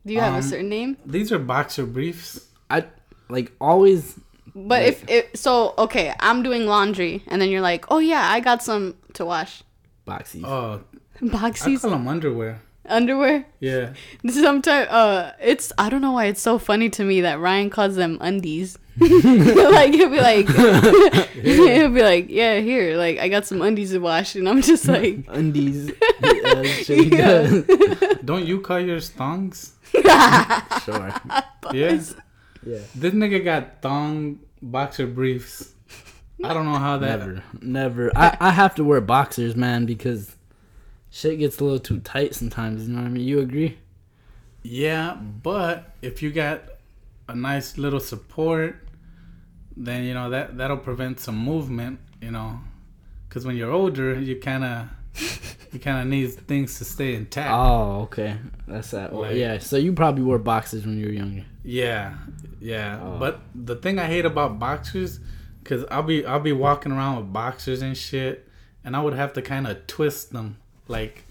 [0.06, 0.98] do you have Um, a certain name?
[1.06, 2.40] These are boxer briefs.
[2.70, 2.86] I
[3.30, 4.20] like always.
[4.56, 8.40] But if it so okay, I'm doing laundry, and then you're like, oh yeah, I
[8.40, 9.64] got some to wash.
[10.06, 10.44] Boxies.
[10.46, 10.82] Oh,
[11.22, 12.62] I Boxies, call them underwear.
[12.86, 13.46] Underwear.
[13.60, 13.94] Yeah.
[14.28, 17.96] Sometimes, uh, it's I don't know why it's so funny to me that Ryan calls
[17.96, 18.78] them undies.
[19.00, 20.48] like he'll be like,
[21.34, 24.88] he'll be like, yeah, here, like I got some undies to wash, and I'm just
[24.88, 25.92] like, Undies.
[26.22, 27.62] yeah, Yeah.
[28.24, 29.74] Don't you call yours thongs?
[29.92, 31.12] Sure.
[31.74, 32.00] Yeah.
[32.66, 32.80] Yeah.
[32.96, 35.74] This nigga got thong boxer briefs.
[36.44, 37.20] I don't know how that.
[37.20, 38.12] Never, never.
[38.18, 40.36] I, I have to wear boxers, man, because
[41.14, 42.88] shit gets a little too tight sometimes.
[42.88, 43.23] You know what I mean?
[43.23, 43.77] You agree?
[44.64, 46.64] Yeah, but if you got
[47.30, 48.76] a nice little support,
[49.77, 51.99] then you know that that'll prevent some movement.
[52.22, 52.60] You know,
[53.30, 54.88] because when you're older, you kind of
[55.72, 57.52] you kind of need things to stay intact.
[57.52, 58.38] Oh, okay.
[58.68, 59.14] That's that.
[59.14, 59.60] Like- yeah.
[59.60, 61.45] So you probably wore boxers when you were younger.
[61.64, 62.15] Yeah,
[62.60, 62.99] yeah.
[63.02, 63.19] Oh.
[63.19, 65.19] But the thing I hate about boxers,
[65.64, 68.48] cause I'll be I'll be walking around with boxers and shit,
[68.84, 70.57] and I would have to kind of twist them,
[70.88, 71.24] like,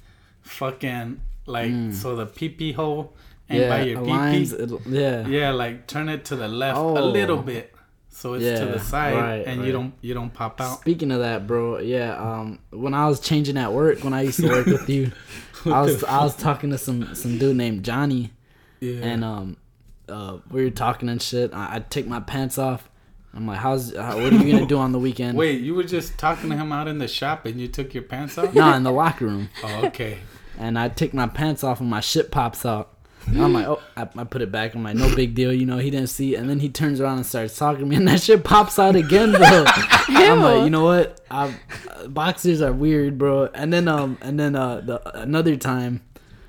[0.42, 3.12] fucking, like so the pee pee hole
[3.50, 3.90] ain't by Mm.
[3.90, 4.54] Your pee lines.
[4.54, 4.62] pee.
[4.62, 5.26] it'll- Yeah.
[5.26, 7.10] Yeah, like turn it to the left a Oh.
[7.10, 7.74] little bit,
[8.10, 9.66] so it's to the side, right, and right.
[9.66, 10.80] you don't you don't pop out.
[10.80, 12.16] Speaking of that, bro, yeah.
[12.16, 15.12] Um, when I was changing at work, when I used to work with you,
[15.66, 18.32] I was I was talking to some some dude named Johnny,
[18.80, 19.00] Yeah.
[19.04, 19.56] and um,
[20.08, 21.52] uh, we were talking and shit.
[21.54, 22.88] I, I take my pants off.
[23.34, 25.38] I'm like, how's how, what are you gonna do on the weekend?
[25.38, 28.02] Wait, you were just talking to him out in the shop, and you took your
[28.02, 28.54] pants off?
[28.54, 29.48] Nah, in the locker room.
[29.64, 30.18] Oh, okay.
[30.58, 32.92] and I take my pants off and my shit pops out.
[33.28, 34.74] I'm like, oh, I, I put it back.
[34.74, 35.78] I'm like, no big deal, you know.
[35.78, 38.20] He didn't see, and then he turns around and starts talking to me, and that
[38.20, 39.64] shit pops out again, bro.
[39.66, 41.20] I'm like, you know what?
[41.30, 41.54] I,
[41.90, 43.48] uh, boxers are weird, bro.
[43.54, 46.02] And then um, and then uh, the another time,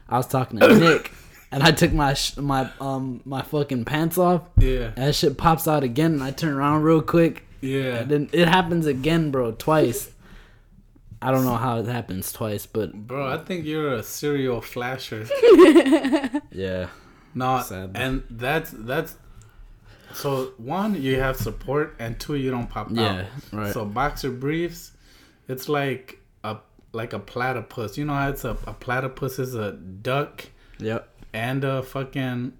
[0.10, 1.12] I was talking to Nick,
[1.54, 4.42] and I took my sh- my um my fucking pants off.
[4.58, 4.92] Yeah.
[4.96, 7.46] And that shit pops out again, and I turn around real quick.
[7.62, 8.00] Yeah.
[8.00, 10.12] And then it happens again, bro, twice.
[11.22, 15.26] I don't know how it happens twice, but Bro, I think you're a serial flasher.
[16.52, 16.88] yeah.
[17.34, 17.92] No, Sad.
[17.96, 19.16] and that's that's
[20.14, 23.26] so one you have support and two you don't pop Yeah, out.
[23.54, 23.74] right.
[23.74, 24.92] So boxer briefs,
[25.48, 26.58] it's like a
[26.92, 27.98] like a platypus.
[27.98, 30.46] You know how it's a, a platypus is a duck
[30.80, 31.08] Yep.
[31.34, 32.54] And a fucking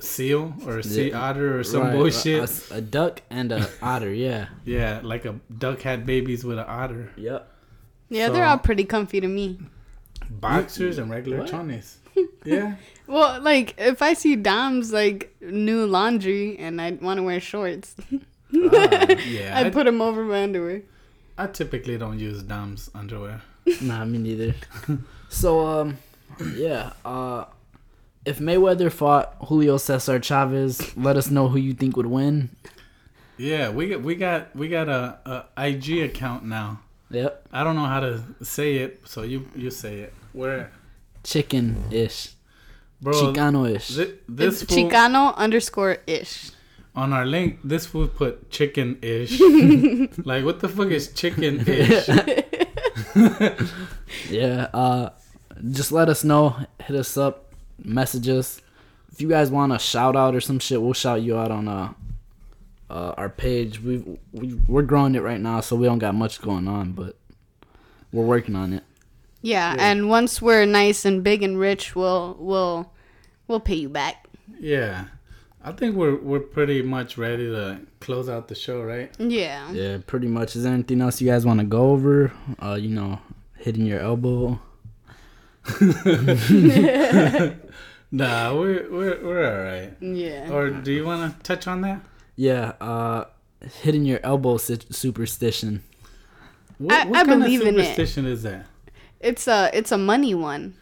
[0.00, 1.20] seal or a sea Yeah.
[1.20, 2.70] otter or some Right, bullshit.
[2.70, 4.48] A duck and a otter, yeah.
[4.64, 7.10] yeah, like a duck had babies with an otter.
[7.16, 7.48] Yep.
[8.10, 9.58] Yeah, they're all pretty comfy to me.
[10.30, 11.50] Boxers and regular What?
[11.50, 11.96] chonies.
[12.44, 12.76] Yeah.
[13.06, 17.96] Well, like if I see Dom's like new laundry and I want to wear shorts,
[18.50, 19.52] Yeah.
[19.56, 20.82] I I, put them over my underwear.
[21.38, 23.40] I typically don't use Dom's underwear.
[23.80, 24.54] Nah, me neither.
[25.28, 25.96] so, um,
[26.54, 26.92] yeah.
[27.04, 27.44] Uh,
[28.24, 32.50] if Mayweather fought Julio Cesar Chavez, let us know who you think would win.
[33.36, 36.80] Yeah, we got we got we got a, a IG account now.
[37.10, 37.48] Yep.
[37.52, 40.14] I don't know how to say it, so you you say it.
[40.32, 40.70] Where,
[41.22, 42.32] Chicken ish.
[43.00, 43.12] bro?
[43.12, 43.88] Chicano ish.
[43.96, 46.50] thi- this It's fool, Chicano underscore ish.
[46.96, 49.38] on our link, this fool put chicken ish.
[50.24, 52.08] like, what the fuck is chicken ish?
[54.30, 54.68] Yeah.
[54.72, 55.10] Uh,
[55.70, 56.56] just let us know.
[56.80, 57.52] Hit us up.
[57.82, 58.60] Message us.
[59.12, 61.68] If you guys want a shout out or some shit, we'll shout you out on
[61.68, 61.92] uh,
[62.90, 63.80] uh our page.
[63.80, 67.16] We we we're growing it right now, so we don't got much going on, but
[68.12, 68.82] we're working on it.
[69.42, 72.92] Yeah, and once we're nice and big and rich, we'll we'll
[73.46, 74.26] we'll pay you back.
[74.58, 75.04] yeah,
[75.62, 79.10] I think we're we're pretty much ready to close out the show, right?
[79.18, 79.70] Yeah.
[79.72, 80.56] Yeah, pretty much.
[80.56, 82.32] Is there anything else you guys want to go over?
[82.62, 83.18] Uh, you know,
[83.56, 84.60] hitting your elbow.
[88.12, 89.92] Nah, we're we're we're all right.
[90.00, 90.52] Yeah.
[90.52, 92.00] Or do you want to touch on that?
[92.36, 93.24] Yeah, uh,
[93.82, 95.82] hitting your elbow su- superstition.
[96.78, 97.82] What, I- what I kind believe of in it.
[97.82, 98.66] superstition is that?
[99.18, 100.74] It's a it's a money one.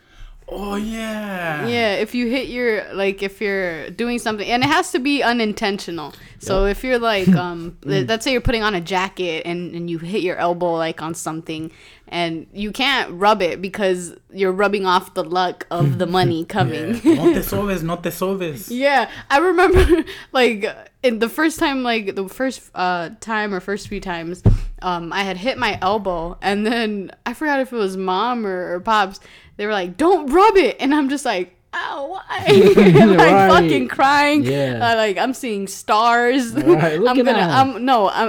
[0.48, 1.66] Oh yeah.
[1.66, 5.22] Yeah, if you hit your like if you're doing something and it has to be
[5.22, 6.12] unintentional.
[6.40, 9.98] So if you're like um let's say you're putting on a jacket and, and you
[9.98, 11.70] hit your elbow like on something
[12.12, 17.00] and you can't rub it because you're rubbing off the luck of the money coming.
[17.02, 17.14] Yeah.
[17.14, 18.70] no te sobes, no te sobes.
[18.70, 20.66] Yeah, I remember like
[21.02, 24.42] in the first time, like the first uh time or first few times,
[24.82, 28.74] um, I had hit my elbow, and then I forgot if it was mom or,
[28.74, 29.18] or pops.
[29.56, 31.56] They were like, "Don't rub it," and I'm just like.
[31.74, 32.44] Ow, why?
[32.76, 33.48] like Right.
[33.50, 34.42] fucking crying.
[34.44, 34.92] Yeah.
[34.92, 36.52] Uh, like I'm seeing stars.
[36.52, 37.32] Right, I'm gonna.
[37.32, 38.10] I'm no.
[38.10, 38.28] I'm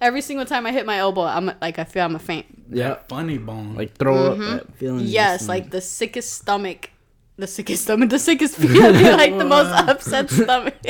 [0.00, 2.46] every single time I hit my elbow, I'm like I feel I'm a faint.
[2.70, 3.74] Yeah, Funny bone.
[3.74, 5.00] like throw up that feeling.
[5.00, 5.08] Mm-hmm.
[5.08, 6.90] Yes, like the sickest stomach.
[7.36, 10.74] The sickest stomach, the sickest feeling, like the most upset stomach.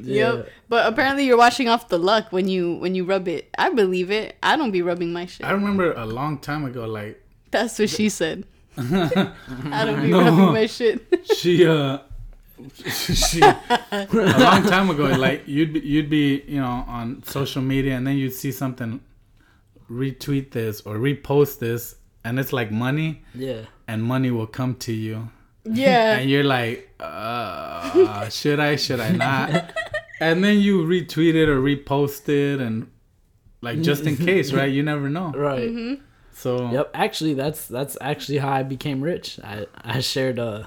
[0.00, 0.32] Yeah.
[0.32, 0.48] Yep.
[0.70, 3.50] But apparently you're washing off the luck when you when you rub it.
[3.58, 4.36] I believe it.
[4.42, 5.44] I don't be rubbing my shit.
[5.44, 7.20] I remember a long time ago, like
[7.50, 8.44] That's what she said.
[8.78, 11.04] I don't be rubbing my shit.
[11.36, 11.98] she uh
[12.84, 17.96] she a long time ago like you'd be you'd be you know on social media
[17.96, 19.00] and then you'd see something
[19.90, 24.92] retweet this or repost this and it's like money yeah, and money will come to
[24.92, 25.28] you
[25.64, 26.16] yeah.
[26.16, 29.74] and you're like uh should i should i not
[30.20, 32.90] and then you retweet it or repost it and
[33.60, 35.68] like just in case right you never know right.
[35.70, 36.02] Mm-hmm.
[36.32, 36.90] so Yep.
[36.94, 39.38] Actually, that's that's actually how I became rich.
[39.44, 40.64] I I shared uh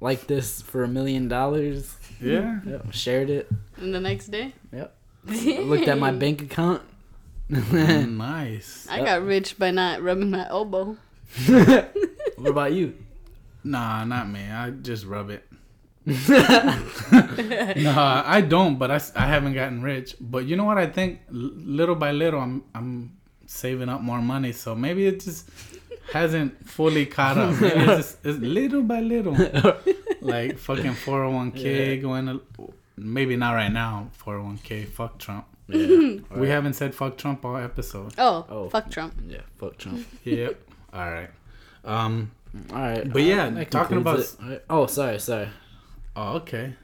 [0.00, 1.96] like this for a million dollars.
[2.20, 3.48] yeah Yep, shared it.
[3.76, 4.94] And the next day, Yep.
[5.28, 6.82] I looked at my bank account.
[7.50, 10.96] Mm, nice I got rich by not rubbing my elbow.
[12.38, 12.94] What about you?
[13.64, 14.40] Nah, not me.
[14.48, 15.42] I just rub it.
[17.82, 20.14] nah, I don't, but I, I haven't gotten rich.
[20.20, 20.78] But you know what?
[20.78, 23.16] I think little by little, I'm I'm
[23.46, 24.52] saving up more money.
[24.52, 25.50] So maybe it just
[26.12, 27.54] hasn't fully caught up.
[27.62, 29.32] It's, just, it's little by little,
[30.20, 32.26] like fucking 401k going.
[32.26, 32.40] To,
[32.96, 34.10] maybe not right now.
[34.24, 34.88] 401k.
[34.88, 35.46] Fuck Trump.
[35.68, 36.16] Yeah.
[36.30, 38.14] We haven't said fuck Trump all episode.
[38.18, 38.68] Oh, Oh.
[38.70, 39.14] fuck Trump.
[39.28, 39.42] yeah.
[39.58, 40.06] Fuck Trump.
[40.24, 40.58] Yep.
[40.92, 41.30] all right.
[41.84, 42.30] Um.
[42.72, 43.12] All right.
[43.12, 44.34] But yeah, that talking about- it.
[44.42, 44.62] All right.
[44.70, 45.48] Oh, sorry, sorry.
[46.16, 46.74] Oh, okay.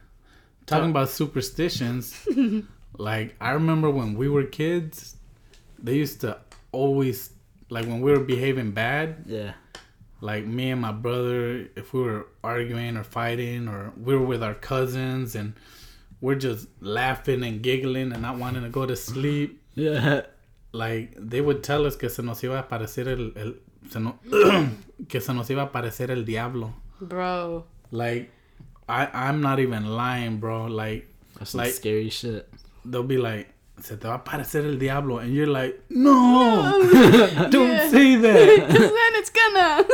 [0.67, 2.27] Talking about superstitions,
[2.97, 5.17] like I remember when we were kids,
[5.83, 6.39] they used to
[6.73, 7.31] always
[7.75, 9.53] like when we were behaving bad, Yeah.
[10.21, 11.41] like me and my brother,
[11.81, 15.55] if we were arguing or fighting, or we were with our cousins and
[16.21, 20.23] we're just laughing and giggling and not wanting to go to sleep, Yeah.
[20.73, 23.51] like they would tell us que se nos iba a aparecer el, el
[23.91, 24.19] se no,
[25.09, 26.73] que se nos iba a aparecer el diablo.
[27.01, 27.65] Bro.
[27.91, 28.31] Like
[28.89, 30.67] I I'm not even lying, bro.
[30.67, 31.07] Like
[31.39, 32.49] That's some Like- scary shit.
[32.85, 33.49] they'll be like,
[33.81, 36.81] se te va a aparecer el diablo, and you're like, no,
[37.51, 39.85] don't say that, then it's gonna.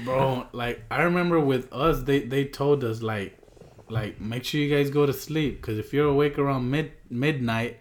[0.04, 0.46] bro.
[0.52, 3.38] Like I remember with us, they they told us like,
[3.88, 7.78] like make sure you guys go to sleep, cause if you're awake around mid midnight,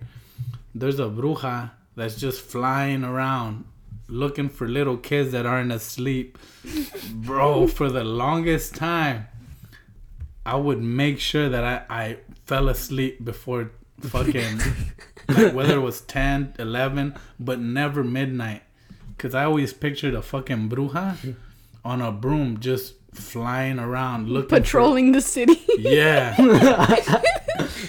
[0.74, 3.66] there's a bruja that's just flying around.
[4.08, 6.38] Looking for little kids that aren't asleep,
[7.12, 7.66] bro.
[7.66, 9.26] For the longest time,
[10.46, 13.72] I would make sure that I, I fell asleep before
[14.02, 14.60] fucking
[15.28, 18.62] like whether it was 10 11 but never midnight
[19.16, 21.36] because i always pictured a fucking bruja
[21.84, 25.60] on a broom just flying around looking for- Patrolling the city.
[25.78, 26.36] yeah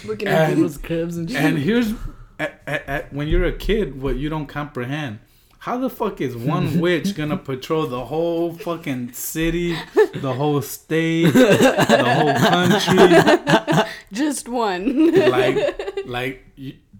[0.04, 1.92] Looking at people's cribs and and here's
[2.38, 5.18] at, at, at, when you're a kid what you don't comprehend
[5.58, 9.76] how the fuck is one witch gonna patrol the whole fucking city
[10.14, 15.12] the whole state the whole country Just one.
[15.30, 16.44] like like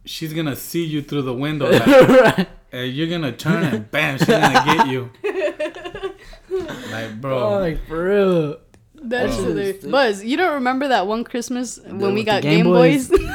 [0.07, 2.49] she's gonna see you through the window like, right.
[2.73, 5.11] and you're gonna turn and bam she's gonna get you
[6.91, 8.57] like bro Oh, like for real.
[8.95, 9.45] That's Oh.
[9.45, 9.85] hilarious.
[9.85, 13.09] Buzz, you don't remember that one Christmas when we got Game Game, Boys?
[13.09, 13.21] Boys?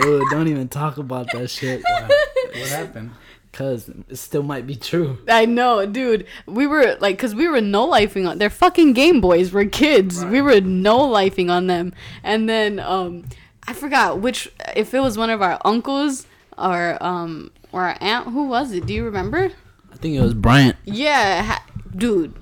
[0.00, 1.82] Bro, don't even talk about that shit.
[1.82, 3.12] what happened
[3.52, 5.16] Cause it still might be true.
[5.28, 6.26] I know, dude.
[6.46, 8.36] We were like, cause we were no lifing on.
[8.36, 9.50] They're fucking Game Boys.
[9.52, 10.22] We're kids.
[10.26, 11.94] We were no lifing on them.
[12.22, 13.24] And then um,
[13.68, 16.26] I forgot which if it was one of our uncles
[16.56, 18.28] or um or our aunt.
[18.28, 18.86] Who was it?
[18.86, 19.50] Do you remember?
[19.92, 20.76] I think it was Bryant.
[20.84, 21.64] Yeah, ha-
[21.94, 22.34] dude.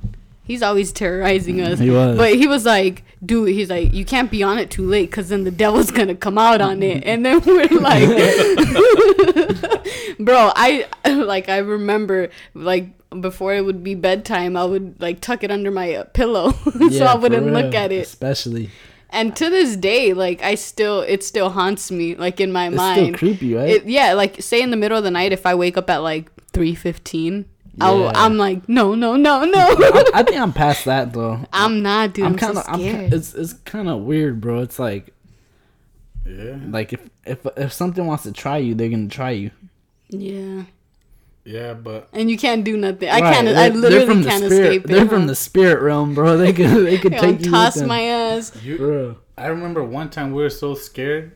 [0.45, 1.79] He's always terrorizing us.
[1.79, 2.19] He was.
[2.19, 5.31] But he was like, dude, he's like, you can't be on it too late because
[5.31, 7.03] then the devil's going to come out on it.
[7.05, 8.07] And then we're like,
[10.19, 12.91] bro, I, like, I remember, like,
[13.23, 16.89] before it would be bedtime, I would, like, tuck it under my uh, pillow so
[16.91, 18.03] Yeah, I wouldn't look at it.
[18.03, 18.71] Especially.
[19.15, 22.75] And to this day, like, I still, it still haunts me, like, in my mind.
[22.75, 23.17] It's mind.
[23.17, 23.69] still creepy, right?
[23.71, 25.99] It, yeah, like say in the middle of the night, if I wake up at
[25.99, 27.47] like three fifteen,
[27.81, 28.13] I'll Yeah.
[28.15, 29.59] I'm like, no, no, no, no.
[29.59, 31.41] I, I think I'm past that though.
[31.53, 32.25] I'm not, dude.
[32.27, 32.65] I'm, I'm kind of.
[32.65, 33.13] so scared.
[33.15, 34.61] It's it's kind of weird, bro.
[34.61, 35.13] It's like
[36.27, 39.51] yeah like if if if something wants to try you, they're gonna try you.
[40.09, 40.65] yeah,
[41.45, 43.09] yeah but and you can't do nothing.
[43.09, 43.47] I Right, can't.
[43.47, 44.89] they're- I they're literally from can't spirit- escape it.
[44.89, 45.27] They're from huh?
[45.29, 46.37] the spirit realm, bro.
[46.39, 47.89] They could they could take you toss with them.
[47.89, 48.53] my ass.
[48.63, 49.17] you Bro.
[49.37, 51.33] I remember one time we were so scared,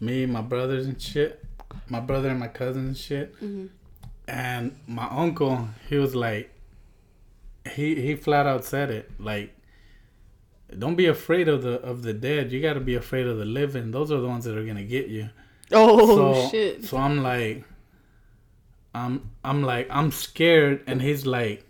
[0.00, 1.44] me, my brothers and shit,
[1.88, 3.66] my brother and my cousins and shit, mm-hmm.
[4.28, 6.50] and my uncle, he was like,
[7.72, 9.54] he he flat out said it like,
[10.78, 12.52] don't be afraid of the of the dead.
[12.52, 13.90] You got to be afraid of the living.
[13.90, 15.28] Those are the ones that are gonna get you.
[15.72, 16.84] Oh so, shit!
[16.84, 17.64] So I'm like,
[18.94, 21.64] I'm I'm like I'm scared, and he's like,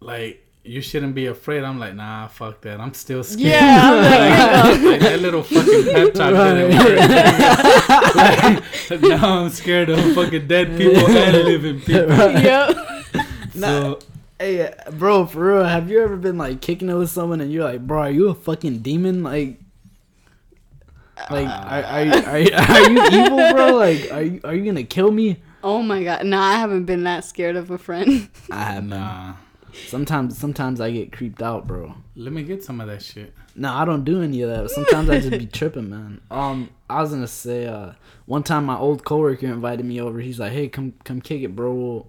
[0.00, 1.64] like you shouldn't be afraid.
[1.64, 2.80] I'm like, nah, fuck that.
[2.80, 3.40] I'm still scared.
[3.40, 6.98] Yeah, I'm like, like that little fucking pep talk didn't work.
[8.90, 12.16] like, now I'm scared of fucking dead people and living people.
[12.40, 12.76] yep.
[13.54, 13.98] So
[14.38, 17.52] Hey, uh, bro, for real, have you ever been like kicking it with someone and
[17.52, 19.22] you're like, bro, are you a fucking demon?
[19.22, 19.60] Like,
[21.30, 22.12] like, are, are, you-
[22.54, 23.74] are, are you evil, bro?
[23.76, 25.42] Like, are you are you gonna kill me?
[25.62, 26.24] Oh my god!
[26.26, 28.28] No, I haven't been that scared of a friend.
[28.50, 28.98] I have been.
[29.00, 29.34] nah,
[29.86, 31.94] Sometimes, sometimes I get creeped out, bro.
[32.16, 33.32] let me get some of that shit.
[33.54, 34.70] No, I don't do any of that.
[34.70, 36.20] Sometimes I just be tripping, man.
[36.30, 37.92] Um, I was gonna say, uh,
[38.26, 40.18] one time my old coworker invited me over.
[40.20, 41.72] He's like, "Hey, come, come kick it, bro.
[41.72, 42.06] We'll,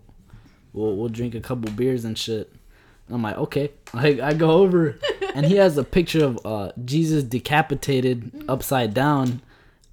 [0.74, 2.52] we'll, we'll drink a couple beers and shit."
[3.08, 4.98] And I'm like, "Okay." I, I go over,
[5.36, 9.42] and he has a picture of uh Jesus decapitated upside down,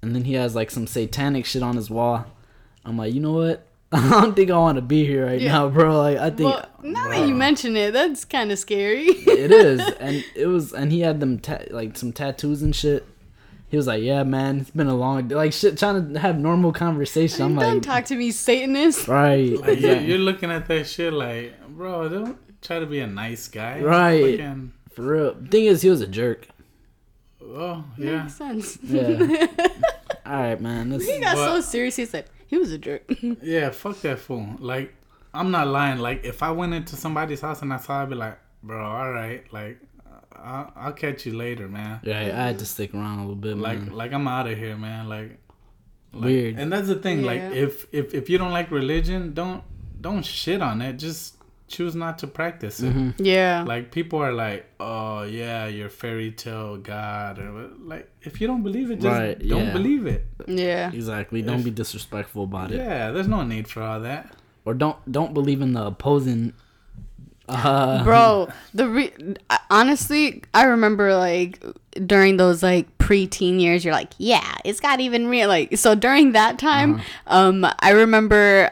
[0.01, 2.25] and then he has like some satanic shit on his wall.
[2.89, 3.65] I'm like, you know what?
[3.91, 5.51] I don't think I want to be here right Yeah.
[5.53, 5.97] now, bro.
[5.97, 9.05] Like, I think well, now that you mention it, that's kind of scary.
[9.07, 13.05] it is, and it was, and he had them ta- like some tattoos and shit.
[13.69, 16.71] He was like, "Yeah, man, it's been a long like shit." Trying to have normal
[16.71, 17.43] conversation.
[17.43, 19.07] I'm Don't like, talk to me, Satanist.
[19.07, 23.07] right, Like, you're, you're looking at that shit like, bro, don't try to be a
[23.07, 23.79] nice guy.
[23.81, 24.39] Right.
[24.39, 25.35] Fucking- for real.
[25.49, 26.47] Thing is, he was a jerk.
[27.43, 28.23] oh yeah.
[28.23, 28.77] Makes sense.
[28.83, 29.47] Yeah.
[30.25, 30.89] All right, man.
[30.89, 31.95] This, He got But- so serious.
[31.95, 33.03] He said he was a jerk.
[33.41, 34.47] Yeah, fuck that fool.
[34.59, 34.93] Like,
[35.33, 35.99] I'm not lying.
[35.99, 39.11] Like, if I went into somebody's house and I saw, I'd be like, bro, all
[39.11, 39.79] right, like,
[40.35, 41.99] I'll, I'll catch you later, man.
[42.03, 43.93] Yeah, I had to stick around a little bit, Like, man.
[44.01, 45.07] like I'm out of here, man.
[45.09, 45.37] Like,
[46.13, 46.57] like- Weird.
[46.59, 47.23] And that's the thing.
[47.23, 49.63] Like, if if if you don't like religion, don't
[50.01, 50.93] don't shit on it.
[50.93, 51.35] Just
[51.69, 52.93] choose not to practice it.
[52.93, 53.23] Mm-hmm.
[53.23, 53.63] Yeah.
[53.65, 58.63] Like people are like, "Oh yeah, your fairy tale god," or like if you don't
[58.63, 59.73] believe it, just Right, don't yeah.
[59.73, 60.25] believe it.
[60.47, 60.91] yeah.
[60.91, 61.41] Exactly.
[61.41, 64.33] Don't be disrespectful about it, Yeah, there's no need for all that.
[64.65, 66.53] or don't don't believe in the opposing.
[67.47, 69.13] Uh, Bro, the re-
[69.71, 71.63] honestly, I remember like
[72.05, 75.47] during those like pre-teen years, you're like, yeah, it's got even real.
[75.47, 78.69] Like, so during that time, um, I remember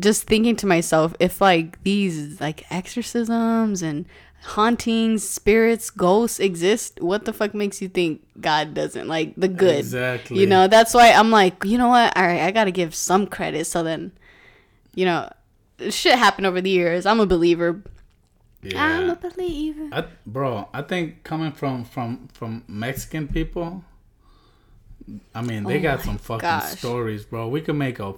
[0.00, 4.06] just thinking to myself, if like these like exorcisms and
[4.42, 9.78] hauntings, spirits, ghosts exist, what the fuck makes you think God doesn't like the good?
[9.78, 10.38] Exactly.
[10.38, 12.16] You know, that's why I'm like, you know what?
[12.16, 13.66] All right, I gotta give some credit.
[13.66, 14.12] So then,
[14.94, 15.30] you know,
[15.90, 17.06] shit happened over the years.
[17.06, 17.82] I'm a believer.
[18.62, 18.82] Yeah.
[18.82, 19.88] I'm a believer.
[19.92, 20.68] I, bro.
[20.72, 23.84] I think coming from from from Mexican people,
[25.34, 26.78] I mean, they Oh got some fucking gosh.
[26.78, 27.48] stories, bro.
[27.48, 28.14] We could make a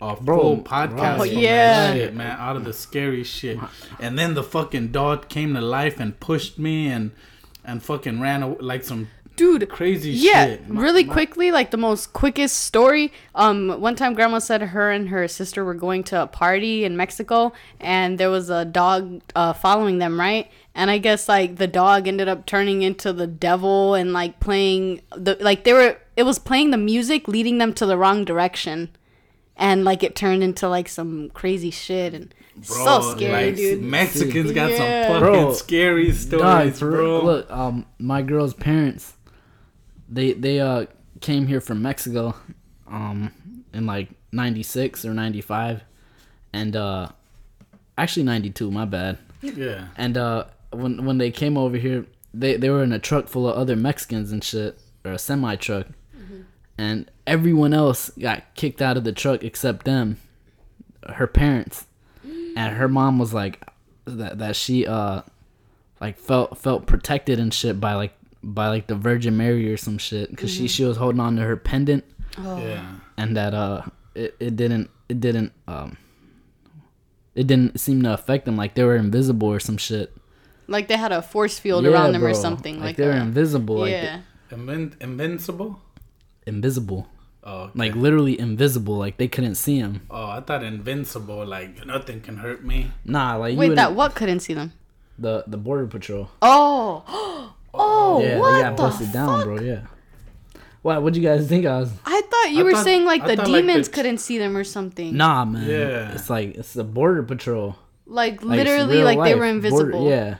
[0.00, 1.32] a Bro, full podcast right.
[1.32, 1.94] Yeah.
[1.94, 2.36] shit, man.
[2.38, 3.58] Out of the scary shit,
[4.00, 7.10] and then the fucking dog came to life and pushed me and
[7.64, 10.62] and fucking ran away, like some Dude, crazy yeah, shit.
[10.68, 13.12] really quickly, like the most quickest story.
[13.34, 16.96] Um, one time, Grandma said her and her sister were going to a party in
[16.96, 20.48] Mexico, and there was a dog uh, following them, right?
[20.76, 25.00] And I guess like the dog ended up turning into the devil and like playing
[25.16, 28.90] the like they were it was playing the music leading them to the wrong direction,
[29.56, 33.82] and like it turned into like some crazy shit and so scary, like, dude.
[33.82, 34.76] Mexicans got Yeah.
[35.08, 37.24] some fucking Bro, scary stories, for bro.
[37.24, 39.14] Look, um, my girl's parents,
[40.08, 40.86] they they uh
[41.20, 42.34] came here from Mexico,
[42.86, 43.32] um,
[43.72, 45.82] in like '96 or '95,
[46.52, 47.08] and uh,
[47.98, 48.70] actually '92.
[48.70, 49.18] My bad.
[49.42, 49.88] Yeah.
[49.96, 53.48] And uh, when when they came over here, they they were in a truck full
[53.48, 55.86] of other Mexicans and shit, or a semi truck,
[56.78, 60.18] and everyone else got kicked out of the truck except them,
[61.08, 61.86] her parents,
[62.56, 63.62] and her mom was like
[64.06, 65.22] that that she uh
[66.00, 69.96] like felt felt protected and shit by like by like the Virgin Mary or some
[69.98, 72.04] shit because she she was holding on to her pendant
[72.38, 72.84] Yeah.
[73.16, 73.82] and that uh
[74.14, 75.96] it, it didn't it didn't um
[77.34, 80.12] it didn't seem to affect them like they were invisible or some shit
[80.68, 82.76] Like they had a force field Yeah, around them or something.
[82.76, 84.20] like, Like, they're a- invisible like yeah.
[84.50, 85.80] Invin- invincible?
[86.46, 87.08] invisible
[87.46, 87.72] Oh, okay.
[87.78, 91.44] like literally invisible like they couldn't see him oh, I thought invincible.
[91.44, 92.90] Like nothing can hurt me.
[93.04, 94.72] nah like you Wait, that what couldn't see them?
[95.18, 97.54] the the border patrol Oh, oh.
[97.74, 99.44] oh, yeah what they got the busted down fuck?
[99.44, 99.80] bro yeah
[100.80, 103.22] what what'd you guys think I was I thought you I were thought- saying like
[103.22, 105.14] I the thought, like, demons the- couldn't see them or something.
[105.14, 106.12] nah man Yeah.
[106.14, 107.76] it's like it's the border patrol
[108.06, 109.90] like Like, literally, real like they were invisible.
[110.00, 110.36] Border- yeah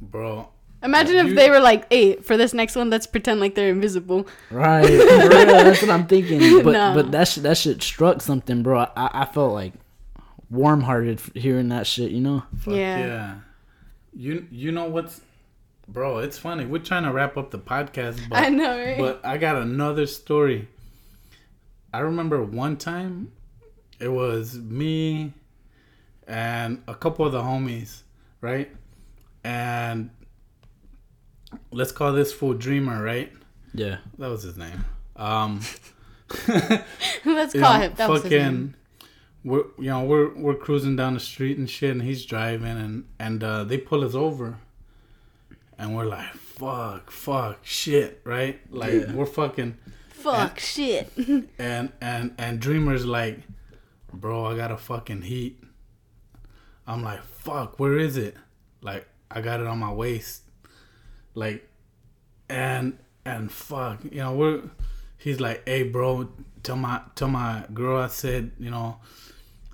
[0.00, 0.48] Bro,
[0.84, 3.70] Imagine if You- they were like, "Hey, for this next one, let's pretend like they're
[3.70, 4.92] invisible." Right, for
[5.28, 6.40] real, that's what I'm thinking.
[6.64, 6.94] But No.
[6.94, 8.80] but that shit, that shit struck something, bro.
[8.96, 9.72] I, I felt like
[10.50, 12.10] warm hearted hearing that shit.
[12.10, 12.98] You know, fuck Yeah.
[12.98, 13.34] yeah.
[14.14, 15.20] You you know what's
[15.86, 16.64] Bro, it's funny.
[16.64, 18.96] We're trying to wrap up the podcast, but I know, right?
[18.98, 20.68] But I got another story.
[21.92, 23.32] I remember one time
[24.00, 25.34] it was me
[26.26, 28.00] and a couple of the homies,
[28.40, 28.70] right?
[29.44, 30.08] And
[31.70, 33.32] let's call this fool Dreamer, right?
[33.72, 33.98] yeah.
[34.18, 34.84] That was his name.
[35.16, 35.60] Um
[37.24, 37.92] let's call know, him.
[37.96, 38.74] That was his name.
[39.44, 43.04] we're you know we're we're cruising down the street and shit, and he's driving, and
[43.18, 44.58] and uh, they pull us over,
[45.78, 48.58] and we're like, fuck, fuck, shit, right?
[48.72, 49.76] Like we're fucking,
[50.08, 51.10] Fuck shit.
[51.58, 53.40] and and and Dreamer's like,
[54.12, 55.62] bro, I got a fucking heat.
[56.86, 58.34] I'm like, fuck, where is it?
[58.80, 60.43] Like I got it on my waist,
[61.34, 61.68] like,
[62.48, 64.62] and and fuck, you know we're.
[65.16, 66.28] He's like, hey, bro,
[66.62, 68.96] tell my tell my girl I said, you know,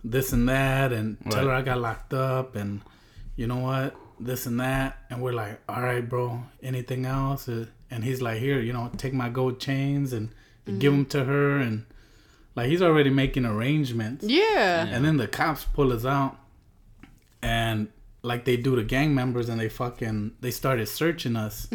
[0.05, 2.83] this and that, and tell her I got locked up, and
[3.35, 7.49] you know what, this and that, and we're like, all right, bro, anything else?
[7.49, 10.29] Uh, And he's like, here, you know, take my gold chains and
[10.79, 11.85] give them to her, and
[12.55, 14.25] like he's already making arrangements.
[14.25, 14.87] Yeah.
[14.87, 16.37] And then the cops pull us out,
[17.43, 17.89] and
[18.23, 21.69] like they do to gang members, and they fucking they started searching us,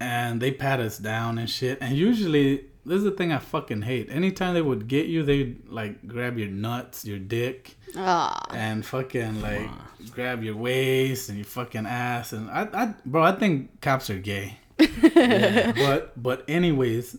[0.00, 1.78] and they pat us down and shit.
[1.80, 4.08] And usually, this is the thing I fucking hate.
[4.10, 8.44] Anytime they would get you, they would like grab your nuts, your dick, Ah.
[8.52, 9.68] and fucking like
[10.10, 12.32] grab your waist and your fucking ass.
[12.32, 14.58] And I, I bro, I think cops are gay.
[15.12, 17.16] But but anyways,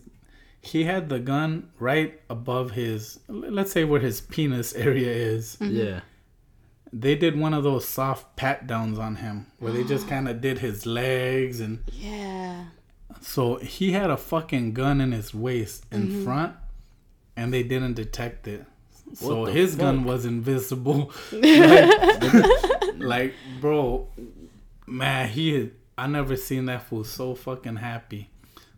[0.60, 5.56] he had the gun right above his let's say where his penis area is.
[5.60, 6.00] Yeah.
[6.96, 10.40] They did one of those soft pat downs on him where they just kind of
[10.40, 12.66] did his legs and Yeah.
[13.20, 16.54] so he had a fucking gun in his waist in front
[17.36, 18.64] and they didn't detect it.
[19.14, 21.12] So What his gun was invisible.
[21.32, 24.08] like, like, bro,
[24.86, 28.30] man, he had, I never seen that fool so fucking happy.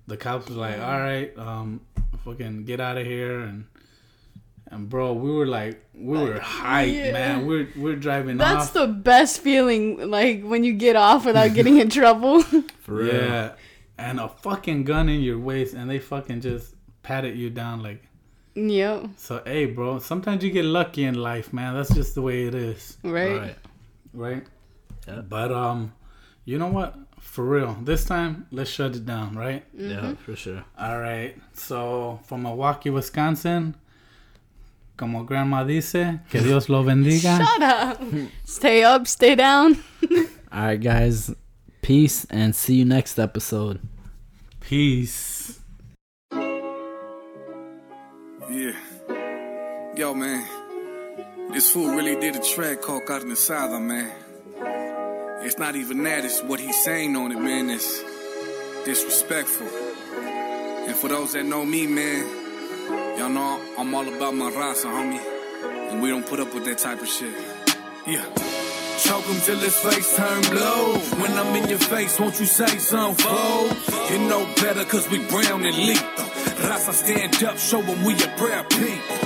[0.06, 1.80] The cops was like, all right, um,
[2.24, 3.66] fucking get out of here and
[4.68, 7.12] and bro, we were like, we were hyped, Yeah.
[7.12, 7.46] man.
[7.46, 8.72] We're we're driving That's off.
[8.72, 12.42] the best feeling, like when you get off without getting in trouble.
[12.82, 13.14] For real.
[13.14, 13.52] Yeah,
[13.98, 18.02] and a fucking gun in your waist, and they fucking just patted you down like.
[18.54, 19.06] yep.
[19.16, 21.74] So hey, bro, sometimes you get lucky in life, man.
[21.74, 23.38] That's just the way it is, Right.
[23.38, 23.56] Right.
[24.12, 24.42] right?
[25.06, 25.20] Yeah.
[25.20, 25.92] But um,
[26.44, 26.96] you know what?
[27.20, 29.64] For real, this time let's shut it down, right?
[29.74, 30.64] Yeah, for sure.
[30.78, 31.36] All right.
[31.52, 33.74] So from Milwaukee, Wisconsin,
[34.96, 37.38] como grandma dice, que Dios lo bendiga.
[37.44, 38.02] Shut up.
[38.44, 39.78] stay up, stay down.
[40.52, 41.34] All right, guys.
[41.82, 43.80] Peace and see you next episode.
[44.60, 45.60] Peace.
[48.50, 48.72] Yeah.
[49.94, 50.44] Yo, man.
[51.52, 54.10] This fool really did a track called Carne Asada, man.
[55.44, 57.70] It's not even that, it's what he's saying on it, man.
[57.70, 58.02] It's
[58.84, 59.68] disrespectful.
[59.68, 62.45] And for those that know me, man,
[63.16, 65.20] y'all know I'm all about my raza, homie.
[65.90, 67.34] And we don't put up with that type of shit.
[68.06, 68.24] Yeah.
[68.98, 70.98] Choke him till his face turn blue.
[71.20, 73.68] When I'm in your face, won't you say something, fool?
[74.10, 76.24] You know better cause we brown and lethal.
[76.66, 79.16] Raza stand up, show him we a proud people.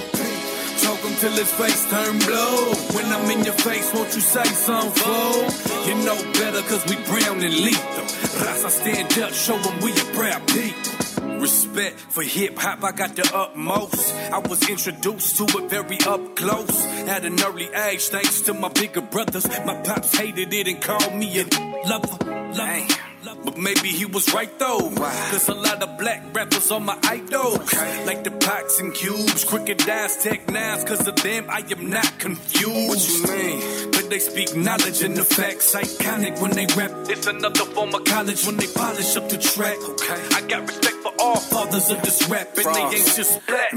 [0.83, 2.75] Choke him till his face turn blue.
[2.95, 5.43] When I'm in your face, won't you say something, fool?
[5.87, 8.07] You know better cause we brown and lethal.
[8.43, 11.00] Raza stand up, show him we a proud people.
[11.41, 14.15] Respect for hip hop, I got the utmost.
[14.31, 16.85] I was introduced to it very up close.
[17.09, 19.49] At an early age, thanks to my bigger brothers.
[19.65, 21.45] My pops hated it and called me a
[21.89, 22.19] lover.
[22.53, 23.10] lover.
[23.45, 24.91] But maybe he was right though.
[25.31, 27.73] Cause a lot of black rappers are my idols.
[28.07, 30.87] Like the pots and cubes, crooked eyes, Tech N9nes.
[30.87, 33.27] Cause of them, I am not confused.
[33.27, 33.91] What you mean?
[33.93, 35.75] But they speak knowledge and the facts.
[35.75, 36.91] Iconic when they rap.
[37.09, 39.79] It's another form of college when they polish up the track.
[39.79, 40.21] Okay.
[40.37, 42.49] I got respect for all fathers of this rap.
[42.57, 43.73] And they ain't just black.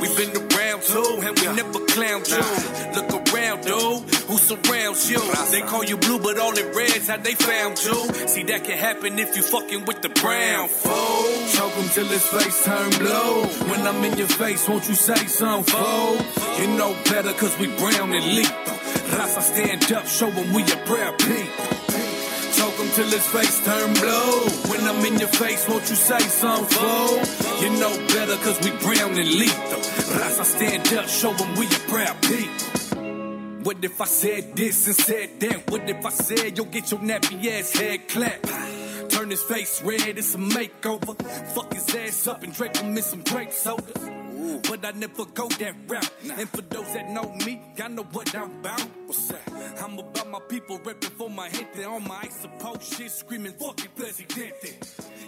[0.00, 2.44] We've been around too, and we never clowned you.
[2.94, 4.14] Look around, dude.
[4.28, 5.20] Who surrounds you?
[5.50, 7.94] They call you blue, but all it red's how they found you.
[8.28, 11.24] See, that can happen if you fucking with the brown fool.
[11.56, 13.36] Choke him till his face turn blue.
[13.70, 16.16] When I'm in your face, won't you say something, fool?
[16.60, 18.76] You know better cause we brown and lethal.
[19.16, 21.66] Raza stand up, show him we a proud people.
[22.56, 24.36] Choke him till his face turn blue.
[24.70, 27.16] When I'm in your face, won't you say something, fool?
[27.62, 29.80] You know better cause we brown and lethal.
[30.20, 32.83] Raza stand up, show him we a proud people.
[33.64, 35.70] What if I said this and said that?
[35.70, 38.46] What if I said you'll get your nappy ass head clapped?
[39.10, 41.16] Turn his face red, it's a makeover.
[41.54, 44.60] Fuck his ass up and drape him in some grape soda.
[44.68, 46.10] But I never go that route.
[46.38, 48.82] And for those that know me, y'all know what I'm about.
[49.82, 51.84] I'm about my people, repping for my gente.
[51.84, 54.76] On my I suppose shit, screaming, fuck it, presidente.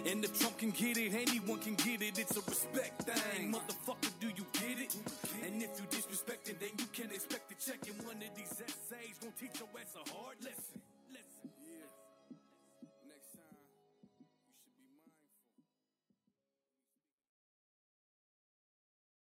[0.05, 2.19] And if Trump can get it, anyone can get it.
[2.19, 3.51] It's a respect thing.
[3.51, 4.95] Motherfucker, do you get it?
[5.43, 6.06] And if you it,
[6.59, 9.17] then you can expect to check in one of these essays.
[9.21, 10.66] Gonna teach your ass a hard lesson.